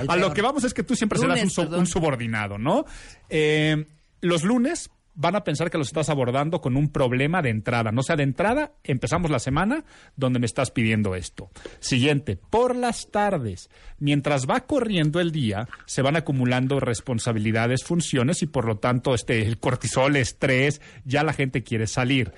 [0.00, 2.84] El A lo que vamos es que tú siempre serás un subordinado, ¿no?
[3.28, 3.86] Eh,
[4.20, 7.92] los lunes van a pensar que los estás abordando con un problema de entrada.
[7.92, 9.84] No sea de entrada, empezamos la semana
[10.16, 11.50] donde me estás pidiendo esto.
[11.80, 18.46] Siguiente, por las tardes, mientras va corriendo el día, se van acumulando responsabilidades, funciones y
[18.46, 22.32] por lo tanto este, el cortisol, estrés, ya la gente quiere salir.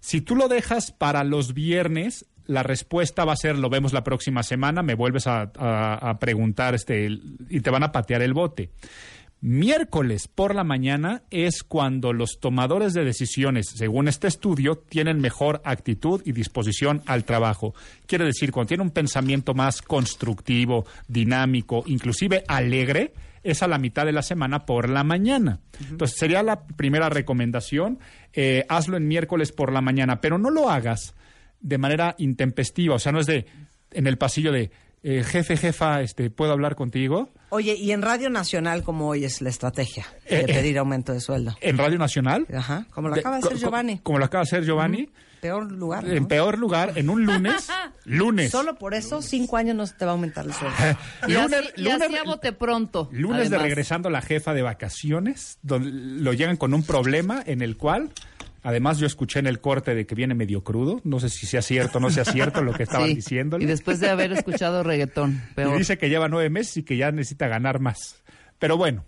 [0.00, 4.02] Si tú lo dejas para los viernes, la respuesta va a ser lo vemos la
[4.02, 7.08] próxima semana, me vuelves a, preguntar este,
[7.48, 8.70] y te van a patear el bote.
[9.42, 15.62] Miércoles por la mañana es cuando los tomadores de decisiones, según este estudio, tienen mejor
[15.64, 17.74] actitud y disposición al trabajo.
[18.06, 24.04] Quiere decir, cuando tienen un pensamiento más constructivo, dinámico, inclusive alegre, es a la mitad
[24.04, 25.60] de la semana por la mañana.
[25.88, 27.98] Entonces, sería la primera recomendación,
[28.34, 31.14] eh, hazlo en miércoles por la mañana, pero no lo hagas
[31.62, 33.46] de manera intempestiva, o sea, no es de
[33.92, 34.70] en el pasillo de
[35.02, 37.30] eh, jefe, jefa, este, ¿puedo hablar contigo?
[37.48, 40.52] Oye, y en Radio Nacional, ¿cómo hoy es la estrategia de Eh, eh.
[40.54, 41.56] pedir aumento de sueldo?
[41.60, 42.46] En Radio Nacional.
[42.54, 43.98] Ajá, como lo acaba de hacer co- Giovanni.
[43.98, 45.08] Como lo acaba de hacer Giovanni.
[45.40, 46.04] Peor lugar.
[46.04, 46.12] ¿no?
[46.12, 47.66] En peor lugar, en un lunes.
[48.04, 48.50] lunes.
[48.50, 50.76] Solo por eso, cinco años no se te va a aumentar el sueldo.
[51.26, 53.08] Y, Lunes- así, y lunes- así bote pronto.
[53.10, 57.76] Lunes de regresando la jefa de vacaciones, donde lo llegan con un problema en el
[57.78, 58.10] cual,
[58.62, 61.62] además yo escuché en el corte de que viene medio crudo, no sé si sea
[61.62, 63.64] cierto o no sea cierto lo que estaban Sí, diciéndole.
[63.64, 65.74] Y después de haber escuchado reggaetón, peor.
[65.74, 68.16] Y dice que lleva nueve meses y que ya necesita ganar más.
[68.58, 69.04] Pero bueno,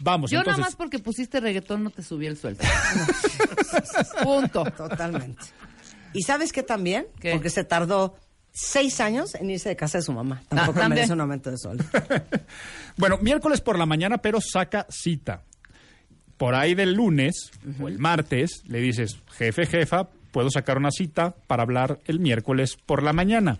[0.00, 0.30] vamos.
[0.30, 2.64] Yo entonces, nada más porque pusiste reggaetón no te subí el sueldo.
[4.22, 4.64] Punto.
[4.76, 5.42] Totalmente.
[6.12, 7.06] ¿Y sabes qué también?
[7.20, 7.32] ¿Qué?
[7.32, 8.16] Porque se tardó
[8.50, 10.40] seis años en irse de casa de su mamá.
[10.44, 10.90] Ah, Tampoco también.
[10.96, 11.84] merece un aumento de sueldo.
[12.96, 15.44] Bueno, miércoles por la mañana, pero saca cita.
[16.38, 17.50] Por ahí del lunes
[17.80, 22.76] o el martes le dices, jefe, jefa, puedo sacar una cita para hablar el miércoles
[22.76, 23.58] por la mañana.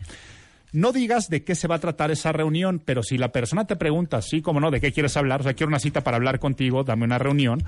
[0.73, 3.77] No digas de qué se va a tratar esa reunión, pero si la persona te
[3.77, 6.39] pregunta, sí, como no, de qué quieres hablar, o sea, quiero una cita para hablar
[6.39, 7.65] contigo, dame una reunión,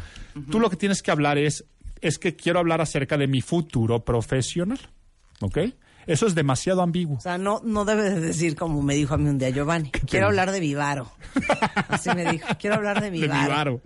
[0.50, 1.64] tú lo que tienes que hablar es,
[2.02, 4.78] es que quiero hablar acerca de mi futuro profesional,
[5.40, 5.58] ¿ok?
[6.06, 7.16] Eso es demasiado ambiguo.
[7.18, 9.90] O sea, no, no debe de decir como me dijo a mí un día Giovanni.
[9.90, 11.10] Quiero hablar de Vivaro.
[11.88, 12.46] Así me dijo.
[12.58, 13.48] Quiero hablar de De mi Vivaro.
[13.50, 13.80] varo.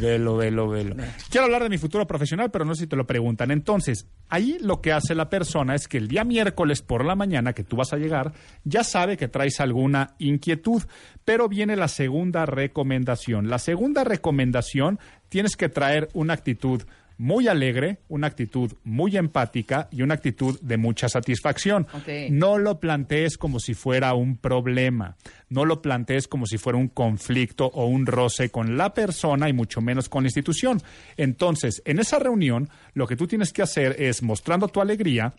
[0.00, 0.96] Velo, velo, velo.
[1.30, 3.50] Quiero hablar de mi futuro profesional, pero no sé si te lo preguntan.
[3.50, 7.52] Entonces, ahí lo que hace la persona es que el día miércoles por la mañana
[7.52, 8.32] que tú vas a llegar,
[8.64, 10.82] ya sabe que traes alguna inquietud,
[11.24, 13.48] pero viene la segunda recomendación.
[13.50, 16.82] La segunda recomendación, tienes que traer una actitud
[17.18, 21.86] muy alegre, una actitud muy empática y una actitud de mucha satisfacción.
[22.30, 25.16] No lo plantees como si fuera un problema,
[25.48, 29.52] no lo plantees como si fuera un conflicto o un roce con la persona y
[29.52, 30.80] mucho menos con la institución.
[31.16, 35.34] Entonces, en esa reunión, lo que tú tienes que hacer es, mostrando tu alegría,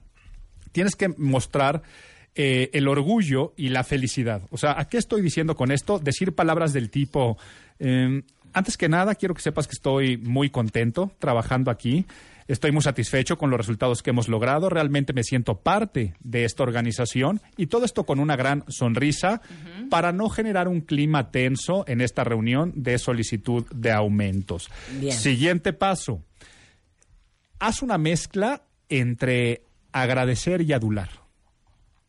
[0.72, 1.84] tienes que mostrar
[2.36, 4.42] eh, el orgullo y la felicidad.
[4.50, 6.00] O sea, ¿a qué estoy diciendo con esto?
[6.00, 7.38] Decir palabras del tipo,
[7.78, 12.06] eh, antes que nada, quiero que sepas que estoy muy contento trabajando aquí.
[12.48, 14.70] Estoy muy satisfecho con los resultados que hemos logrado.
[14.70, 19.42] Realmente me siento parte de esta organización y todo esto con una gran sonrisa
[19.90, 24.70] para no generar un clima tenso en esta reunión de solicitud de aumentos.
[25.00, 25.16] Bien.
[25.16, 26.22] Siguiente paso
[27.64, 29.64] haz una mezcla entre
[29.94, 31.23] agradecer y adular.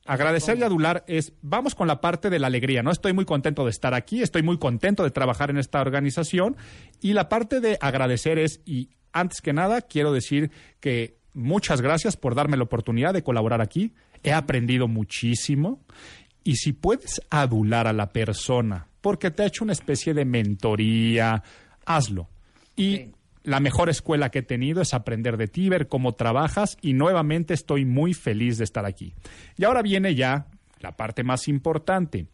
[0.07, 2.91] Agradecer y adular es, vamos con la parte de la alegría, ¿no?
[2.91, 6.57] Estoy muy contento de estar aquí, estoy muy contento de trabajar en esta organización.
[7.01, 10.51] Y la parte de agradecer es, y antes que nada, quiero decir
[10.81, 15.81] que muchas gracias por darme la oportunidad de colaborar aquí, he aprendido muchísimo.
[16.43, 21.43] Y si puedes adular a la persona porque te ha hecho una especie de mentoría,
[21.85, 22.29] hazlo.
[22.75, 23.13] Y
[23.45, 27.55] la mejor escuela que he tenido es aprender de ti, ver cómo trabajas y nuevamente
[27.55, 29.15] estoy muy feliz de estar aquí.
[29.57, 30.47] Y ahora viene ya
[30.81, 32.27] la parte más importante.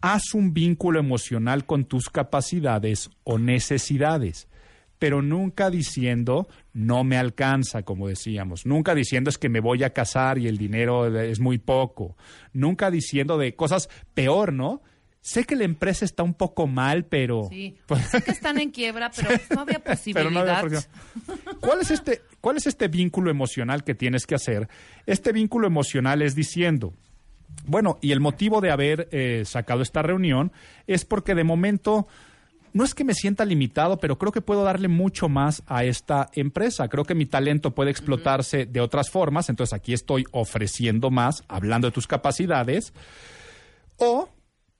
[0.00, 4.48] Haz un vínculo emocional con tus capacidades o necesidades,
[4.98, 8.64] pero nunca diciendo no me alcanza, como decíamos.
[8.64, 12.16] Nunca diciendo es que me voy a casar y el dinero es muy poco.
[12.54, 14.80] Nunca diciendo de cosas peor, ¿no?
[15.22, 17.46] Sé que la empresa está un poco mal, pero...
[17.50, 20.14] Sí, Pues- sé que están en quiebra, pero no había posibilidad.
[20.14, 21.56] pero no había posibilidad.
[21.60, 24.68] ¿Cuál es este, cuál es este vínculo emocional que tienes que hacer?
[25.06, 26.94] Este vínculo emocional es diciendo,
[27.66, 30.52] bueno, y el motivo de haber eh, sacado esta reunión
[30.86, 32.06] es porque de momento
[32.72, 36.30] no es que me sienta limitado, pero creo que puedo darle mucho más a esta
[36.34, 36.88] empresa.
[36.88, 41.88] Creo que mi talento puede explotarse de otras formas, entonces aquí estoy ofreciendo más, hablando
[41.88, 42.92] de tus capacidades,
[43.96, 44.28] o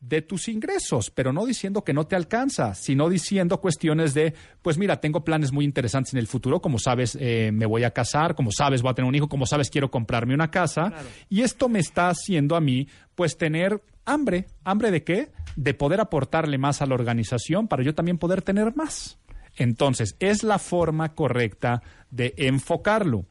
[0.01, 4.79] de tus ingresos, pero no diciendo que no te alcanza, sino diciendo cuestiones de, pues
[4.79, 8.35] mira, tengo planes muy interesantes en el futuro, como sabes, eh, me voy a casar,
[8.35, 10.93] como sabes, voy a tener un hijo, como sabes, quiero comprarme una casa,
[11.29, 15.33] y esto me está haciendo a mí, pues tener hambre, hambre de qué?
[15.55, 19.19] De poder aportarle más a la organización para yo también poder tener más.
[19.57, 23.27] Entonces, es la forma correcta de enfocarlo.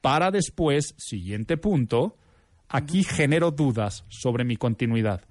[0.00, 2.16] Para después, siguiente punto,
[2.68, 5.22] aquí genero dudas sobre mi continuidad.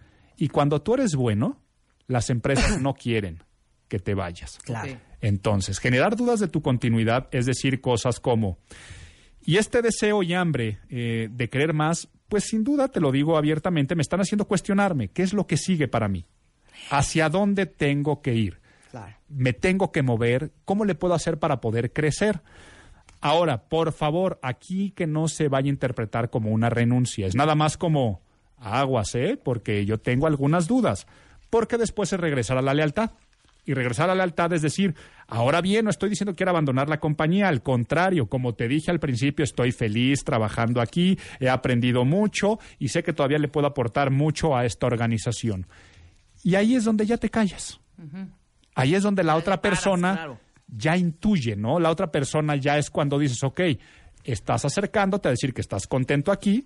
[0.42, 1.60] Y cuando tú eres bueno,
[2.08, 3.44] las empresas no quieren
[3.88, 4.58] que te vayas.
[4.64, 4.98] Claro.
[5.22, 8.58] Entonces, generar dudas de tu continuidad es decir cosas como,
[9.40, 13.38] y este deseo y hambre eh, de querer más, pues sin duda, te lo digo
[13.38, 16.26] abiertamente, me están haciendo cuestionarme qué es lo que sigue para mí,
[16.90, 19.16] hacia dónde tengo que ir, Claro.
[19.30, 22.42] me tengo que mover, cómo le puedo hacer para poder crecer.
[23.20, 27.54] Ahora, por favor, aquí que no se vaya a interpretar como una renuncia, es nada
[27.54, 28.22] más como
[28.62, 29.38] aguas, ¿eh?
[29.44, 31.08] Porque yo tengo algunas dudas,
[31.50, 33.12] porque después es regresar a la lealtad.
[33.64, 34.96] Y regresar a la lealtad es decir,
[35.28, 38.90] ahora bien, no estoy diciendo que quiera abandonar la compañía, al contrario, como te dije
[38.90, 43.68] al principio, estoy feliz trabajando aquí, he aprendido mucho y sé que todavía le puedo
[43.68, 45.68] aportar mucho a esta organización.
[46.44, 47.80] Y ahí es donde ya te callas.
[48.74, 51.80] Ahí es donde la otra persona ya intuye, ¿no?
[51.80, 53.62] La otra persona ya es cuando dices, ok,
[54.24, 56.66] estás acercándote a decir que estás contento aquí,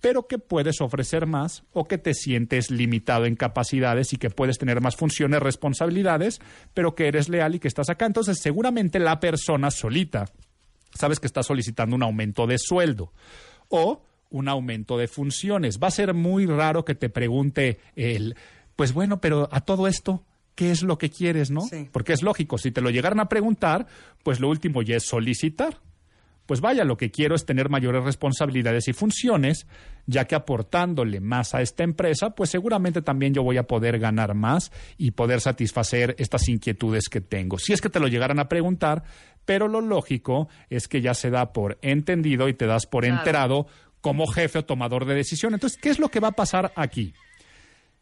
[0.00, 4.58] pero que puedes ofrecer más o que te sientes limitado en capacidades y que puedes
[4.58, 6.40] tener más funciones, responsabilidades,
[6.74, 8.06] pero que eres leal y que estás acá.
[8.06, 10.26] Entonces, seguramente la persona solita,
[10.94, 13.12] sabes que está solicitando un aumento de sueldo
[13.68, 15.78] o un aumento de funciones.
[15.78, 18.36] Va a ser muy raro que te pregunte el,
[18.76, 20.24] pues bueno, pero a todo esto,
[20.54, 21.62] ¿qué es lo que quieres, no?
[21.92, 23.86] Porque es lógico, si te lo llegaran a preguntar,
[24.22, 25.80] pues lo último ya es solicitar.
[26.50, 29.68] Pues vaya, lo que quiero es tener mayores responsabilidades y funciones,
[30.06, 34.34] ya que aportándole más a esta empresa, pues seguramente también yo voy a poder ganar
[34.34, 37.56] más y poder satisfacer estas inquietudes que tengo.
[37.56, 39.04] Si es que te lo llegaran a preguntar,
[39.44, 43.18] pero lo lógico es que ya se da por entendido y te das por Claro.
[43.18, 43.66] enterado
[44.00, 45.54] como jefe o tomador de decisión.
[45.54, 47.14] Entonces, ¿qué es lo que va a pasar aquí?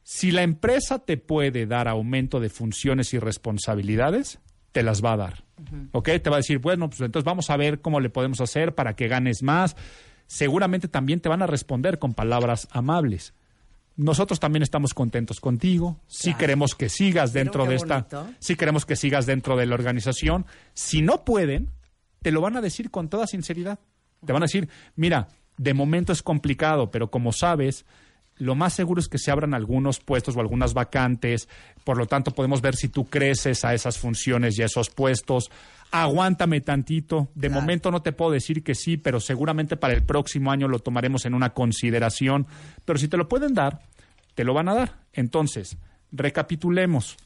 [0.05, 4.39] Si la empresa te puede dar aumento de funciones y responsabilidades,
[4.73, 5.45] te las va a dar.
[5.93, 6.09] ¿Ok?
[6.23, 8.95] Te va a decir, bueno, pues entonces vamos a ver cómo le podemos hacer para
[8.95, 9.77] que ganes más.
[10.27, 13.35] Seguramente también te van a responder con palabras amables.
[13.97, 16.01] Nosotros también estamos contentos contigo.
[16.07, 16.39] Sí Claro.
[16.39, 17.95] queremos que sigas dentro de esta.
[18.11, 18.29] bonito.
[18.39, 20.47] Sí queremos que sigas dentro de la organización.
[20.75, 21.71] Si no pueden,
[22.23, 23.81] te lo van a decir con toda sinceridad.
[24.25, 27.85] Te van a decir, mira, de momento es complicado, pero como sabes,
[28.39, 31.49] lo más seguro es que se abran algunos puestos o algunas vacantes,
[31.85, 35.51] por lo tanto podemos ver si tú creces a esas funciones y a esos puestos.
[35.91, 40.51] Aguántame tantito, de momento no te puedo decir que sí, pero seguramente para el próximo
[40.51, 42.47] año lo tomaremos en una consideración,
[42.85, 43.81] pero si te lo pueden dar,
[44.35, 44.97] te lo van a dar.
[45.13, 45.79] Entonces,
[46.13, 47.17] recapitulemos.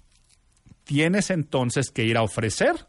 [0.84, 2.86] Tienes entonces que ir a ofrecer,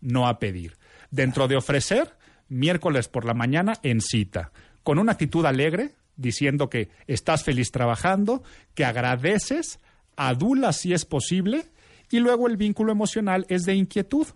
[0.00, 0.76] no a pedir.
[1.10, 2.14] Dentro de ofrecer,
[2.48, 8.42] miércoles por la mañana en cita, con una actitud alegre, diciendo que estás feliz trabajando,
[8.74, 9.80] que agradeces,
[10.16, 11.64] adulas si es posible,
[12.10, 14.26] y luego el vínculo emocional es de inquietud.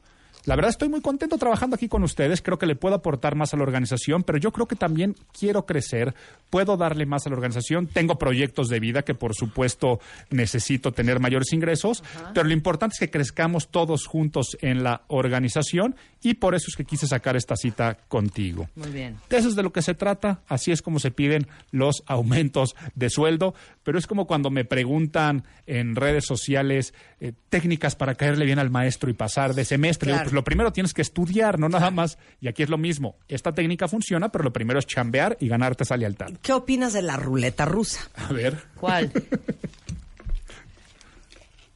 [0.46, 3.54] La verdad estoy muy contento trabajando aquí con ustedes, creo que le puedo aportar más
[3.54, 6.14] a la organización, pero yo creo que también quiero crecer,
[6.50, 11.18] puedo darle más a la organización, tengo proyectos de vida que por supuesto necesito tener
[11.18, 12.04] mayores ingresos,
[12.34, 16.76] pero lo importante es que crezcamos todos juntos en la organización y por eso es
[16.76, 18.68] que quise sacar esta cita contigo.
[18.74, 19.16] Muy bien.
[19.30, 23.08] Eso es de lo que se trata, así es como se piden los aumentos de
[23.08, 26.92] sueldo, pero es como cuando me preguntan en redes sociales
[27.24, 30.12] eh, técnicas para caerle bien al maestro y pasar de semestre.
[30.12, 30.24] Digo.
[30.24, 32.18] Pues lo primero tienes que estudiar, no nada más.
[32.38, 33.16] Y aquí es lo mismo.
[33.28, 36.34] Esta técnica funciona, pero lo primero es chambear y ganarte esa lealtad.
[36.42, 38.10] ¿Qué opinas de la ruleta rusa?
[38.14, 38.62] A ver.
[38.78, 39.10] ¿Cuál?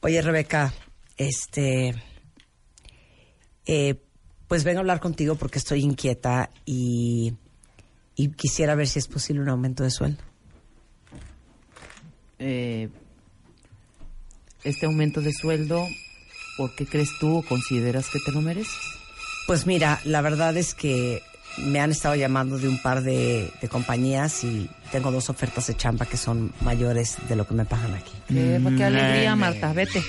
[0.01, 0.71] Oye, Rebeca,
[1.17, 1.95] este.
[3.65, 3.95] eh,
[4.47, 7.33] pues vengo a hablar contigo porque estoy inquieta y,
[8.15, 10.21] y quisiera ver si es posible un aumento de sueldo.
[12.37, 12.89] Eh,
[14.63, 15.87] este aumento de sueldo,
[16.57, 18.73] ¿por qué crees tú o consideras que te lo mereces?
[19.47, 21.21] Pues mira, la verdad es que
[21.57, 25.75] me han estado llamando de un par de, de compañías y tengo dos ofertas de
[25.75, 28.11] chamba que son mayores de lo que me pagan aquí.
[28.27, 30.03] Qué, Mm, qué alegría, Marta, vete.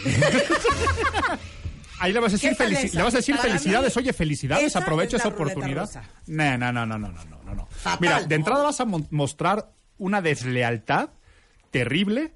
[1.98, 3.96] Ahí le vas a decir, ¿Qué tal felici- le vas a decir felicidades.
[3.96, 5.88] mí, Oye, felicidades, esa aprovecha es esa oportunidad.
[6.26, 7.66] No, no, no, no, no, no, no, no.
[7.70, 8.34] Fatal, Mira, de ¿no?
[8.36, 11.10] entrada vas a mostrar una deslealtad
[11.70, 12.32] terrible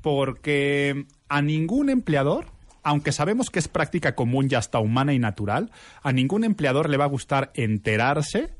[0.00, 2.46] porque a ningún empleador,
[2.82, 5.70] aunque sabemos que es práctica común y hasta humana y natural,
[6.02, 8.57] a ningún empleador le va a gustar enterarse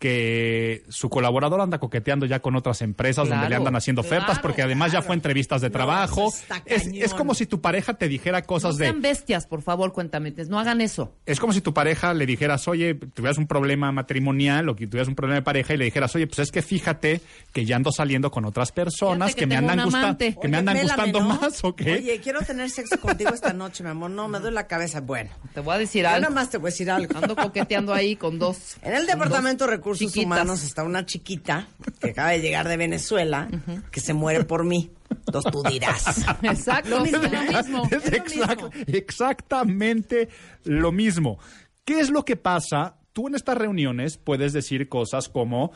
[0.00, 4.42] que su colaborador anda coqueteando ya con otras empresas donde le andan haciendo ofertas claro,
[4.42, 6.28] porque además ya fue entrevistas de trabajo.
[6.28, 8.84] está es, es como si tu pareja te dijera cosas No de...
[8.86, 10.32] sean bestias, por favor, cuéntame.
[10.48, 11.14] No hagan eso.
[11.26, 15.06] Es como si tu pareja le dijeras, oye, tuvieras un problema matrimonial o que tuvieras
[15.06, 17.20] un problema de pareja y le dijeras, oye, pues es que fíjate
[17.52, 20.80] que ya ando saliendo con otras personas que, que me andan gustando, que me andan
[20.80, 21.28] gustando ¿no?
[21.40, 21.92] más, ¿o qué?
[21.92, 24.10] Oye, quiero tener sexo contigo esta noche, mi amor.
[24.10, 25.02] No, me duele la cabeza.
[25.02, 25.28] Bueno.
[25.52, 26.22] Te voy a decir Yo algo.
[26.22, 27.18] nada más te voy a decir algo.
[27.18, 28.76] Ando coqueteando ahí con dos.
[28.82, 30.26] En el con Departamento dos de Recursos chiquitas.
[30.26, 31.68] Humanos está una chiquita
[32.00, 33.48] que acaba de llegar de Venezuela
[33.90, 34.90] que se muere por mí.
[35.26, 36.24] Entonces tú dirás.
[36.42, 37.22] Exacto, Lo mismo.
[37.24, 37.88] es lo mismo.
[37.90, 40.28] Es exact- exactamente
[40.64, 41.38] lo mismo.
[41.84, 42.96] ¿Qué es lo que pasa?
[43.12, 45.72] Tú en estas reuniones puedes decir cosas como,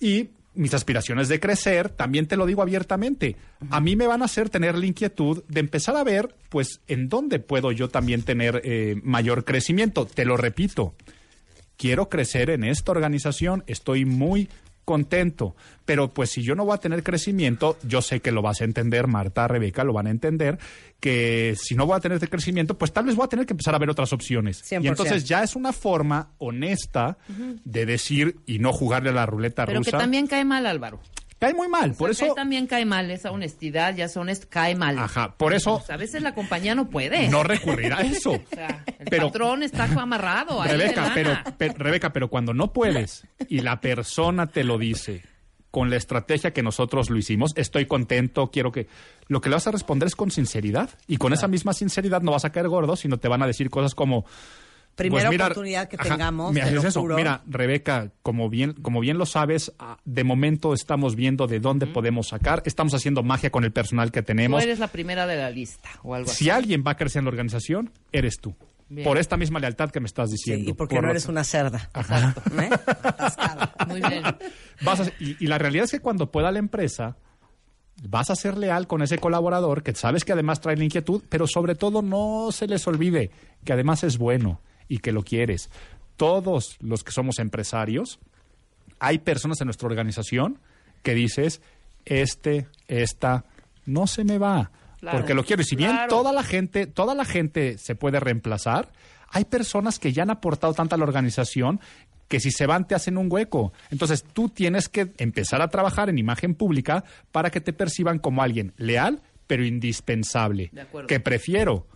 [0.00, 3.36] y mis aspiraciones de crecer, también te lo digo abiertamente,
[3.70, 7.08] a mí me van a hacer tener la inquietud de empezar a ver, pues, en
[7.08, 10.06] dónde puedo yo también tener eh, mayor crecimiento.
[10.06, 10.94] Te lo repito,
[11.78, 14.50] quiero crecer en esta organización, estoy muy
[14.84, 18.62] contento, pero pues si yo no voy a tener crecimiento, yo sé que lo vas
[18.62, 20.58] a entender, Marta, Rebeca, lo van a entender,
[20.98, 23.74] que si no voy a tener crecimiento, pues tal vez voy a tener que empezar
[23.74, 24.64] a ver otras opciones.
[24.64, 24.84] 100%.
[24.84, 27.18] Y entonces ya es una forma honesta
[27.64, 29.98] de decir y no jugarle a la ruleta Pero que rusa.
[29.98, 31.00] también cae mal, Álvaro.
[31.38, 32.34] Cae muy mal, por O sea, eso...
[32.34, 34.98] también cae mal esa honestidad, ya honest cae mal.
[34.98, 37.28] Ajá, por eso sea, a veces la compañía no puede.
[37.28, 38.32] no recurrir a eso.
[38.50, 40.62] O sea, el Pero- patrón está amarrado.
[40.64, 41.44] Rebeca, pero, lana.
[41.56, 45.22] pe- Rebeca, pero cuando no puedes y la persona te lo dice
[45.70, 48.88] con la estrategia que nosotros lo hicimos, estoy contento, quiero que...
[49.28, 50.90] Lo que le vas a responder es con sinceridad.
[51.06, 53.68] Y con esa misma sinceridad no vas a caer gordo, sino te van a decir
[53.70, 54.24] cosas como...
[54.98, 57.00] Primera pues mira, oportunidad que ajá, tengamos, mira, te es lo eso.
[57.00, 57.16] juro.
[57.16, 61.86] Mira, Rebeca, como bien, como bien lo sabes, ah, de momento estamos viendo de dónde
[61.86, 62.62] podemos sacar.
[62.66, 64.62] Estamos haciendo magia con el personal que Tú tenemos.
[64.62, 66.44] eres la primera de la lista o algo así.
[66.44, 68.54] Si alguien va a crecer en la organización, eres tú.
[68.90, 69.04] Bien.
[69.04, 70.70] Por esta misma lealtad que me estás diciendo.
[70.70, 71.90] y porque Por no eres una cerda.
[71.92, 72.34] Ajá.
[72.60, 72.70] ¿Eh?
[73.86, 74.22] Muy bien.
[74.82, 77.16] Vas a- y, y la realidad es que cuando pueda la empresa,
[78.02, 81.46] vas a ser leal con ese colaborador que sabes que además trae la inquietud, pero
[81.46, 83.30] sobre todo no se les olvide
[83.64, 85.70] que además es bueno y que lo quieres.
[86.16, 88.18] Todos los que somos empresarios,
[88.98, 90.58] hay personas en nuestra organización
[91.02, 91.60] que dices,
[92.04, 93.44] este, esta,
[93.86, 94.70] no se me va.
[95.00, 95.62] Claro, porque lo quiero.
[95.62, 96.08] Y si bien claro.
[96.08, 98.90] toda la gente, toda la gente se puede reemplazar,
[99.30, 101.80] hay personas que ya han aportado tanto a la organización
[102.26, 103.72] que si se van te hacen un hueco.
[103.90, 108.42] Entonces tú tienes que empezar a trabajar en imagen pública para que te perciban como
[108.42, 110.70] alguien leal, pero indispensable.
[110.72, 111.06] De acuerdo.
[111.06, 111.86] Que prefiero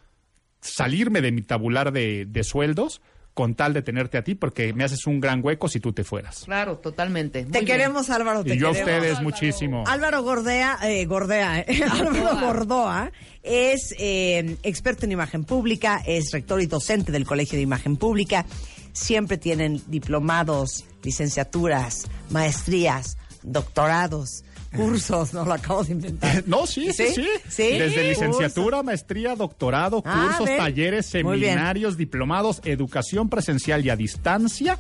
[0.62, 3.02] salirme de mi tabular de, de sueldos
[3.34, 6.05] con tal de tenerte a ti porque me haces un gran hueco si tú te
[6.05, 6.43] fueras.
[6.44, 7.43] Claro, totalmente.
[7.44, 7.66] Muy Te bien.
[7.66, 8.44] queremos, Álvaro.
[8.44, 9.84] Te Y yo a ustedes muchísimo.
[9.86, 13.10] Álvaro Gordea, eh, Gordea, eh, Álvaro Gordoa
[13.43, 18.44] es eh, experto en imagen pública, es rector y docente del Colegio de Imagen Pública.
[18.93, 24.44] Siempre tienen diplomados, licenciaturas, maestrías, doctorados,
[24.76, 26.42] cursos, no lo acabo de inventar.
[26.46, 27.26] No, sí, sí, sí.
[27.48, 27.78] ¿Sí?
[27.78, 34.78] Desde licenciatura, maestría, doctorado, Ah, cursos, talleres, seminarios, diplomados, educación presencial y a distancia.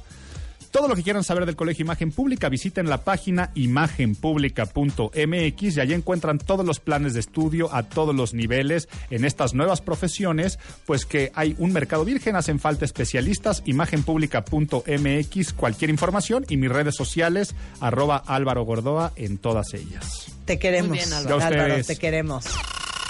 [0.72, 5.92] Todo lo que quieran saber del Colegio Imagen Pública, visiten la página imagenpublica.mx y allí
[5.92, 11.04] encuentran todos los planes de estudio a todos los niveles en estas nuevas profesiones, pues
[11.04, 17.54] que hay un mercado virgen, hacen falta especialistas, imagenpublica.mx, cualquier información y mis redes sociales,
[17.80, 20.28] arroba Álvaro Gordoa en todas ellas.
[20.46, 21.84] Te queremos, Muy bien, Álvaro.
[21.84, 22.46] Te queremos.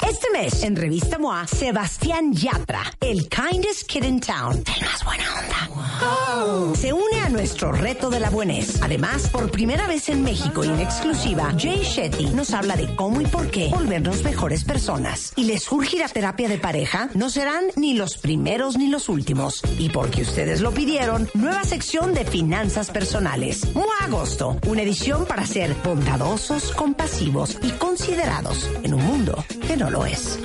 [0.08, 5.24] Este mes, en Revista MOA, Sebastián Yatra, el kindest kid in town, el más buena
[5.38, 8.82] onda, se une a nuestro reto de la buenez.
[8.82, 13.20] Además, por primera vez en México y en exclusiva, Jay Shetty nos habla de cómo
[13.20, 15.32] y por qué volvernos mejores personas.
[15.36, 17.08] ¿Y les surge la terapia de pareja?
[17.14, 19.62] No serán ni los primeros ni los últimos.
[19.78, 23.72] Y porque ustedes lo pidieron, nueva sección de finanzas personales.
[23.74, 29.90] MOA Agosto, una edición para ser bondadosos, compasivos y considerados en un mundo que no
[29.92, 30.38] lo es.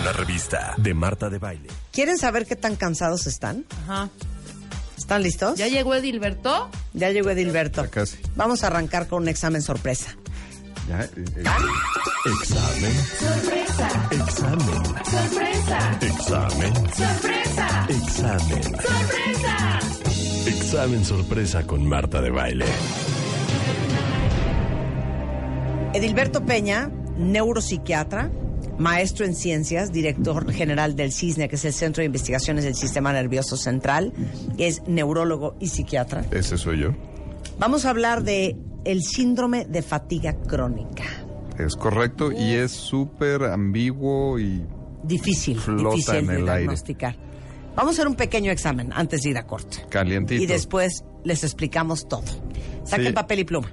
[0.00, 1.68] Una revista de Marta de Baile.
[1.92, 3.64] ¿Quieren saber qué tan cansados están?
[3.84, 4.10] Ajá.
[4.98, 5.56] ¿Están listos?
[5.56, 6.68] ¿Ya llegó Edilberto?
[6.92, 7.88] Ya llegó Edilberto.
[7.88, 8.18] Casi.
[8.34, 10.16] Vamos a arrancar con un examen sorpresa.
[10.88, 11.44] Ya, eh, eh,
[12.40, 12.92] Examen.
[13.18, 14.08] Sorpresa.
[14.10, 14.84] Examen.
[15.04, 15.98] Sorpresa.
[16.00, 16.74] Examen.
[16.74, 17.86] Sorpresa.
[17.88, 18.62] Examen.
[18.62, 19.78] Sorpresa.
[20.46, 22.66] Examen sorpresa con Marta de Baile.
[25.94, 28.30] Edilberto Peña, neuropsiquiatra,
[28.78, 33.12] maestro en ciencias, director general del CISNE, que es el Centro de Investigaciones del Sistema
[33.12, 34.12] Nervioso Central,
[34.58, 36.24] es neurólogo y psiquiatra.
[36.30, 36.90] ese soy yo.
[37.58, 41.04] Vamos a hablar de el síndrome de fatiga crónica.
[41.58, 44.62] Es correcto y es súper ambiguo y
[45.04, 46.60] Difícil, Flota difícil en de el aire.
[46.62, 47.16] diagnosticar.
[47.76, 49.78] Vamos a hacer un pequeño examen antes de ir a corte.
[49.90, 50.42] calientito.
[50.42, 52.24] Y después les explicamos todo.
[52.84, 53.12] Saquen Sí.
[53.12, 53.72] papel y pluma.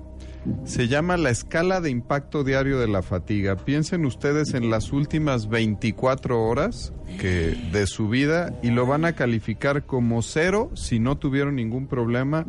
[0.64, 3.58] Se llama la escala de impacto diario de la fatiga.
[3.58, 9.14] Piensen ustedes en las últimas 24 horas que de su vida y lo van a
[9.14, 12.46] calificar como cero si no tuvieron ningún problema,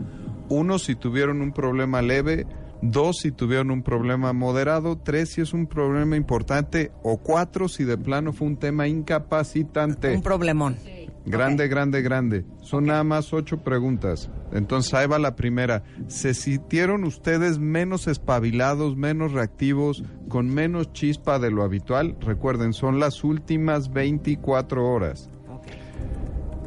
[0.48, 2.46] uno si tuvieron un problema leve,
[2.80, 7.84] dos si tuvieron un problema moderado, tres si es un problema importante o cuatro si
[7.84, 10.14] de plano fue un tema incapacitante.
[10.14, 10.76] Un problemón.
[11.24, 12.44] Grande, grande, grande.
[12.62, 14.28] Son nada más ocho preguntas.
[14.52, 15.84] Entonces ahí va la primera.
[16.08, 22.16] ¿Se sintieron ustedes menos espabilados, menos reactivos, con menos chispa de lo habitual?
[22.20, 25.30] Recuerden, son las últimas 24 horas.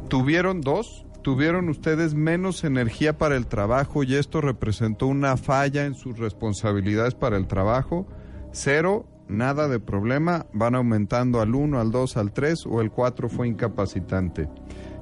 [0.08, 1.04] ¿Tuvieron dos?
[1.22, 7.14] ¿Tuvieron ustedes menos energía para el trabajo y esto representó una falla en sus responsabilidades
[7.14, 8.06] para el trabajo?
[8.52, 13.28] Cero, nada de problema, van aumentando al 1, al 2, al 3 o el 4
[13.28, 14.48] fue incapacitante.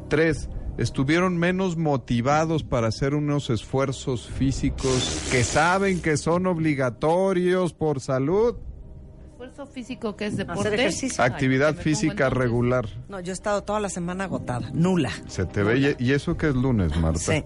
[0.09, 0.48] 3.
[0.76, 8.56] Estuvieron menos motivados para hacer unos esfuerzos físicos que saben que son obligatorios por salud.
[9.30, 10.68] Esfuerzo físico que es deporte.
[10.68, 11.22] Hacer ejercicio.
[11.22, 12.88] Actividad física regular.
[13.09, 15.10] No, yo he estado toda la semana agotada, nula.
[15.28, 15.96] Se te ve.
[16.01, 17.18] ¿Y y eso que es lunes, Marta?
[17.20, 17.44] Sí.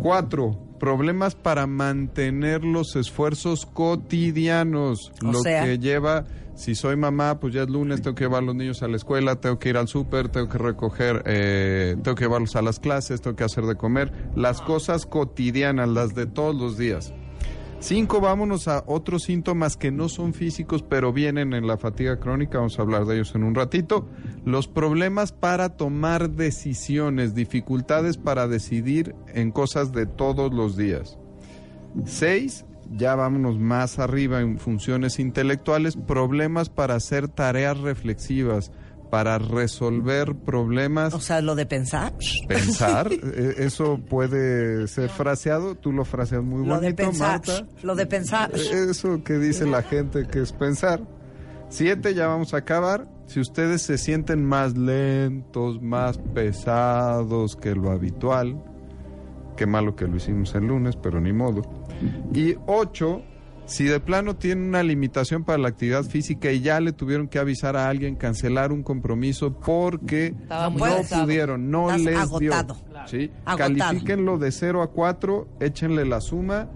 [0.00, 5.12] Cuatro, problemas para mantener los esfuerzos cotidianos.
[5.22, 5.64] O lo sea.
[5.64, 6.24] que lleva,
[6.54, 8.96] si soy mamá, pues ya es lunes, tengo que llevar a los niños a la
[8.96, 12.80] escuela, tengo que ir al súper, tengo que recoger, eh, tengo que llevarlos a las
[12.80, 14.12] clases, tengo que hacer de comer.
[14.34, 17.12] Las cosas cotidianas, las de todos los días.
[17.80, 22.58] Cinco, vámonos a otros síntomas que no son físicos, pero vienen en la fatiga crónica.
[22.58, 24.08] Vamos a hablar de ellos en un ratito.
[24.44, 31.18] Los problemas para tomar decisiones, dificultades para decidir en cosas de todos los días.
[32.04, 38.72] Seis, ya vámonos más arriba en funciones intelectuales, problemas para hacer tareas reflexivas,
[39.10, 41.14] para resolver problemas.
[41.14, 42.12] O sea, lo de pensar.
[42.46, 47.40] Pensar, eh, eso puede ser fraseado, tú lo fraseas muy Lo de bonito, pensar.
[47.46, 47.66] Marta.
[47.82, 48.54] Lo de pensar.
[48.54, 51.00] Eso que dice la gente que es pensar.
[51.70, 53.08] Siete, ya vamos a acabar.
[53.26, 58.62] Si ustedes se sienten más lentos, más pesados que lo habitual,
[59.56, 61.62] qué malo que lo hicimos el lunes, pero ni modo.
[62.32, 63.22] Y ocho,
[63.68, 67.38] si de plano tienen una limitación para la actividad física y ya le tuvieron que
[67.38, 71.22] avisar a alguien, cancelar un compromiso porque Estaba no cansado.
[71.24, 72.74] pudieron, no Estás les agotado.
[72.74, 73.06] dio.
[73.06, 73.30] ¿sí?
[73.44, 73.74] Agotado.
[73.78, 76.68] Califíquenlo de 0 a 4, échenle la suma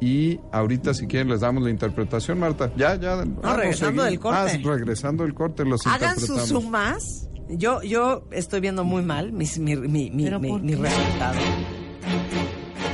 [0.00, 2.72] y ahorita si quieren les damos la interpretación, Marta.
[2.76, 3.16] Ya, ya.
[3.16, 4.04] vamos, regresando seguimos.
[4.06, 4.38] del corte.
[4.38, 7.28] Ah, regresando del corte los Hagan sus sumas.
[7.48, 11.38] Yo, yo estoy viendo muy mal mis- mi, mi, mi, ¿Pero mi- resultado.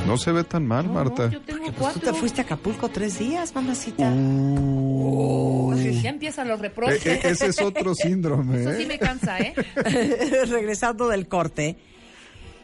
[0.06, 1.28] No se ve tan mal, Marta.
[1.30, 2.00] Yo tengo Pues tú cuatro.
[2.12, 4.04] te fuiste a Acapulco tres días, mamacita.
[6.02, 7.04] Ya empiezan los reproches.
[7.06, 8.60] eh, ese es otro síndrome.
[8.60, 8.86] Eso sí ¿eh?
[8.86, 9.54] me cansa, ¿eh?
[10.48, 11.76] Regresando del corte,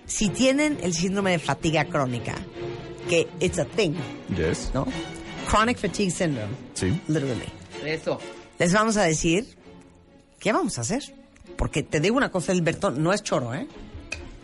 [0.07, 2.35] si tienen el síndrome de fatiga crónica,
[3.09, 3.95] que it's a thing,
[4.37, 4.71] Yes.
[4.75, 4.87] ¿no?
[5.51, 6.89] Chronic fatigue syndrome, Sí.
[7.09, 7.43] literally.
[7.85, 8.19] Eso.
[8.59, 9.47] Les vamos a decir
[10.39, 11.03] qué vamos a hacer.
[11.57, 13.67] Porque te digo una cosa, Alberto, no es choro, ¿eh?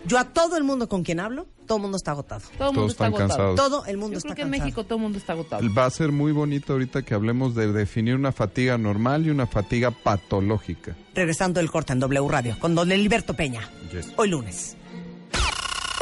[0.07, 2.41] Yo a todo el mundo con quien hablo, todo el mundo está agotado.
[2.57, 3.29] Todo el mundo Todos está agotado.
[3.29, 3.57] cansados.
[3.57, 4.51] Todo el mundo Yo está creo que en.
[4.63, 5.63] México todo el mundo está agotado.
[5.77, 9.47] Va a ser muy bonito ahorita que hablemos de definir una fatiga normal y una
[9.47, 10.97] fatiga patológica.
[11.15, 13.69] Regresando del corte en W Radio con don Heriberto Peña.
[13.93, 14.13] Yes.
[14.17, 14.77] Hoy lunes.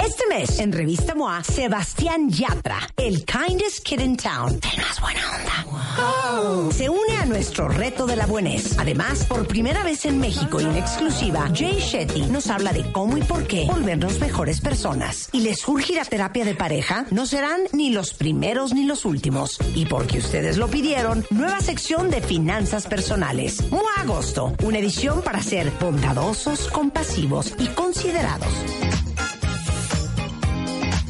[0.06, 5.20] Este mes, en Revista MOA, Sebastián Yatra, el kindest kid in town, el más buena
[5.32, 8.78] onda, se une a nuestro reto de la buenez.
[8.78, 13.16] Además, por primera vez en México y en exclusiva, Jay Shetty nos habla de cómo
[13.18, 15.28] y por qué volvernos mejores personas.
[15.32, 19.58] Y les surge la terapia de pareja, no serán ni los primeros ni los últimos.
[19.74, 23.72] Y porque ustedes lo pidieron, nueva sección de finanzas personales.
[23.72, 28.52] MOA Agosto, una edición para ser bondadosos, compasivos y considerados.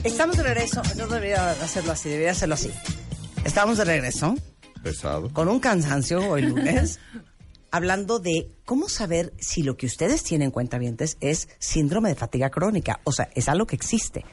[0.07, 0.83] Estamos de regreso.
[0.97, 2.71] No debería hacerlo así, debería hacerlo así.
[3.45, 4.37] Estamos de regreso
[4.81, 5.33] Pesado.
[5.33, 7.01] con un cansancio hoy lunes,
[7.73, 13.01] hablando de cómo saber si lo que ustedes tienen cuentavientes es síndrome de fatiga crónica.
[13.03, 14.25] O sea, es algo que existe.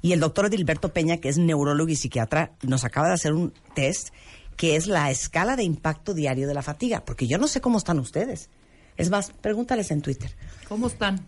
[0.00, 3.52] Y el doctor Edilberto Peña, que es neurólogo y psiquiatra, nos acaba de hacer un
[3.74, 4.08] test
[4.56, 7.04] que es la escala de impacto diario de la fatiga.
[7.04, 8.48] Porque yo no sé cómo están ustedes.
[8.96, 10.34] Es más, pregúntales en Twitter.
[10.70, 11.26] ¿Cómo están?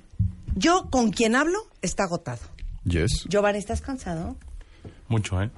[0.55, 2.54] Yo con quien hablo está agotado.
[2.85, 3.25] Yes.
[3.29, 4.37] Giovanni, ¿estás cansado?
[5.09, 5.51] Mucho, ¿eh?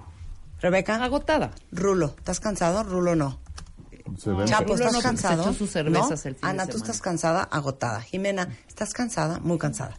[0.60, 1.02] Rebeca.
[1.02, 1.50] Agotada.
[1.72, 2.82] Rulo, ¿estás cansado?
[2.84, 3.38] Rulo no.
[4.18, 5.42] Se ven- Chapo, Rulo ¿estás no, porque cansado?
[5.44, 6.28] se echó sus cervezas ¿No?
[6.30, 7.42] el fin de Ana, ¿tú estás cansada?
[7.42, 8.00] Agotada.
[8.02, 9.40] Jimena, ¿estás cansada?
[9.40, 9.96] Muy cansada.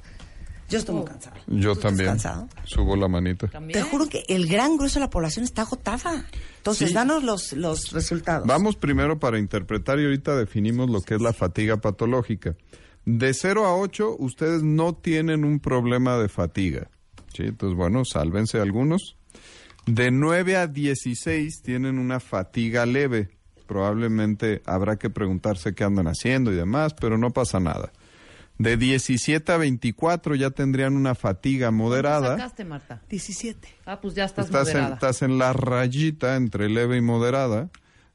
[0.69, 1.37] Yo estoy muy cansada.
[1.47, 2.09] Yo ¿Tú también.
[2.09, 2.49] ¿Estás cansado?
[2.65, 3.47] Subo la manita.
[3.71, 6.25] Te juro que el gran grueso de la población está agotada.
[6.57, 6.93] Entonces, Sí.
[6.93, 8.45] danos los, los resultados.
[8.47, 12.55] Vamos primero para interpretar y ahorita definimos lo que es la fatiga patológica.
[13.05, 16.89] De 0 a 8, ustedes no tienen un problema de fatiga.
[17.33, 19.15] Sí, entonces bueno, sálvense algunos.
[19.85, 23.29] De 9 a 16 tienen una fatiga leve.
[23.67, 27.91] Probablemente habrá que preguntarse qué andan haciendo y demás, pero no pasa nada.
[28.57, 32.37] De 17 a 24 ya tendrían una fatiga ¿Cuánto moderada.
[32.37, 33.01] sacaste, Marta?
[33.09, 33.67] 17.
[33.85, 34.95] Ah, pues ya estás, Estás en, moderada.
[34.95, 37.69] estás en la rayita entre leve y moderada.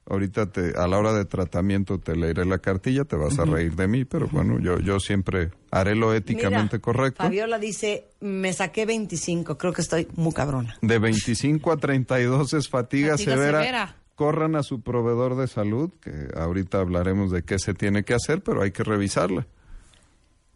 [0.05, 3.77] Ahorita te, a la hora de tratamiento te leeré la cartilla, te vas a reír
[3.77, 7.23] de mí, pero bueno, yo, yo siempre haré lo éticamente Mira, correcto.
[7.23, 10.77] Fabiola dice, me saqué 25, creo que estoy muy cabrona.
[10.83, 13.61] De 25 a 32 es fatiga, Fatiga severa.
[13.61, 13.97] severa.
[14.17, 18.43] Corran a su proveedor de salud, que ahorita hablaremos de qué se tiene que hacer,
[18.43, 19.47] pero hay que revisarla.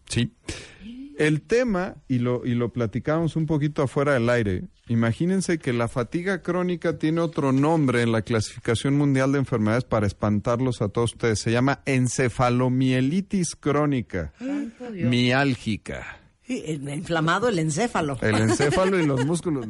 [0.08, 0.32] Sí.
[1.18, 5.88] El tema, y lo, y lo platicamos un poquito afuera del aire, imagínense que la
[5.88, 11.14] fatiga crónica tiene otro nombre en la clasificación mundial de enfermedades para espantarlos a todos
[11.14, 11.38] ustedes.
[11.38, 14.32] Se llama encefalomielitis crónica,
[14.92, 15.08] Dios.
[15.08, 16.20] miálgica.
[16.48, 18.18] Inflamado el encéfalo.
[18.20, 19.66] El encéfalo y los músculos.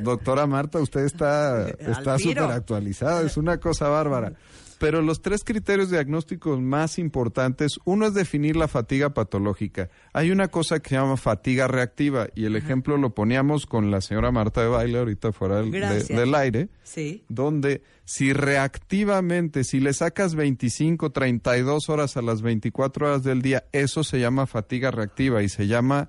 [0.00, 4.32] Doctora Marta, usted está está súper actualizada, es una cosa bárbara.
[4.78, 9.88] Pero los tres criterios diagnósticos más importantes, uno es definir la fatiga patológica.
[10.12, 14.00] Hay una cosa que se llama fatiga reactiva y el ejemplo lo poníamos con la
[14.02, 16.08] señora Marta de Baile ahorita fuera del, de- Gracias.
[16.18, 17.24] del aire, Sí.
[17.28, 23.64] donde si reactivamente, si le sacas 25, 32 horas a las 24 horas del día,
[23.72, 26.08] eso se llama fatiga reactiva y se llama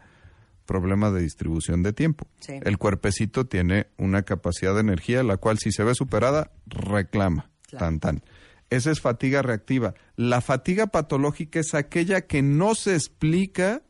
[0.65, 2.27] problema de distribución de tiempo.
[2.41, 2.53] Sí.
[2.61, 7.49] El cuerpecito tiene una capacidad de energía, la cual si se ve superada, reclama.
[7.77, 8.21] Tan, tan.
[8.69, 9.93] Esa es fatiga reactiva.
[10.15, 13.81] La fatiga patológica es aquella que no se explica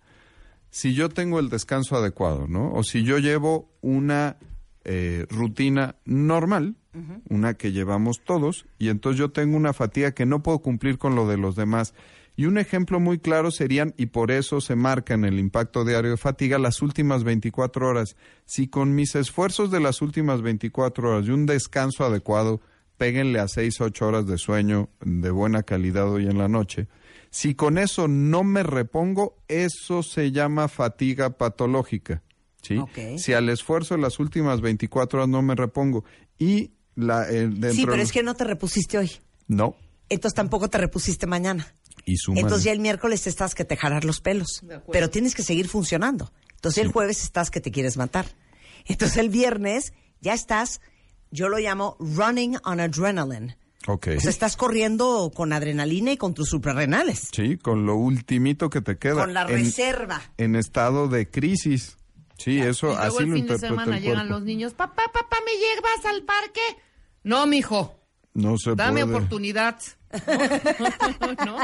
[0.70, 2.74] si yo tengo el descanso adecuado, ¿no?
[2.74, 4.38] O si yo llevo una
[4.84, 6.76] eh, rutina normal,
[7.30, 11.16] una que llevamos todos, y entonces yo tengo una fatiga que no puedo cumplir con
[11.16, 11.94] lo de los demás.
[12.36, 16.12] Y un ejemplo muy claro serían, y por eso se marca en el impacto diario
[16.12, 18.16] de fatiga, las últimas 24 horas.
[18.45, 22.62] Si con mis esfuerzos de las últimas 24 horas y un descanso adecuado,
[22.98, 26.88] péguenle a 6, 8 horas de sueño de buena calidad hoy en la noche,
[27.30, 32.24] si con eso no me repongo, eso se llama fatiga patológica.
[32.61, 32.80] ¿sí?
[33.18, 36.03] Si al esfuerzo de las últimas 24 horas no me repongo
[36.38, 39.11] y la, eh, dentro Sí, pero de- es que no te repusiste hoy.
[39.48, 39.76] No,
[40.10, 41.68] Entonces tampoco te repusiste mañana.
[42.06, 42.41] y súmale.
[42.41, 44.64] Entonces ya el miércoles estás que te jalar los pelos.
[44.91, 46.32] Pero tienes que seguir funcionando.
[46.56, 48.26] Entonces el jueves estás que te quieres matar.
[48.86, 49.91] Entonces el viernes
[50.22, 50.80] ya estás,
[51.32, 53.58] yo lo llamo running on adrenaline.
[53.88, 54.08] Ok.
[54.18, 57.30] O sea, estás corriendo con adrenalina y con tus suprarrenales.
[57.32, 59.16] Sí, con lo ultimito que te queda.
[59.16, 60.22] Con la en, reserva.
[60.38, 61.98] en estado de crisis.
[62.38, 65.04] Sí, eso Y luego así el lo fin de semana el llegan los niños, papá,
[65.12, 66.62] papá, ¿me llevas al parque?
[67.24, 67.97] No, mijo,
[68.38, 69.15] No se dame puede.
[69.15, 69.80] oportunidad.
[71.45, 71.57] ¿No?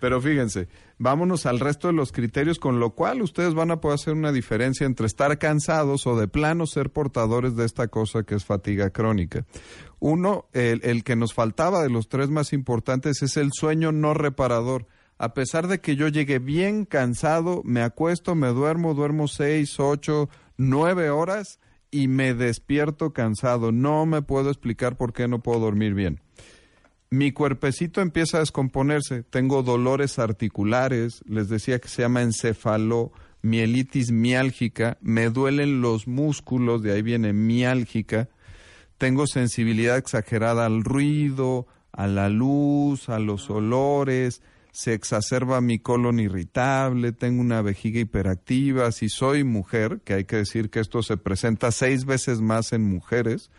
[0.00, 0.66] Pero fíjense,
[0.98, 4.32] vámonos al resto de los criterios, con lo cual ustedes van a poder hacer una
[4.32, 8.90] diferencia entre estar cansados o de plano ser portadores de esta cosa que es fatiga
[8.90, 9.46] crónica.
[10.00, 14.14] Uno, el, el que nos faltaba de los tres más importantes es el sueño no
[14.14, 14.88] reparador.
[15.18, 20.28] A pesar de que yo llegue bien cansado, me acuesto, me duermo, duermo seis, ocho,
[20.56, 21.60] nueve horas
[21.94, 23.70] y me despierto cansado.
[23.70, 26.20] No me puedo explicar por qué no puedo dormir bien
[27.14, 29.22] mi cuerpecito empieza a descomponerse.
[29.22, 36.92] Tengo dolores articulares, les decía que se llama encefalomielitis miálgica, me duelen los músculos, de
[36.92, 38.28] ahí viene miálgica.
[38.98, 44.42] Tengo sensibilidad exagerada al ruido, a la luz, a los olores,
[44.74, 48.90] se exacerba mi colon irritable, tengo una vejiga hiperactiva.
[48.90, 52.82] Si soy mujer, que hay que decir que esto se presenta seis veces más en
[52.82, 53.52] mujeres,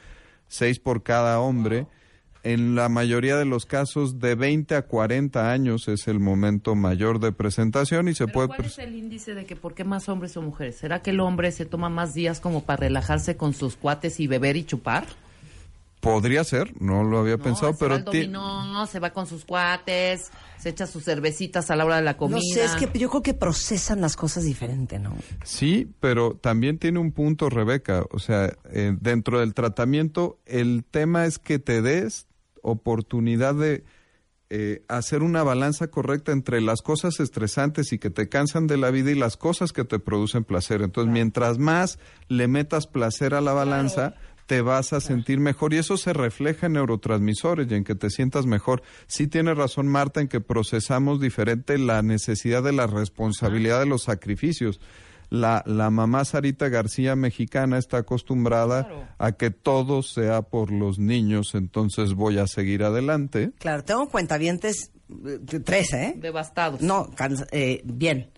[0.50, 1.88] seis por cada hombre.
[2.44, 7.22] En la mayoría de los casos, de 20 a 40 años es el momento mayor
[7.22, 8.50] de presentación y se puede...
[8.50, 10.76] ¿Cuál es el índice de que por qué más hombres o mujeres?
[10.76, 14.28] ¿Será que el hombre se toma más días como para relajarse con sus cuates y
[14.28, 15.06] beber y chupar?
[16.02, 18.00] Podría ser, no lo había pensado, se va pero...
[18.00, 22.18] dominó, se va con sus cuates, se echa sus cervecitas a la hora de la
[22.18, 22.38] comida.
[22.38, 25.16] No sé, es que yo creo que procesan las cosas diferente, ¿no?
[25.44, 28.06] Sí, pero también tiene un punto, Rebeca.
[28.12, 32.28] O sea, eh, dentro del tratamiento, el tema es que te des
[32.62, 33.84] oportunidad de
[34.52, 38.92] eh, hacer una balanza correcta entre las cosas estresantes y que te cansan de la
[38.92, 40.84] vida y las cosas que te producen placer.
[40.84, 44.14] Entonces, mientras más le metas placer a la balanza,
[44.46, 48.10] te vas a sentir mejor y eso se refleja en neurotransmisores y en que te
[48.10, 48.84] sientas mejor.
[49.08, 54.04] Sí tiene razón Marta en que procesamos diferente la necesidad de la responsabilidad de los
[54.04, 54.80] sacrificios.
[55.32, 61.56] La, la mamá Sarita García mexicana está acostumbrada a que todo sea por los niños,
[61.56, 63.50] entonces voy a seguir adelante.
[63.58, 64.92] Claro, tengo cuentavientes,
[65.26, 66.14] eh, tres, ¿eh?
[66.18, 66.82] Devastados.
[66.82, 68.30] No, cansa- eh, bien.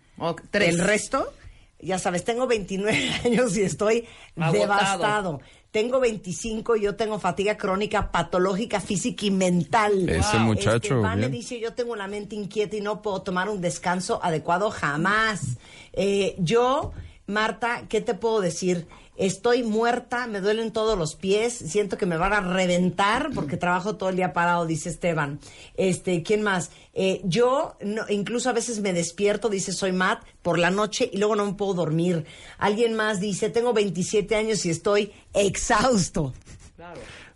[0.49, 0.69] tres.
[0.75, 1.33] El resto,
[1.81, 4.05] ya sabes, tengo 29 años y estoy
[4.37, 4.53] Agotado.
[4.61, 5.41] devastado.
[5.71, 10.07] Tengo 25 y yo tengo fatiga crónica patológica física y mental.
[10.09, 11.31] Ese muchacho, Este, bien.
[11.31, 15.57] dice, yo tengo la mente inquieta y no puedo tomar un descanso adecuado jamás.
[15.93, 16.93] Eh, yo,
[17.27, 18.87] Marta, ¿qué te puedo decir?
[19.17, 23.95] Estoy muerta, me duelen todos los pies, siento que me van a reventar porque trabajo
[23.95, 25.39] todo el día parado, dice Esteban.
[25.75, 26.69] Este, ¿quién más?
[26.93, 31.17] Eh, yo no- incluso a veces me despierto, dice soy Matt, por la noche y
[31.17, 32.25] luego no me puedo dormir.
[32.59, 36.33] Alguien más dice, tengo 27 años y estoy exhausto.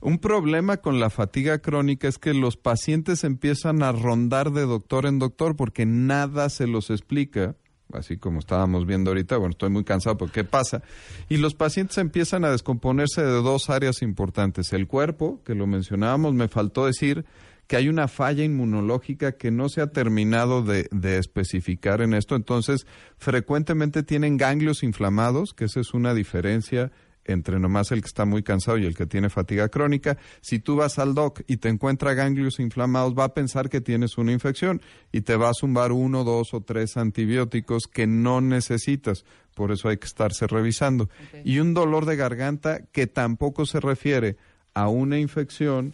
[0.01, 5.05] Un problema con la fatiga crónica es que los pacientes empiezan a rondar de doctor
[5.05, 7.55] en doctor porque nada se los explica,
[7.93, 10.81] así como estábamos viendo ahorita, bueno, estoy muy cansado, pero ¿qué pasa?
[11.29, 14.73] Y los pacientes empiezan a descomponerse de dos áreas importantes.
[14.73, 17.25] El cuerpo, que lo mencionábamos, me faltó decir
[17.67, 22.35] que hay una falla inmunológica que no se ha terminado de, de especificar en esto,
[22.35, 22.85] entonces
[23.17, 26.91] frecuentemente tienen ganglios inflamados, que esa es una diferencia
[27.25, 30.17] entre nomás el que está muy cansado y el que tiene fatiga crónica.
[30.41, 34.17] Si tú vas al doc y te encuentra ganglios inflamados, va a pensar que tienes
[34.17, 34.81] una infección
[35.11, 39.25] y te va a zumbar uno, dos o tres antibióticos que no necesitas.
[39.55, 41.09] Por eso hay que estarse revisando.
[41.43, 44.37] Y un dolor de garganta que tampoco se refiere
[44.73, 45.93] a una infección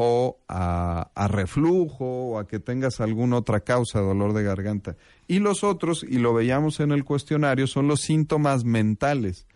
[0.00, 4.96] o a, a reflujo o a que tengas alguna otra causa de dolor de garganta.
[5.26, 9.46] Y los otros, y lo veíamos en el cuestionario, son los síntomas mentales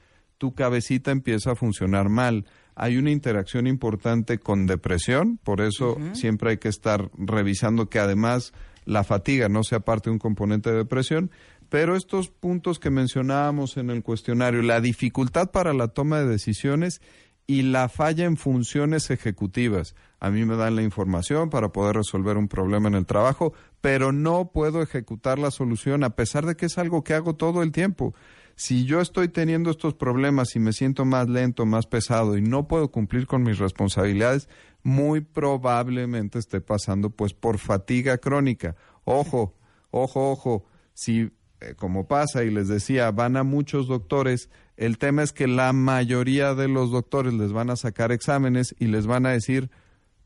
[0.43, 2.47] tu cabecita empieza a funcionar mal.
[2.75, 8.53] Hay una interacción importante con depresión, por eso siempre hay que estar revisando que además
[8.85, 11.31] la fatiga no sea parte de un componente de depresión.
[11.69, 17.01] Pero estos puntos que mencionábamos en el cuestionario, la dificultad para la toma de decisiones
[17.47, 19.95] y la falla en funciones ejecutivas.
[20.19, 24.11] A mí me dan la información para poder resolver un problema en el trabajo, pero
[24.11, 27.71] no puedo ejecutar la solución a pesar de que es algo que hago todo el
[27.71, 28.13] tiempo.
[28.57, 32.69] Si yo estoy teniendo estos problemas y me siento más lento, más pesado y no
[32.69, 34.49] puedo cumplir con mis responsabilidades,
[34.83, 38.77] muy probablemente esté pasando pues por fatiga crónica.
[39.05, 39.55] Ojo,
[39.91, 40.65] ojo, ojo,
[40.95, 41.31] si
[41.61, 45.73] eh, como pasa y les decía, van a muchos doctores, el tema es que la
[45.73, 49.71] mayoría de los doctores les van a sacar exámenes y les van a decir,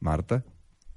[0.01, 0.45] Marta,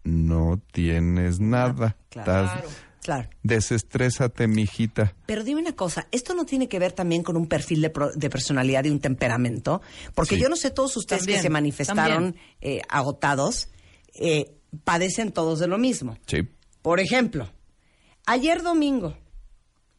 [0.03, 1.97] no tienes nada.
[2.09, 2.45] Claro.
[2.45, 3.29] Estás- Claro.
[3.43, 5.15] Desestrésate, mijita.
[5.25, 8.11] Pero dime una cosa, ¿esto no tiene que ver también con un perfil de, pro-
[8.11, 9.81] de personalidad y un temperamento?
[10.15, 10.41] Porque Sí.
[10.41, 13.69] yo no sé, todos ustedes También, que se manifestaron eh, agotados,
[14.13, 14.53] eh,
[14.83, 16.17] padecen todos de lo mismo.
[16.27, 16.39] Sí.
[16.81, 17.49] Por ejemplo,
[18.25, 19.17] ayer domingo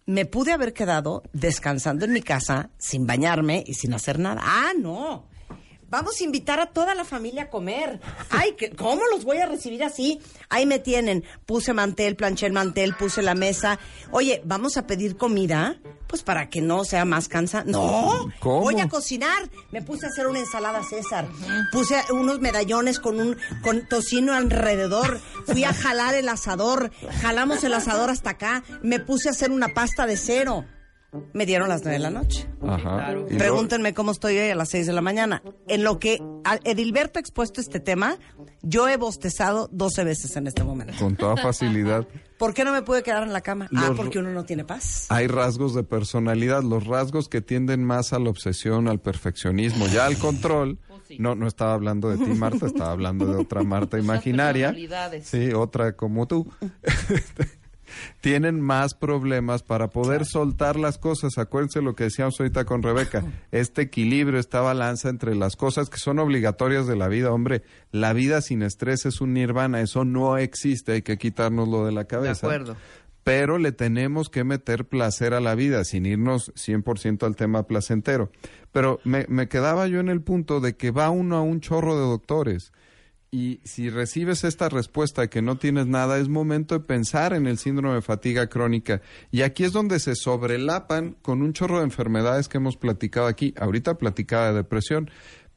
[0.06, 4.40] me pude haber quedado descansando en mi casa sin bañarme y sin hacer nada.
[4.44, 5.28] Ah, no.
[5.90, 8.00] Vamos a invitar a toda la familia a comer.
[8.30, 10.20] Ay, ¿qué- ¿cómo los voy a recibir así?
[10.48, 11.24] Ahí me tienen.
[11.46, 13.78] Puse mantel, planché el mantel, puse la mesa.
[14.12, 15.76] Oye, ¿vamos a pedir comida?
[16.06, 17.62] Pues para que no sea más cansa.
[17.64, 18.62] No, ¿Cómo?
[18.62, 19.48] voy a cocinar.
[19.70, 21.28] Me puse a hacer una ensalada César.
[21.72, 25.20] Puse unos medallones con un con tocino alrededor.
[25.46, 26.90] Fui a jalar el asador.
[27.20, 28.64] Jalamos el asador hasta acá.
[28.82, 30.64] Me puse a hacer una pasta de cero.
[31.32, 32.47] Me dieron las nueve de la noche.
[32.62, 33.15] Ajá.
[33.37, 35.43] Pregúntenme cómo estoy hoy a las 6 de la mañana.
[35.66, 36.23] En lo que
[36.65, 38.16] Edilberto ha expuesto este tema,
[38.62, 40.95] yo he bostezado 12 veces en este momento.
[40.99, 42.07] con toda facilidad.
[42.39, 43.69] ¿Por qué no me pude quedar en la cama?
[43.74, 45.07] ah, porque uno no tiene paz.
[45.11, 50.07] Hay rasgos de personalidad, los rasgos que tienden más a la obsesión, al perfeccionismo, ya
[50.07, 50.78] al control.
[51.19, 54.66] No, no estaba hablando de ti, Marta, estaba hablando de otra Marta imaginaria.
[54.69, 55.27] personalidades.
[55.27, 56.47] Sí, otra como tú.
[58.20, 61.38] Tienen más problemas para poder soltar las cosas.
[61.38, 63.24] Acuérdense lo que decíamos ahorita con Rebeca.
[63.52, 67.32] Este equilibrio, esta balanza entre las cosas que son obligatorias de la vida.
[67.32, 69.80] Hombre, la vida sin estrés es un nirvana.
[69.80, 70.92] Eso no existe.
[70.92, 72.76] Hay que quitárnoslo de la De cabeza acuerdo.
[73.24, 78.30] pero le tenemos que meter placer a la vida sin irnos 100% al tema placentero.
[78.72, 81.96] Pero me, me quedaba yo en el punto de que va uno a un chorro
[81.96, 82.72] de doctores
[83.32, 87.47] y si recibes esta respuesta de que no tienes nada, es momento de pensar en
[87.47, 89.02] el síndrome de fatiga crónica.
[89.31, 93.55] Y aquí es donde se sobrelapan con un chorro de enfermedades que hemos platicado aquí.
[93.57, 95.11] Ahorita platicaba de depresión,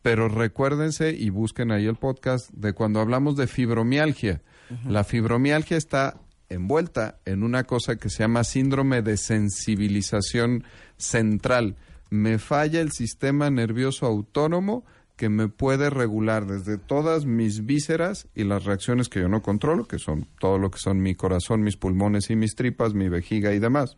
[0.03, 4.41] pero recuérdense y busquen ahí el podcast de cuando hablamos de fibromialgia.
[4.87, 6.19] La fibromialgia está
[6.49, 10.63] envuelta en una cosa que se llama síndrome de sensibilización
[10.97, 11.75] central.
[12.09, 18.43] Me falla el sistema nervioso autónomo que me puede regular desde todas mis vísceras y
[18.43, 21.77] las reacciones que yo no controlo, que son todo lo que son mi corazón, mis
[21.77, 23.97] pulmones y mis tripas, mi vejiga y demás.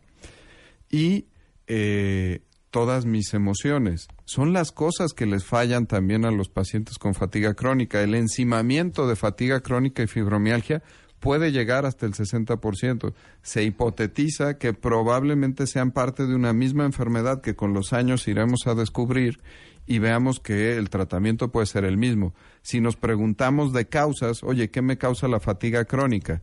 [0.90, 1.26] Y
[1.66, 4.08] eh, todas mis emociones.
[4.26, 8.02] Son las cosas que les fallan también a los pacientes con fatiga crónica.
[8.02, 10.82] El encimamiento de fatiga crónica y fibromialgia
[11.18, 13.14] puede llegar hasta el 60%.
[13.42, 18.66] Se hipotetiza que probablemente sean parte de una misma enfermedad que con los años iremos
[18.66, 19.40] a descubrir
[19.86, 22.34] y veamos que el tratamiento puede ser el mismo.
[22.62, 26.42] Si nos preguntamos de causas, oye, ¿qué me causa la fatiga crónica?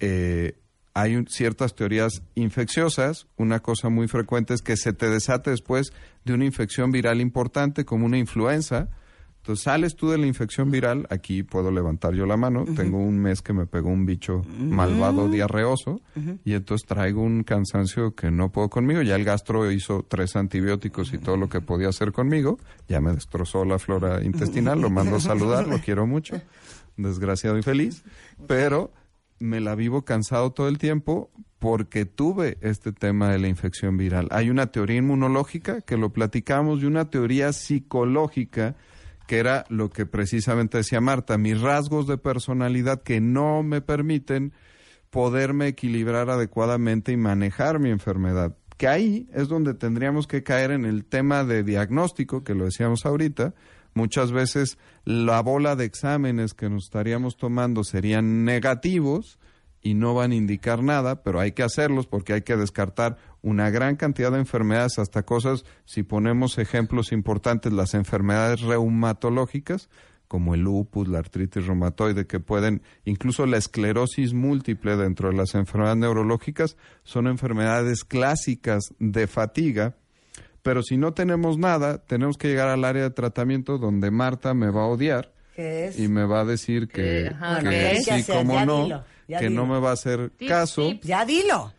[0.00, 0.56] Eh,
[0.92, 3.28] hay ciertas teorías infecciosas.
[3.36, 5.92] Una cosa muy frecuente es que se te desate después
[6.24, 8.88] de una infección viral importante, como una influenza.
[9.50, 13.18] Entonces sales tú de la infección viral, aquí puedo levantar yo la mano, tengo un
[13.18, 16.00] mes que me pegó un bicho malvado diarreoso
[16.44, 19.02] y entonces traigo un cansancio que no puedo conmigo.
[19.02, 23.12] Ya el gastro hizo tres antibióticos y todo lo que podía hacer conmigo, ya me
[23.12, 26.40] destrozó la flora intestinal, lo mando a saludar, lo quiero mucho,
[26.96, 28.04] desgraciado y feliz,
[28.46, 28.92] pero
[29.40, 34.28] me la vivo cansado todo el tiempo porque tuve este tema de la infección viral.
[34.30, 38.76] Hay una teoría inmunológica que lo platicamos y una teoría psicológica
[39.30, 44.52] que era lo que precisamente decía Marta, mis rasgos de personalidad que no me permiten
[45.10, 48.56] poderme equilibrar adecuadamente y manejar mi enfermedad.
[48.76, 53.06] Que ahí es donde tendríamos que caer en el tema de diagnóstico, que lo decíamos
[53.06, 53.54] ahorita.
[53.94, 59.38] Muchas veces la bola de exámenes que nos estaríamos tomando serían negativos
[59.80, 63.70] y no van a indicar nada, pero hay que hacerlos porque hay que descartar una
[63.70, 69.88] gran cantidad de enfermedades, hasta cosas, si ponemos ejemplos importantes, las enfermedades reumatológicas,
[70.28, 75.54] como el lupus, la artritis reumatoide, que pueden, incluso la esclerosis múltiple dentro de las
[75.54, 79.96] enfermedades neurológicas, son enfermedades clásicas de fatiga,
[80.62, 84.70] pero si no tenemos nada, tenemos que llegar al área de tratamiento donde Marta me
[84.70, 85.98] va a odiar ¿Qué es?
[85.98, 88.84] y me va a decir que, Eh, ajá, que ¿qué hay que sí, Ya no,
[88.84, 90.92] dilo, que no me va a hacer caso.
[91.02, 91.72] Ya dilo.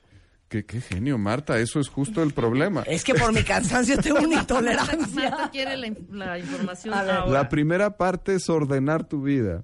[0.51, 2.81] Que qué genio, Marta, eso es justo el problema.
[2.85, 5.29] Es que por mi cansancio tengo una intolerancia.
[5.29, 7.25] Marta quiere la, in- la información ahora.
[7.27, 9.63] La primera parte es ordenar tu vida.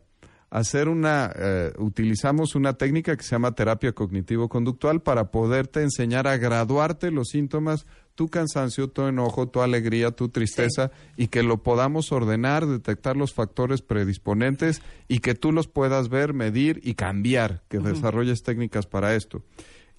[0.49, 6.37] Hacer una, eh, utilizamos una técnica que se llama terapia cognitivo-conductual para poderte enseñar a
[6.37, 7.85] graduarte los síntomas,
[8.15, 13.33] tu cansancio, tu enojo, tu alegría, tu tristeza, y que lo podamos ordenar, detectar los
[13.33, 19.15] factores predisponentes y que tú los puedas ver, medir y cambiar, que desarrolles técnicas para
[19.15, 19.43] esto.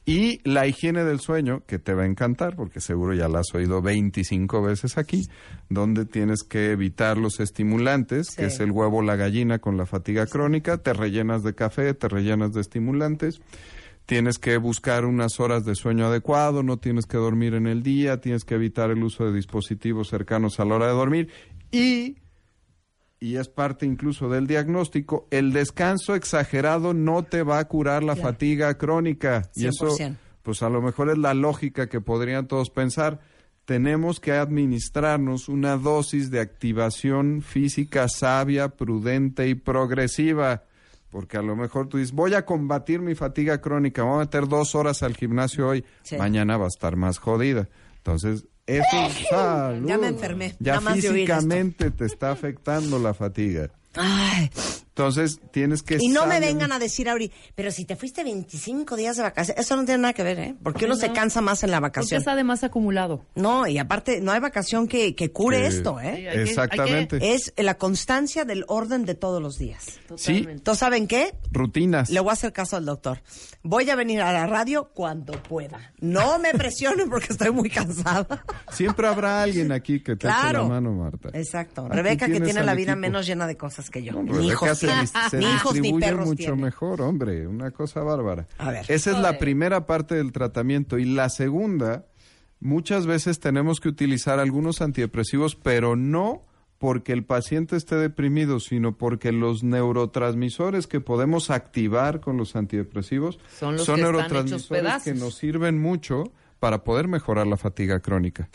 [0.09, 3.55] Y la higiene del sueño, que te va a encantar, porque seguro ya la has
[3.55, 5.29] oído 25 veces aquí,
[5.69, 10.25] donde tienes que evitar los estimulantes, que es el huevo, la gallina con la fatiga
[10.25, 13.43] crónica, te rellenas de café, te rellenas de estimulantes,
[14.07, 18.19] tienes que buscar unas horas de sueño adecuado, no tienes que dormir en el día,
[18.19, 21.29] tienes que evitar el uso de dispositivos cercanos a la hora de dormir
[21.71, 22.17] y
[23.21, 28.15] y es parte incluso del diagnóstico, el descanso exagerado no te va a curar la
[28.15, 28.31] Claro.
[28.31, 29.51] fatiga crónica.
[29.55, 30.17] Y eso, 100%.
[30.43, 33.21] pues a lo mejor es la lógica que podrían todos pensar.
[33.65, 40.63] Tenemos que administrarnos una dosis de activación física sabia, prudente y progresiva.
[41.11, 44.47] Porque a lo mejor tú dices, voy a combatir mi fatiga crónica, voy a meter
[44.47, 46.17] dos horas al gimnasio hoy, Sí.
[46.19, 47.69] mañana va a estar más jodida.
[47.97, 49.89] Entonces, eso es salud.
[49.89, 53.71] Ya me enfermé, Ya nada más físicamente te está afectando la fatiga.
[53.95, 54.51] Ay.
[54.99, 55.99] Entonces, tienes que...
[56.01, 59.63] Y no me vengan a decir ahorita, pero si te fuiste 25 días de vacaciones,
[59.65, 60.55] eso no tiene nada que ver, ¿eh?
[60.63, 61.01] Porque uno No.
[61.01, 62.19] se cansa más en la Porque vacación.
[62.19, 63.25] está además acumulado.
[63.37, 66.15] No, y aparte, no hay vacación que, que cure Eh, esto, ¿eh?
[66.17, 67.17] Sí, hay que- exactamente.
[67.17, 69.85] hay que- Es la constancia del orden de todos los días.
[70.17, 70.45] Sí.
[70.49, 71.35] Entonces, ¿saben qué?
[71.53, 72.11] Rutinas.
[72.11, 73.23] Le voy a hacer caso al doctor.
[73.63, 75.93] Voy a venir a la radio cuando pueda.
[76.01, 78.45] No me presionen porque estoy muy cansada.
[78.73, 80.63] Siempre habrá alguien aquí que te eche Claro.
[80.63, 81.29] la mano, Marta.
[81.35, 81.87] Exacto.
[81.87, 83.01] Aquí Rebeca, que tiene la vida equipo.
[83.01, 84.13] menos llena de cosas que yo.
[84.13, 84.79] No, ni Rebeca hijos
[85.31, 86.63] se, Ni hijos ni distribuye perros mucho tiene.
[86.63, 88.47] mejor, hombre, una cosa bárbara.
[88.59, 88.85] A ver.
[88.89, 90.99] Esa es la primera parte del tratamiento.
[90.99, 92.07] Y la segunda,
[92.61, 96.45] muchas veces tenemos que utilizar algunos antidepresivos, pero no
[96.79, 103.41] porque el paciente esté deprimido, sino porque los neurotransmisores que podemos activar con los antidepresivos
[103.59, 106.25] Son los que están hechos neurotransmisores que nos sirven mucho
[106.61, 108.49] para poder mejorar la fatiga crónica.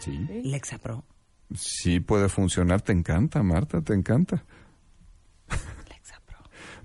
[0.00, 0.26] Sí.
[0.44, 1.04] Lexapro.
[1.54, 2.82] Sí, puede funcionar.
[2.82, 4.44] Te encanta, Marta, te encanta.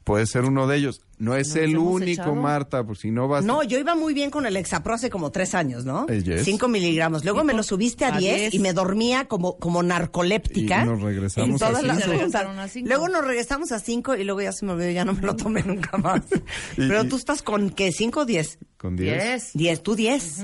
[0.03, 1.01] Puede ser uno de ellos.
[1.19, 2.33] No es ¿Nos el único, echado?
[2.35, 3.45] Marta, pues si no vas...
[3.45, 6.07] No, yo iba muy bien con el Lexapro hace como tres años, ¿no?
[6.09, 6.45] Eh, yes.
[6.45, 7.23] Cinco miligramos.
[7.25, 8.53] Luego me lo subiste a a 10 10.
[8.55, 10.81] y me dormía como, como narcoléptica.
[10.81, 12.09] Y nos regresamos en todas a las cinco.
[12.09, 12.17] juntas.
[12.41, 12.87] regresaron a cinco.
[12.87, 15.35] Luego nos regresamos a cinco y luego ya se me olvidó, ya no me lo
[15.35, 16.21] tomé nunca más.
[16.77, 17.91] Y- Pero y- tú estás con, ¿qué?
[17.91, 18.57] ¿Cinco o diez?
[18.77, 19.51] Con 10.
[19.53, 20.43] Diez, tú diez.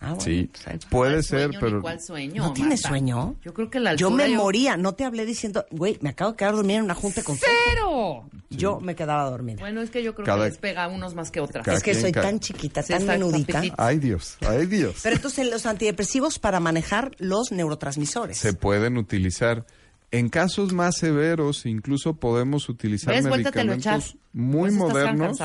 [0.00, 0.20] Ah, bueno.
[0.22, 0.48] Sí,
[0.90, 1.82] puede ser, Sueño, pero...
[1.82, 3.34] cuál sueño, ¿No tienes sueño?
[3.44, 6.30] Yo creo que la Yo altura me moría, no te hablé diciendo, güey, me acabo
[6.32, 8.28] de quedar dormida en una junta con ¡Cero!
[8.48, 9.58] Yo me quedaba dormida.
[9.58, 11.64] Bueno, es que yo creo Cada- que les pega a unos más que otras.
[11.64, 13.60] Cada es que quien, soy cada- tan chiquita, Sí, tan menudita.
[13.76, 15.00] Ay, Dios, ay, Dios.
[15.02, 18.38] Pero entonces los antidepresivos para manejar los neurotransmisores.
[18.38, 19.66] Se pueden utilizar.
[20.10, 25.38] En casos más severos, incluso podemos utilizar medicamentos muy Pues modernos,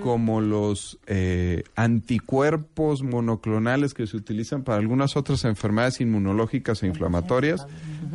[0.00, 7.66] como los eh, anticuerpos monoclonales que se utilizan para algunas otras enfermedades inmunológicas e inflamatorias,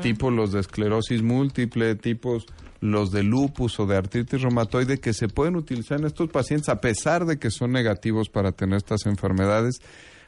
[0.02, 2.46] tipo los de esclerosis múltiple, tipos
[2.80, 6.80] los de lupus o de artritis reumatoide, que se pueden utilizar en estos pacientes a
[6.80, 9.82] pesar de que son negativos para tener estas enfermedades.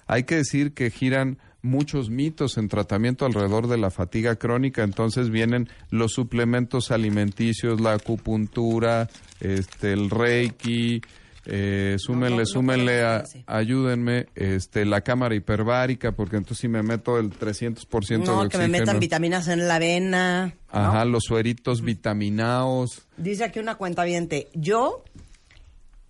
[0.08, 5.30] Hay que decir que giran muchos mitos en tratamiento alrededor de la fatiga crónica, entonces
[5.32, 9.10] vienen los suplementos alimenticios, la acupuntura,
[9.40, 11.02] este, el reiki,
[11.46, 16.84] eh, súmenle, no, no súmenle, a- ayúdenme, este, la cámara hiperbárica, porque entonces si me
[16.84, 20.54] meto el 300% No, de que me metan vitaminas en la avena.
[20.70, 23.08] Ajá, los sueritos vitaminados.
[23.18, 24.06] Dice aquí una cuenta
[24.54, 25.04] yo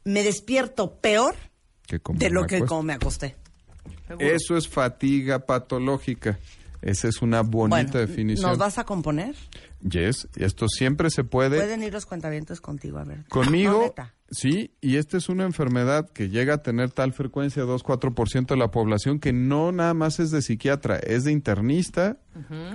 [0.03, 1.35] me despierto peor
[2.13, 3.35] de lo que como me acosté.
[4.19, 6.39] Eso es fatiga patológica.
[6.83, 8.49] Esa es una bonita Bueno, definición.
[8.49, 9.35] ¿Nos vas a componer?
[9.89, 11.57] Yes, y esto siempre se puede.
[11.57, 13.23] Pueden ir los cuentavientos contigo, a ver.
[13.29, 13.93] Conmigo,
[14.29, 18.69] sí, y esta es una enfermedad que llega a tener tal frecuencia, 2-4% de la
[18.71, 22.17] población, que no nada más es de psiquiatra, es de internista,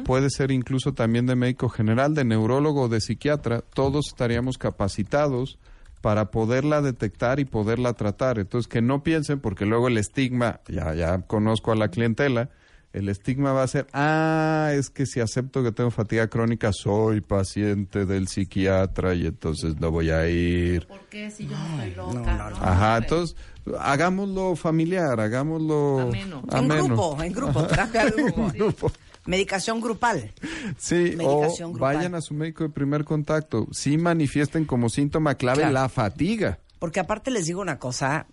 [0.04, 3.60] puede ser incluso también de médico general, de neurólogo o de psiquiatra.
[3.60, 5.58] Todos estaríamos capacitados
[6.00, 8.38] para poderla detectar y poderla tratar.
[8.38, 12.50] Entonces, que no piensen, porque luego el estigma, ya, ya conozco a la clientela,
[12.92, 17.20] el estigma va a ser, ah, es que si acepto que tengo fatiga crónica, soy
[17.20, 20.86] paciente del psiquiatra y entonces no voy a ir.
[20.86, 22.52] ¿Por qué si yo no estoy loca?
[22.62, 23.36] Ajá, entonces
[23.78, 26.42] hagámoslo familiar, hagámoslo Ameno.
[26.50, 26.84] En ameno.
[26.84, 28.22] grupo, en grupo, terapia de
[28.56, 28.90] grupo.
[29.28, 30.32] Medicación grupal.
[30.78, 31.96] Sí, Medicación o grupal.
[31.96, 33.66] vayan a su médico de primer contacto.
[33.72, 35.72] Sí manifiesten como síntoma clave Claro.
[35.74, 36.58] la fatiga.
[36.78, 38.26] Porque aparte les digo una cosa,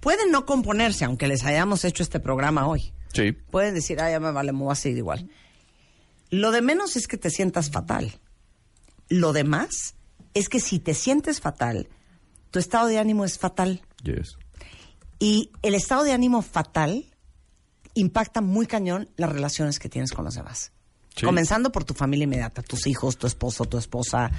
[0.00, 2.92] pueden no componerse, aunque les hayamos hecho este programa hoy.
[3.12, 3.32] Sí.
[3.32, 5.28] Pueden decir, ah, ya me vale, me voy a seguir igual.
[6.30, 8.18] Lo de menos es que te sientas fatal.
[9.08, 9.96] Lo demás
[10.32, 11.88] es que si te sientes fatal,
[12.50, 13.82] tu estado de ánimo es fatal.
[14.04, 14.36] Yes.
[15.18, 17.04] Y el estado de ánimo fatal
[17.94, 20.72] impacta muy cañón las relaciones que tienes con los demás.
[21.14, 21.26] Sí.
[21.26, 24.30] Comenzando por tu familia inmediata, tus hijos, tu esposo, tu esposa,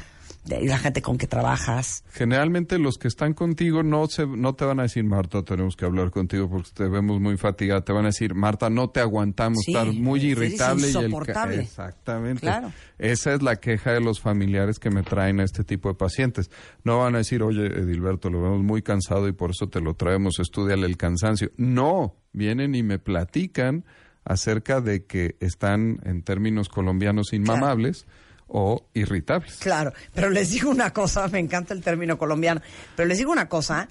[0.46, 2.04] la gente con que trabajas.
[2.12, 5.86] Generalmente los que están contigo no se, no te van a decir, Marta, tenemos que
[5.86, 7.82] hablar contigo porque te vemos muy fatigada.
[7.82, 10.90] Te van a decir, Marta, no te aguantamos, Sí, estar muy irritable.
[10.90, 11.60] y el.
[11.60, 12.42] Exactamente.
[12.42, 12.72] Claro.
[12.98, 16.50] Esa es la queja de los familiares que me traen a este tipo de pacientes.
[16.84, 19.94] No van a decir, oye, Edilberto, lo vemos muy cansado y por eso te lo
[19.94, 21.52] traemos, estudiale el cansancio.
[21.58, 23.86] No, vienen y me platican
[24.24, 28.06] acerca de que están, en términos colombianos, inmamables
[28.54, 29.56] o irritables.
[29.58, 32.62] Claro, pero les digo una cosa, me encanta el término colombiano,
[32.96, 33.88] pero les digo una cosa,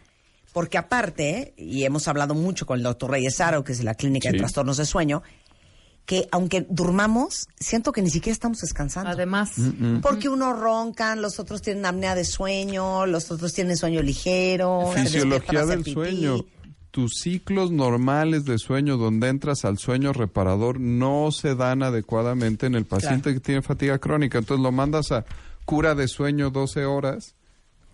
[0.53, 3.95] porque aparte, y hemos hablado mucho con el doctor Reyes Aro, que es de la
[3.95, 4.39] Clínica de.
[4.39, 5.23] Trastornos de Sueño,
[6.05, 9.11] que aunque durmamos, siento que ni siquiera estamos descansando.
[9.11, 9.53] Además.
[10.03, 14.91] Porque unos roncan, los otros tienen apnea de sueño, los otros tienen sueño ligero.
[14.95, 15.93] se despiertan a Fisiología del pipí.
[15.93, 16.45] sueño.
[16.91, 22.75] Tus ciclos normales de sueño, donde entras al sueño reparador, no se dan adecuadamente en
[22.75, 24.39] el paciente que tiene fatiga crónica.
[24.39, 25.25] Entonces lo mandas a
[25.65, 27.37] cura de sueño 12 horas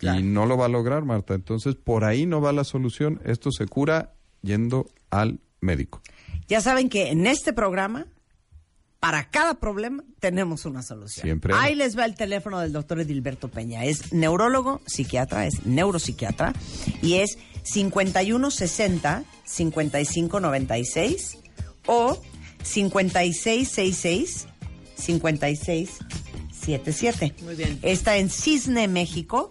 [0.01, 1.35] y no lo va a lograr, Marta.
[1.35, 3.20] Entonces por ahí no va la solución.
[3.24, 6.01] Esto se cura yendo al médico.
[6.48, 8.06] Ya saben que en este programa,
[9.01, 11.24] para cada problema, tenemos una solución.
[11.24, 11.52] Siempre.
[11.55, 13.85] Ahí les va el teléfono del doctor Edilberto Peña.
[13.85, 16.52] Es neurólogo, psiquiatra, es neuropsiquiatra
[17.02, 21.39] y es 5160 5596
[21.86, 22.23] o
[22.62, 24.47] 5666
[24.97, 27.35] 5677.
[27.43, 27.78] Muy bien.
[27.82, 29.51] Está en Cisne, México,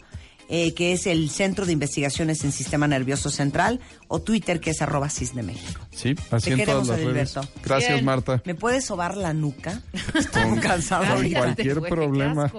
[0.50, 4.82] eh, que es el Centro de Investigaciones en Sistema Nervioso Central, o Twitter, que es
[4.82, 5.82] arroba Cisne México.
[5.92, 7.34] Sí, así Te en queremos, todas las redes.
[7.64, 8.06] Gracias, Bien.
[8.06, 8.42] Marta.
[8.46, 9.82] ¿Me puedes sobar la nuca?
[10.14, 11.40] Estoy cansado con ahorita.
[11.40, 12.52] cualquier problema.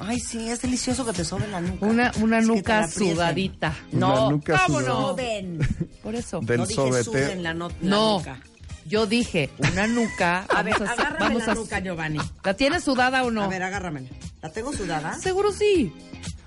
[0.00, 1.86] Ay, sí, es delicioso que te sobe la nuca.
[1.86, 3.74] Una, una Es nuca sudadita.
[3.92, 4.94] Una No, nuca ¿cómo sudada.
[4.94, 5.08] no?
[5.08, 5.58] Soben.
[6.02, 6.40] Por eso.
[6.42, 7.36] Del no dije sobete.
[7.36, 8.18] la, no- la No.
[8.18, 8.38] nuca.
[8.86, 10.44] Yo dije, una nuca.
[10.48, 12.20] A ver, vamos agárrame vamos la a- nuca, Giovanni.
[12.44, 13.42] ¿La tienes sudada o no?
[13.42, 14.08] A ver, agárramela.
[14.42, 15.14] ¿La tengo sudada?
[15.18, 15.92] Seguro sí.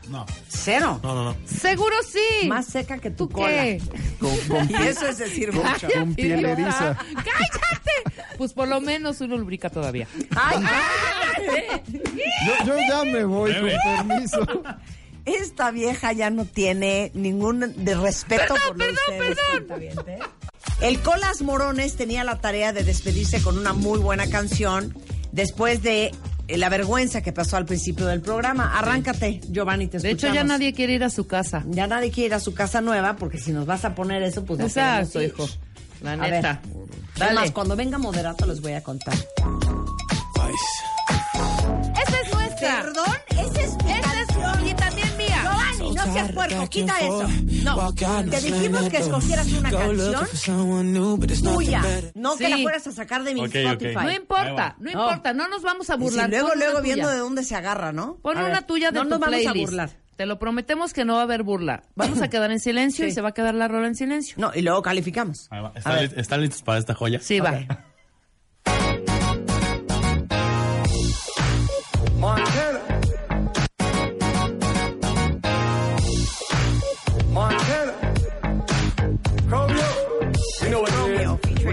[0.09, 0.25] No.
[0.47, 0.99] Cero.
[1.03, 1.35] No, no, no.
[1.45, 2.47] Seguro sí.
[2.47, 3.47] Más seca que tu ¿Tú cola.
[3.49, 3.81] qué?
[4.19, 5.87] Con, con Y piel- eso es decir con- mucho.
[5.93, 6.95] con piel eriza.
[6.97, 8.27] ¡Cállate!
[8.37, 10.07] Pues por lo menos uno lubrica todavía.
[10.35, 10.63] Ay,
[12.45, 14.39] Yo, yo ya me voy, con permiso.
[15.25, 19.45] esta vieja ya no tiene ningún de respeto Perdón, por lo perdón, ustedes, perdón.
[19.67, 20.19] cuentavientes.
[20.81, 24.95] El Colas Morones tenía la tarea de despedirse con una muy buena canción
[25.31, 26.11] después de eh,
[26.57, 28.77] la vergüenza que pasó al principio del programa.
[28.77, 30.35] Arráncate, Giovanni, te De hecho, escuchamos.
[30.35, 31.63] ya nadie quiere ir a su casa.
[31.67, 34.43] Ya nadie quiere ir a su casa nueva porque si nos vas a poner eso,
[34.45, 35.47] pues no Exacto, hijo.
[36.01, 36.61] La A neta.
[36.63, 36.89] ver.
[37.27, 39.13] Además, cuando venga moderato les voy a contar.
[39.13, 39.25] Es
[42.59, 43.05] Perdón,
[46.05, 47.27] no seas puerco, quita eso.
[47.63, 47.93] No,
[48.29, 50.25] te dijimos que escogieras una canción
[51.43, 51.81] tuya,
[52.15, 53.43] no que la fueras a sacar de mi.
[53.45, 53.95] Spotify.
[53.95, 56.29] No importa, no importa, no nos vamos a Y si burlar.
[56.29, 58.17] luego, luego viendo de dónde se agarra, ¿no?
[58.21, 59.89] Pon A una ver, tuya de no tu nos vamos a burlar.
[60.15, 61.83] Te lo prometemos que no va a haber burla.
[61.95, 64.35] Vamos a quedar en silencio y se va a quedar la rola en silencio.
[64.37, 65.47] No, y luego calificamos.
[65.51, 65.71] Va.
[65.75, 67.19] ¿Están, li- están listos para esta joya?
[67.21, 67.61] Sí, va.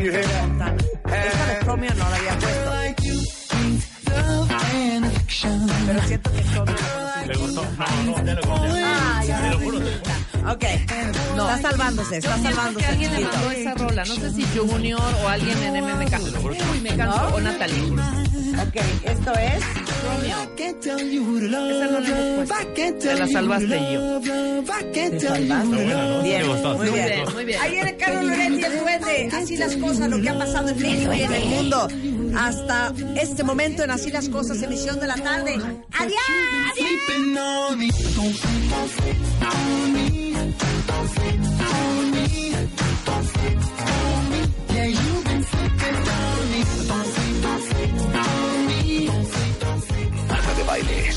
[0.07, 0.83] You hear that.
[1.05, 1.61] Esta de
[1.95, 2.71] no la había puesto.
[5.87, 6.65] Pero siento que Romeo
[7.27, 7.63] ¿Le gustó?
[8.05, 9.79] No, no, ya lo juro.
[10.49, 10.65] Ok,
[11.37, 12.87] está salvándose, está salvándose.
[12.87, 14.05] alguien le mandó esa rola.
[14.05, 16.19] No sé si Junior o alguien en MMK.
[16.45, 16.91] Uy, me.
[16.91, 17.93] O Natalie.
[18.57, 19.63] Ok, esto es
[21.69, 22.45] Esa no la.
[22.99, 24.21] Te la salvaste yo.
[24.93, 25.85] Te salvaste.
[26.23, 27.33] Bien, muy bien.
[27.33, 27.61] muy bien.
[27.61, 29.31] Ahí viene Carlos Loretti, el duende.
[29.33, 31.89] Así las cosas, lo que ha pasado en México y en el mundo.
[32.37, 35.57] Hasta este momento en Así las cosas, emisión de la tarde.
[35.93, 36.21] ¡Adiós!
[39.41, 40.26] Baile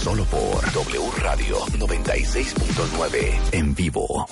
[0.10, 4.26] solo por W Radio 96.9 en vivo.